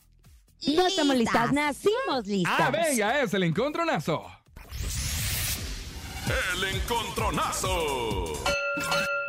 No 0.68 0.88
estamos 0.88 1.16
listas, 1.16 1.54
nacimos 1.54 2.26
listas. 2.26 2.60
Ah, 2.60 2.70
venga, 2.70 3.22
es 3.22 3.34
el 3.34 3.44
encontronazo. 3.44 4.26
El 6.54 6.64
encontronazo. 6.76 8.34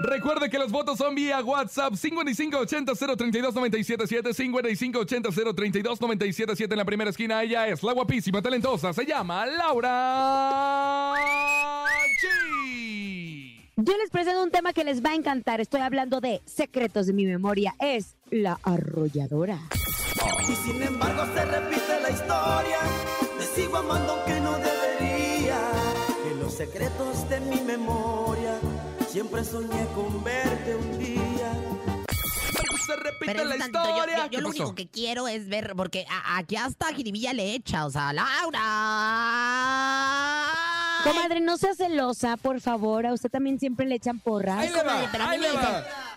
Recuerde 0.02 0.50
que 0.50 0.58
los 0.58 0.72
votos 0.72 0.98
son 0.98 1.14
vía 1.14 1.40
WhatsApp 1.40 1.92
5580-032-977, 1.92 4.34
5580-032-977 5.04 6.72
en 6.72 6.78
la 6.78 6.84
primera 6.84 7.10
esquina. 7.10 7.40
Ella 7.42 7.68
es 7.68 7.80
la 7.82 7.92
guapísima, 7.92 8.42
talentosa. 8.42 8.92
Se 8.92 9.06
llama 9.06 9.46
Laura 9.46 11.14
G. 12.22 13.60
Yo 13.76 13.96
les 13.96 14.10
presento 14.10 14.42
un 14.42 14.50
tema 14.50 14.72
que 14.72 14.82
les 14.84 15.04
va 15.04 15.10
a 15.10 15.14
encantar. 15.14 15.60
Estoy 15.60 15.82
hablando 15.82 16.20
de 16.20 16.42
secretos 16.44 17.06
de 17.06 17.12
mi 17.12 17.24
memoria. 17.26 17.76
Es 17.78 18.16
la 18.30 18.58
arrolladora. 18.62 19.60
Y 20.48 20.54
sin 20.56 20.82
embargo 20.82 21.24
se 21.34 21.44
repite 21.44 22.00
la 22.02 22.10
historia. 22.10 22.78
Te 23.38 23.44
sigo 23.46 23.76
amando 23.78 24.12
aunque 24.14 24.40
no 24.40 24.52
debería. 24.58 25.58
En 26.30 26.40
los 26.40 26.54
secretos 26.54 27.28
de 27.28 27.40
mi 27.40 27.60
memoria 27.60 28.58
siempre 29.08 29.44
soñé 29.44 29.86
con 29.94 30.22
verte 30.24 30.74
un 30.76 30.98
día. 30.98 31.52
Se 32.86 32.96
repite 32.96 33.26
Pero 33.26 33.44
la 33.44 33.56
yo- 33.56 33.64
historia. 33.66 34.06
Yo, 34.16 34.22
yo 34.24 34.30
¿Qué 34.30 34.36
lo 34.38 34.48
pasó? 34.48 34.62
único 34.62 34.74
que 34.74 34.88
quiero 34.88 35.28
es 35.28 35.48
ver, 35.48 35.74
porque 35.76 36.04
a- 36.10 36.38
aquí 36.38 36.56
hasta 36.56 36.92
jiribilla 36.92 37.32
le 37.32 37.54
echa, 37.54 37.86
o 37.86 37.90
sea, 37.90 38.12
Laura. 38.12 38.60
Comadre, 41.04 41.40
no 41.40 41.56
sea 41.56 41.74
celosa, 41.74 42.36
por 42.36 42.60
favor. 42.60 43.06
A 43.06 43.12
usted 43.12 43.30
también 43.30 43.58
siempre 43.58 43.86
le 43.86 43.94
echan 43.96 44.18
porras. 44.18 44.58
Ay, 44.58 44.68
comadre, 44.70 45.08
pero 45.10 45.24
a 45.24 45.28
mí 45.30 45.38
me 45.38 45.48
dicen, 45.48 45.66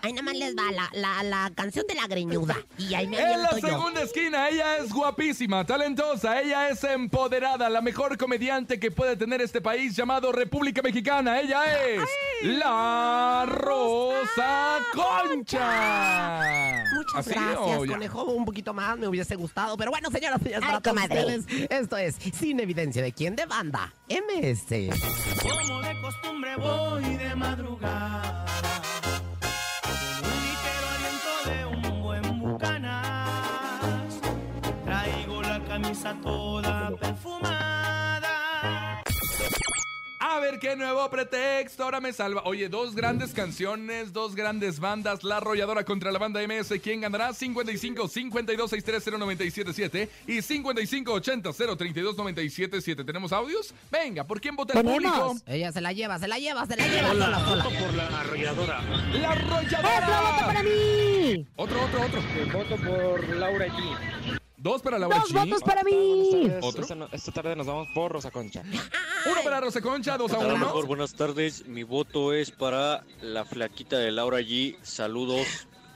ahí 0.02 0.12
nada 0.12 0.22
más 0.22 0.36
les 0.36 0.54
va 0.54 0.70
la, 0.72 0.90
la, 0.92 1.22
la 1.22 1.50
canción 1.54 1.86
de 1.86 1.94
la 1.94 2.06
greñuda. 2.06 2.56
Y 2.78 2.94
ahí 2.94 3.06
me 3.06 3.18
En 3.18 3.42
la 3.42 3.48
aviento 3.48 3.58
yo. 3.68 3.68
segunda 3.78 4.02
esquina, 4.02 4.48
ella 4.48 4.76
es 4.78 4.92
guapísima, 4.92 5.64
talentosa, 5.64 6.40
ella 6.40 6.68
es 6.68 6.82
empoderada, 6.84 7.68
la 7.70 7.80
mejor 7.80 8.16
comediante 8.18 8.78
que 8.78 8.90
puede 8.90 9.16
tener 9.16 9.40
este 9.40 9.60
país 9.60 9.94
llamado 9.96 10.32
República 10.32 10.82
Mexicana. 10.82 11.40
Ella 11.40 11.62
es 11.86 12.02
la 12.42 13.46
Rosa 13.48 14.78
Concha. 14.92 16.42
Muchas 16.94 17.14
¿Así 17.16 17.30
gracias, 17.30 17.80
ya? 17.82 17.92
conejo. 17.92 18.24
Un 18.24 18.44
poquito 18.44 18.74
más 18.74 18.98
me 18.98 19.08
hubiese 19.08 19.36
gustado. 19.36 19.76
Pero 19.76 19.90
bueno, 19.90 20.10
señoras 20.10 20.40
y 20.40 20.44
señores, 20.44 20.64
Ay, 20.66 20.72
para 20.72 20.80
todos 20.80 20.96
comadre. 20.96 21.36
ustedes, 21.38 21.70
esto 21.70 21.96
es 21.96 22.16
Sin 22.38 22.60
Evidencia 22.60 23.02
de 23.02 23.12
quién 23.12 23.36
de 23.36 23.46
banda, 23.46 23.92
MS. 24.08 24.73
Como 24.74 25.82
de 25.82 26.00
costumbre 26.00 26.56
voy 26.56 27.04
de 27.16 27.36
madrugada. 27.36 28.44
Con 29.84 30.30
un 30.32 30.38
ligero 30.42 30.86
aliento 30.96 31.32
de 31.48 31.58
un 31.76 32.02
buen 32.02 32.40
bucanas. 32.40 34.18
Traigo 34.84 35.42
la 35.42 35.60
camisa 35.60 36.16
toda 36.20 36.90
perfumada. 36.96 37.53
Ver 40.54 40.60
qué 40.60 40.76
nuevo 40.76 41.08
pretexto 41.10 41.84
ahora 41.84 42.00
me 42.00 42.12
salva. 42.12 42.42
Oye, 42.44 42.68
dos 42.68 42.94
grandes 42.94 43.32
canciones, 43.32 44.12
dos 44.12 44.34
grandes 44.34 44.78
bandas. 44.78 45.24
La 45.24 45.38
arrolladora 45.38 45.84
contra 45.84 46.12
la 46.12 46.18
banda 46.18 46.40
MS. 46.46 46.74
¿Quién 46.82 47.00
ganará? 47.00 47.32
55 47.32 48.08
52 48.08 48.70
630 48.70 49.18
977 49.18 50.08
y 50.26 50.42
55 50.42 51.12
80 51.12 51.52
032 51.52 52.16
977. 52.16 53.04
¿Tenemos 53.04 53.32
audios? 53.32 53.74
Venga, 53.90 54.24
¿por 54.24 54.40
quién 54.40 54.56
vota 54.56 54.78
el 54.78 54.84
público? 54.84 55.36
Ella 55.46 55.72
se 55.72 55.80
la 55.80 55.92
lleva, 55.92 56.18
se 56.18 56.28
la 56.28 56.38
lleva, 56.38 56.66
se 56.66 56.76
la 56.76 56.86
lleva. 56.86 57.10
Hola, 57.10 57.24
sola, 57.24 57.44
sola. 57.44 57.64
voto 57.64 57.76
por 57.78 57.94
la 57.94 58.20
arrolladora. 58.20 58.82
¡La 59.12 59.30
arrolladora! 59.30 59.98
¡Otro 59.98 60.32
voto 60.32 60.46
para 60.46 60.62
mí! 60.62 61.46
Otro, 61.56 61.84
otro, 61.84 62.02
otro. 62.02 62.22
Voto 62.52 62.76
por 62.76 63.28
Laura 63.36 63.66
G. 63.66 64.43
Dos 64.64 64.80
para 64.80 64.98
Laura 64.98 65.18
Dos 65.18 65.30
votos 65.32 65.62
para 65.62 65.82
mí. 65.84 66.50
¿Otro? 66.62 66.80
Esta, 66.82 66.94
no- 66.94 67.08
esta 67.12 67.30
tarde 67.32 67.54
nos 67.54 67.66
vamos 67.66 67.86
por 67.94 68.10
Rosa 68.10 68.30
Concha. 68.30 68.62
Uno 69.30 69.40
para 69.44 69.60
Rosa 69.60 69.82
Concha, 69.82 70.16
dos 70.16 70.32
a 70.32 70.38
uno. 70.38 70.56
mejor, 70.56 70.86
buenas 70.86 71.12
tardes. 71.12 71.66
Mi 71.66 71.82
voto 71.82 72.32
es 72.32 72.50
para 72.50 73.04
la 73.20 73.44
flaquita 73.44 73.98
de 73.98 74.10
Laura 74.10 74.40
G. 74.40 74.76
Saludos. 74.82 75.46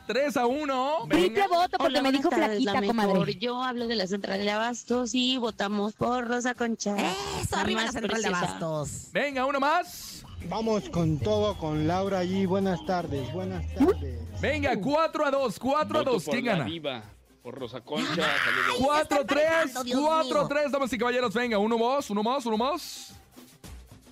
Tres 0.07 0.37
a 0.37 0.45
uno. 0.47 1.07
Triple 1.09 1.49
voto 1.49 1.79
porque 1.79 1.85
Hola, 1.87 2.03
me 2.03 2.09
buenas 2.11 2.13
dijo 2.21 2.29
tardes, 2.29 2.63
la 2.63 2.73
flaquita, 2.73 2.93
mejor. 2.95 3.13
comadre. 3.15 3.35
Yo 3.37 3.63
hablo 3.63 3.87
de 3.87 3.97
la 3.97 4.07
central 4.07 4.41
de 4.41 4.51
Abastos 4.51 5.15
y 5.15 5.39
votamos 5.39 5.95
por 5.95 6.29
Rosa 6.29 6.55
Concha. 6.55 6.95
Eso, 7.43 7.57
arriba 7.57 7.81
la 7.81 7.87
más 7.87 7.95
central 7.95 8.23
de 8.23 8.29
preciosa. 8.31 8.53
Bastos. 8.53 9.09
Venga, 9.13 9.47
uno 9.47 9.61
más. 9.61 10.25
Vamos 10.49 10.89
con 10.91 11.19
todo 11.19 11.57
con 11.57 11.89
Laura 11.89 12.19
allí. 12.19 12.45
Buenas 12.45 12.85
tardes, 12.87 13.33
buenas 13.33 13.65
tardes. 13.75 14.41
Venga, 14.43 14.79
cuatro 14.81 15.25
a 15.27 15.31
dos, 15.31 15.59
cuatro 15.59 15.99
a 15.99 16.01
Voto 16.03 16.13
dos. 16.13 16.25
por 16.25 16.35
¿Quién 16.35 16.45
la 16.47 16.53
gana? 16.53 16.65
diva, 16.65 17.03
por 17.49 17.59
Rosa 17.59 17.81
Concha. 17.81 18.15
Saludos. 18.45 18.77
4, 18.79 19.25
3, 19.25 19.45
manejando, 19.47 19.85
Dios 19.85 20.01
4, 20.03 20.39
mío. 20.39 20.49
3, 20.49 20.71
damas 20.71 20.93
y 20.93 20.99
caballeros, 20.99 21.33
venga, 21.33 21.57
uno 21.57 21.79
más, 21.79 22.11
uno 22.11 22.23
más, 22.23 22.45
uno 22.45 22.59
más. 22.59 23.18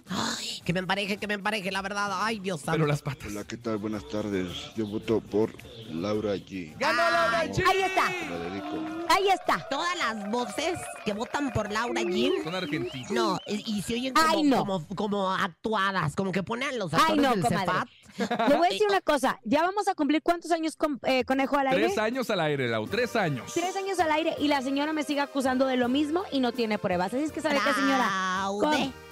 Ay, 0.09 0.61
que 0.65 0.73
me 0.73 0.79
empareje, 0.81 1.17
que 1.17 1.27
me 1.27 1.35
empareje, 1.35 1.71
la 1.73 1.83
verdad. 1.83 2.11
Ay, 2.23 2.39
Dios 2.39 2.61
santo. 2.61 2.73
Pero 2.79 2.87
las 2.87 3.03
patas. 3.03 3.29
Hola, 3.33 3.45
¿qué 3.45 3.57
tal? 3.57 3.79
Buenas 3.79 4.09
tardes. 4.09 4.49
Yo 4.77 4.87
voto 4.87 5.21
por 5.21 5.53
Laura 5.91 6.35
G. 6.37 6.77
¡Ganó 6.79 6.97
Laura 7.11 7.41
Ay, 7.41 7.49
G! 7.49 7.65
Ahí 7.67 7.83
está, 7.83 8.11
La 8.31 8.39
dedico. 8.39 9.07
ahí 9.09 9.29
está. 9.29 9.67
Todas 9.69 9.97
las 9.99 10.31
voces 10.31 10.79
que 11.05 11.13
votan 11.13 11.53
por 11.53 11.73
Laura 11.73 12.03
Jean. 12.03 12.33
Son 12.45 12.55
argentinos. 12.55 13.11
No, 13.11 13.39
y, 13.47 13.79
y 13.79 13.83
se 13.83 13.95
oyen 13.95 14.15
como, 14.15 14.29
Ay, 14.29 14.43
no. 14.45 14.59
como, 14.59 14.87
como 14.95 15.31
actuadas, 15.33 16.15
como 16.15 16.31
que 16.31 16.43
ponen 16.45 16.79
los 16.79 16.95
Ay, 16.95 17.01
actores 17.01 17.23
no, 17.23 17.31
del 17.33 17.41
comadre. 17.43 17.67
Cefat. 17.67 18.49
Le 18.49 18.57
voy 18.57 18.67
a 18.67 18.71
decir 18.71 18.87
una 18.89 19.01
cosa. 19.01 19.41
Ya 19.45 19.63
vamos 19.63 19.89
a 19.89 19.95
cumplir 19.95 20.23
cuántos 20.23 20.51
años 20.53 20.77
con 20.77 21.01
eh, 21.03 21.25
conejo 21.25 21.57
al 21.59 21.67
aire. 21.69 21.85
Tres 21.87 21.99
años 21.99 22.31
al 22.31 22.41
aire, 22.41 22.69
Lau, 22.69 22.87
tres 22.87 23.17
años. 23.17 23.53
Tres 23.53 23.75
años 23.77 23.99
al 23.99 24.13
aire 24.13 24.35
y 24.39 24.47
la 24.49 24.63
señora 24.63 24.93
me 24.93 25.03
sigue 25.03 25.21
acusando 25.21 25.67
de 25.67 25.77
lo 25.77 25.89
mismo 25.89 26.23
y 26.31 26.39
no 26.41 26.53
tiene 26.53 26.79
pruebas. 26.79 27.13
Así 27.13 27.25
es 27.25 27.33
que 27.33 27.41
sabe 27.41 27.57
qué, 27.65 27.73
señora. 27.75 28.47
Con- 28.61 29.06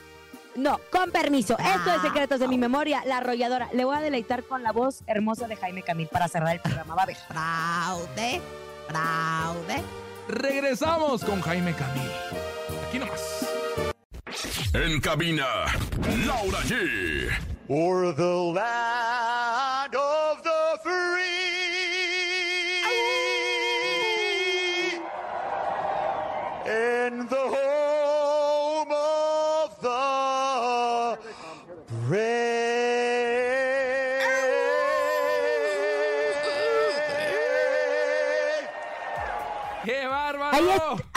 no, 0.56 0.80
con 0.90 1.10
permiso. 1.10 1.56
Esto 1.58 1.94
es 1.94 2.02
Secretos 2.02 2.40
de 2.40 2.48
mi 2.48 2.58
Memoria, 2.58 3.02
la 3.06 3.18
arrolladora. 3.18 3.68
Le 3.72 3.84
voy 3.84 3.96
a 3.96 4.00
deleitar 4.00 4.44
con 4.44 4.62
la 4.62 4.72
voz 4.72 5.02
hermosa 5.06 5.48
de 5.48 5.56
Jaime 5.56 5.82
Camil 5.82 6.08
para 6.08 6.28
cerrar 6.28 6.54
el 6.54 6.60
programa. 6.60 6.94
Va 6.94 7.02
a 7.02 7.06
ver. 7.06 7.16
Fraude, 7.16 8.40
fraude. 8.88 9.82
Regresamos 10.28 11.24
con 11.24 11.40
Jaime 11.40 11.74
Camil. 11.74 12.10
Aquí 12.88 12.98
nomás. 12.98 13.46
En 14.72 15.00
cabina, 15.00 15.46
Laura 16.26 16.58
G. 16.60 17.30
For 17.66 18.14
the 18.14 18.52
land 18.52 19.94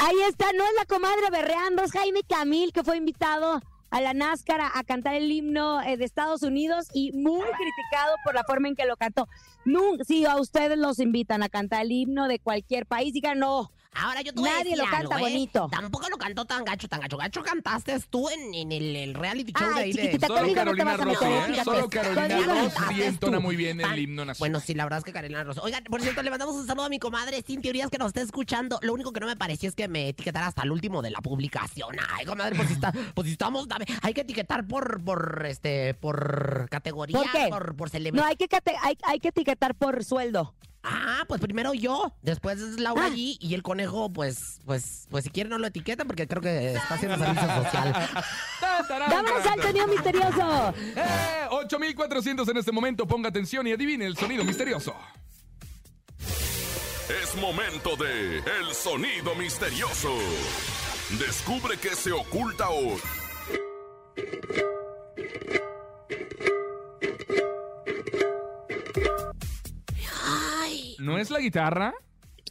Ahí, 0.07 0.15
es- 0.15 0.23
ahí 0.23 0.29
está, 0.29 0.45
no 0.53 0.63
es 0.63 0.71
la 0.77 0.85
comadre 0.85 1.29
berreando, 1.31 1.83
es 1.83 1.91
Jaime 1.91 2.21
Camil 2.27 2.71
que 2.71 2.83
fue 2.83 2.97
invitado 2.97 3.61
a 3.89 4.01
la 4.01 4.13
NASCAR 4.13 4.59
a 4.61 4.83
cantar 4.83 5.15
el 5.15 5.31
himno 5.31 5.81
eh, 5.81 5.95
de 5.97 6.03
Estados 6.05 6.43
Unidos 6.43 6.87
y 6.93 7.11
muy 7.13 7.39
criticado 7.41 8.15
por 8.25 8.35
la 8.35 8.43
forma 8.43 8.67
en 8.67 8.75
que 8.75 8.85
lo 8.85 8.97
cantó. 8.97 9.27
Nun- 9.65 10.03
si 10.05 10.25
a 10.25 10.35
ustedes 10.37 10.77
los 10.77 10.99
invitan 10.99 11.41
a 11.43 11.49
cantar 11.49 11.83
el 11.83 11.91
himno 11.91 12.27
de 12.27 12.39
cualquier 12.39 12.85
país, 12.85 13.13
digan 13.13 13.39
no. 13.39 13.71
Ahora 13.99 14.21
yo 14.21 14.33
te 14.33 14.39
voy 14.39 14.49
a 14.49 14.53
Nadie 14.53 14.63
decir 14.71 14.77
lo 14.77 14.83
canta 14.85 14.97
algo, 15.15 15.17
¿eh? 15.17 15.21
bonito. 15.31 15.67
Tampoco 15.71 16.09
lo 16.09 16.17
cantó 16.17 16.45
tan 16.45 16.63
gacho, 16.65 16.87
tan 16.87 16.99
gacho. 17.01 17.17
Gacho 17.17 17.43
cantaste 17.43 17.99
tú 18.09 18.29
en, 18.29 18.53
en 18.53 18.71
el, 18.71 18.95
el 18.95 19.13
reality 19.13 19.51
show 19.57 19.67
de 19.69 19.75
Ay, 19.75 19.83
ahí 19.83 19.91
de... 19.93 20.01
chiquitita, 20.03 20.27
Solo 20.27 20.39
conmigo 20.39 20.65
no 20.65 20.71
te 20.71 20.77
Carolina 20.77 20.85
vas 20.85 21.01
a 21.01 21.03
Ross, 21.03 21.21
meter, 21.21 21.37
¿eh? 21.37 21.43
fíjate. 21.47 21.63
Solo 21.63 21.89
Carolina 21.89 22.27
Conmigo 22.27 22.53
no. 22.53 23.03
Entona 23.03 23.37
tú. 23.37 23.43
muy 23.43 23.55
bien 23.55 23.79
el 23.79 23.85
Tan- 23.87 23.97
himno 23.99 24.25
nacional. 24.25 24.39
Bueno, 24.39 24.59
sí, 24.59 24.73
la 24.73 24.83
verdad 24.83 24.99
es 24.99 25.05
que 25.05 25.13
Carolina 25.13 25.43
Rosa. 25.43 25.61
Oigan, 25.63 25.83
por 25.85 26.01
cierto, 26.01 26.21
le 26.21 26.29
mandamos 26.29 26.55
un 26.55 26.67
saludo 26.67 26.85
a 26.85 26.89
mi 26.89 26.99
comadre 26.99 27.41
Sin 27.45 27.61
Teorías 27.61 27.89
que 27.89 27.97
nos 27.97 28.07
está 28.07 28.21
escuchando. 28.21 28.79
Lo 28.81 28.93
único 28.93 29.11
que 29.13 29.19
no 29.19 29.27
me 29.27 29.35
pareció 29.35 29.69
es 29.69 29.75
que 29.75 29.87
me 29.87 30.09
etiquetara 30.09 30.47
hasta 30.47 30.63
el 30.63 30.71
último 30.71 31.01
de 31.01 31.09
la 31.11 31.19
publicación. 31.21 31.95
Ay, 32.15 32.25
comadre, 32.25 32.55
pues 32.55 32.67
si, 32.67 32.73
está, 32.75 32.91
pues 33.13 33.25
si 33.25 33.31
estamos... 33.31 33.67
dame- 33.67 33.85
Hay 34.01 34.13
que 34.13 34.21
etiquetar 34.21 34.67
por, 34.67 35.03
por, 35.03 35.45
este, 35.47 35.93
por 35.95 36.67
categoría, 36.69 37.17
¿Por 37.17 37.31
qué? 37.31 37.47
por, 37.49 37.75
por 37.75 37.89
No, 38.13 38.23
hay 38.25 38.35
que, 38.35 38.47
cate- 38.47 38.75
hay, 38.81 38.97
hay 39.03 39.19
que 39.19 39.29
etiquetar 39.29 39.73
por 39.75 40.03
sueldo. 40.03 40.53
Ah, 40.89 41.25
pues 41.27 41.41
primero 41.41 41.73
yo, 41.73 42.13
después 42.21 42.59
es 42.61 42.79
Laura 42.79 43.03
Ah. 43.03 43.07
allí 43.07 43.37
y 43.41 43.53
el 43.53 43.61
conejo, 43.63 44.09
pues, 44.11 44.59
pues, 44.65 45.05
pues 45.09 45.25
si 45.25 45.29
quiere 45.29 45.49
no 45.49 45.57
lo 45.57 45.67
etiqueta 45.67 46.05
porque 46.05 46.27
creo 46.27 46.41
que 46.41 46.73
está 46.75 46.95
haciendo 46.95 47.17
servicio 47.17 47.47
social. 47.63 48.09
¡Vámonos 49.09 49.45
al 49.45 49.61
sonido 49.61 49.87
misterioso! 49.87 50.73
¡Eh! 50.95 51.47
8400 51.51 52.47
en 52.47 52.57
este 52.57 52.71
momento. 52.71 53.05
Ponga 53.07 53.29
atención 53.29 53.67
y 53.67 53.71
adivine 53.73 54.05
el 54.05 54.15
sonido 54.17 54.43
misterioso. 54.45 54.95
Es 57.21 57.35
momento 57.35 57.95
de 57.95 58.37
El 58.37 58.73
Sonido 58.73 59.33
Misterioso. 59.35 60.13
Descubre 61.19 61.77
qué 61.77 61.95
se 61.95 62.11
oculta 62.11 62.69
hoy. 62.69 62.99
¿No 71.07 71.17
es 71.17 71.29
la 71.29 71.39
guitarra? 71.39 71.93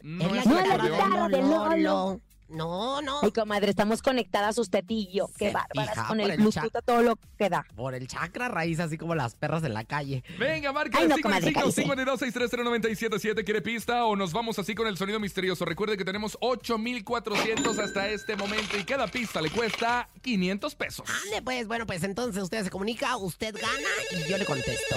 No 0.01 0.33
es 0.33 0.45
es 0.45 0.51
la 0.51 0.63
guitarra 0.63 0.83
guitarra 0.83 1.27
de 1.29 1.41
Lolo. 1.43 2.21
No, 2.49 3.01
no. 3.03 3.19
Ay, 3.21 3.31
comadre, 3.31 3.69
estamos 3.69 4.01
conectadas 4.01 4.57
usted 4.57 4.83
y 4.87 5.11
yo. 5.13 5.29
Qué 5.37 5.51
bárbaras 5.51 5.93
fija 5.93 6.07
con 6.07 6.19
el 6.19 6.31
el 6.31 6.37
Bluetooth 6.37 6.63
chat. 6.63 6.75
a 6.77 6.81
todo 6.81 7.03
lo 7.03 7.19
que 7.37 7.49
da. 7.49 7.67
Por 7.75 7.93
el 7.93 8.07
chakra 8.07 8.47
raíz, 8.47 8.79
así 8.79 8.97
como 8.97 9.13
las 9.13 9.35
perras 9.35 9.63
en 9.63 9.75
la 9.75 9.83
calle. 9.83 10.23
Venga, 10.39 10.71
marca 10.71 10.99
no, 11.01 11.17
comadre, 11.21 11.51
55 11.51 11.59
cállese. 11.59 11.81
52 11.81 12.19
630 12.19 13.43
¿Quiere 13.43 13.61
pista 13.61 14.05
o 14.05 14.15
nos 14.15 14.33
vamos 14.33 14.57
así 14.57 14.73
con 14.73 14.87
el 14.87 14.97
sonido 14.97 15.19
misterioso? 15.19 15.65
Recuerde 15.65 15.97
que 15.97 16.05
tenemos 16.05 16.35
8400 16.41 17.77
hasta 17.77 18.07
este 18.07 18.35
momento 18.35 18.75
y 18.75 18.85
cada 18.85 19.07
pista 19.07 19.39
le 19.39 19.51
cuesta 19.51 20.09
500 20.21 20.73
pesos. 20.73 21.05
Ande, 21.25 21.43
pues, 21.43 21.67
bueno, 21.67 21.85
pues 21.85 22.03
entonces 22.03 22.41
usted 22.41 22.63
se 22.63 22.71
comunica, 22.71 23.17
usted 23.17 23.53
gana 23.53 24.23
y 24.25 24.29
yo 24.29 24.37
le 24.37 24.45
contesto. 24.45 24.95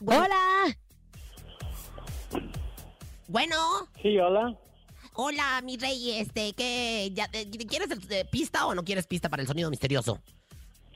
Bueno, 0.00 0.24
¡Hola! 0.24 0.76
Bueno, 3.32 3.56
Sí, 4.02 4.18
hola. 4.18 4.54
hola, 5.14 5.62
mi 5.64 5.78
rey, 5.78 6.18
este, 6.18 6.52
¿qué? 6.52 7.10
Ya, 7.14 7.26
eh, 7.32 7.48
¿Quieres 7.66 7.88
eh, 8.10 8.26
pista 8.30 8.66
o 8.66 8.74
no 8.74 8.84
quieres 8.84 9.06
pista 9.06 9.30
para 9.30 9.40
el 9.40 9.48
sonido 9.48 9.70
misterioso? 9.70 10.20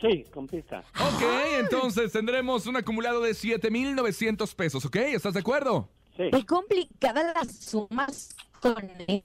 Sí, 0.02 0.22
con 0.34 0.46
pista. 0.46 0.84
Ok, 1.00 1.22
entonces 1.60 2.12
tendremos 2.12 2.66
un 2.66 2.76
acumulado 2.76 3.22
de 3.22 3.32
7900 3.32 4.54
pesos, 4.54 4.84
¿ok? 4.84 4.96
¿Estás 4.96 5.32
de 5.32 5.40
acuerdo? 5.40 5.88
Sí. 6.14 6.24
Qué 6.30 6.44
complicadas 6.44 7.34
las 7.34 7.56
sumas 7.56 8.36
con 8.60 8.84
él. 9.08 9.22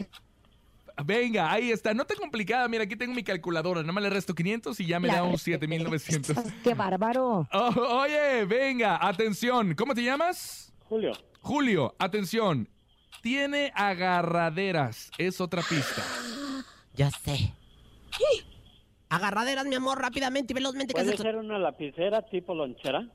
Venga, 1.03 1.51
ahí 1.51 1.69
está. 1.71 1.93
No 1.93 2.05
te 2.05 2.15
complicada. 2.15 2.65
Mira, 2.69 2.85
aquí 2.85 2.95
tengo 2.95 3.13
mi 3.13 3.23
calculadora. 3.23 3.81
Nada 3.81 3.91
más 3.91 4.03
le 4.03 4.09
resto 4.09 4.33
500 4.33 4.79
y 4.79 4.85
ya 4.85 5.01
me 5.01 5.09
La 5.09 5.15
da 5.15 5.23
un 5.23 5.31
verdad. 5.31 5.43
7900. 5.43 6.37
¡Qué 6.63 6.73
bárbaro! 6.75 7.45
Oh, 7.53 8.03
oye, 8.03 8.45
venga, 8.45 9.05
atención. 9.05 9.75
¿Cómo 9.75 9.93
te 9.93 10.01
llamas? 10.01 10.71
Julio. 10.87 11.11
Julio, 11.41 11.93
atención. 11.99 12.69
Tiene 13.21 13.71
agarraderas. 13.75 15.11
Es 15.17 15.39
otra 15.41 15.61
pista. 15.61 16.03
Ya 16.93 17.09
sé. 17.11 17.53
Agarraderas, 19.09 19.65
mi 19.65 19.75
amor, 19.75 19.99
rápidamente 19.99 20.53
y 20.53 20.55
velozmente. 20.55 20.93
que 20.93 21.01
¿Puede 21.03 21.17
se- 21.17 21.23
ser 21.23 21.35
una 21.35 21.57
lapicera 21.59 22.21
tipo 22.29 22.53
lonchera? 22.55 23.05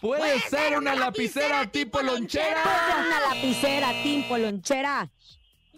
Puede 0.00 0.38
ser 0.40 0.76
una 0.78 0.94
lapicera 0.96 1.70
tipo 1.70 2.02
lonchera. 2.02 2.62
Puede 2.62 2.76
ser 2.76 3.06
una 3.06 3.20
lapicera, 3.28 4.02
tipo 4.02 4.36
lonchera. 4.38 5.10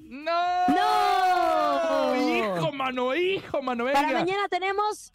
¡No! 0.01 0.69
¡No! 0.69 2.17
Hijo, 2.57 2.73
mano, 2.73 3.15
hijo, 3.15 3.63
mano, 3.63 3.85
venga. 3.85 4.01
Para 4.01 4.13
mañana 4.19 4.49
tenemos 4.49 5.13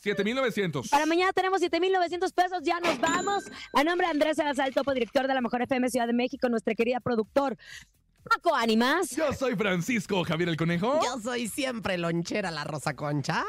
7900. 0.00 0.88
Para 0.88 1.06
mañana 1.06 1.32
tenemos 1.32 1.60
7,900 1.60 2.32
pesos. 2.32 2.60
Ya 2.62 2.80
nos 2.80 2.98
vamos. 3.00 3.44
A 3.72 3.84
nombre 3.84 4.06
de 4.06 4.12
Andrés 4.12 4.36
Salazar, 4.36 4.72
topo 4.72 4.92
director 4.92 5.26
de 5.26 5.34
la 5.34 5.40
Mejor 5.40 5.62
FM 5.62 5.88
Ciudad 5.90 6.06
de 6.06 6.12
México, 6.12 6.48
nuestra 6.48 6.74
querida 6.74 7.00
productor, 7.00 7.56
Paco 8.24 8.54
Ánimas. 8.54 9.10
Yo 9.10 9.32
soy 9.32 9.56
Francisco 9.56 10.24
Javier 10.24 10.48
el 10.50 10.56
Conejo. 10.56 11.00
Yo 11.02 11.20
soy 11.20 11.48
siempre 11.48 11.98
lonchera, 11.98 12.50
la 12.50 12.64
Rosa 12.64 12.94
Concha. 12.94 13.44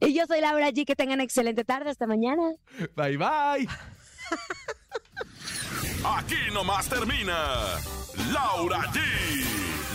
Y 0.00 0.12
yo 0.14 0.26
soy 0.26 0.40
Laura 0.40 0.70
G. 0.70 0.84
Que 0.84 0.94
tengan 0.94 1.20
excelente 1.20 1.64
tarde. 1.64 1.90
Hasta 1.90 2.06
mañana. 2.06 2.52
Bye, 2.94 3.16
bye. 3.16 3.68
Aquí 6.04 6.36
nomás 6.52 6.88
termina 6.88 7.34
Laura 8.32 8.80
G, 8.92 9.00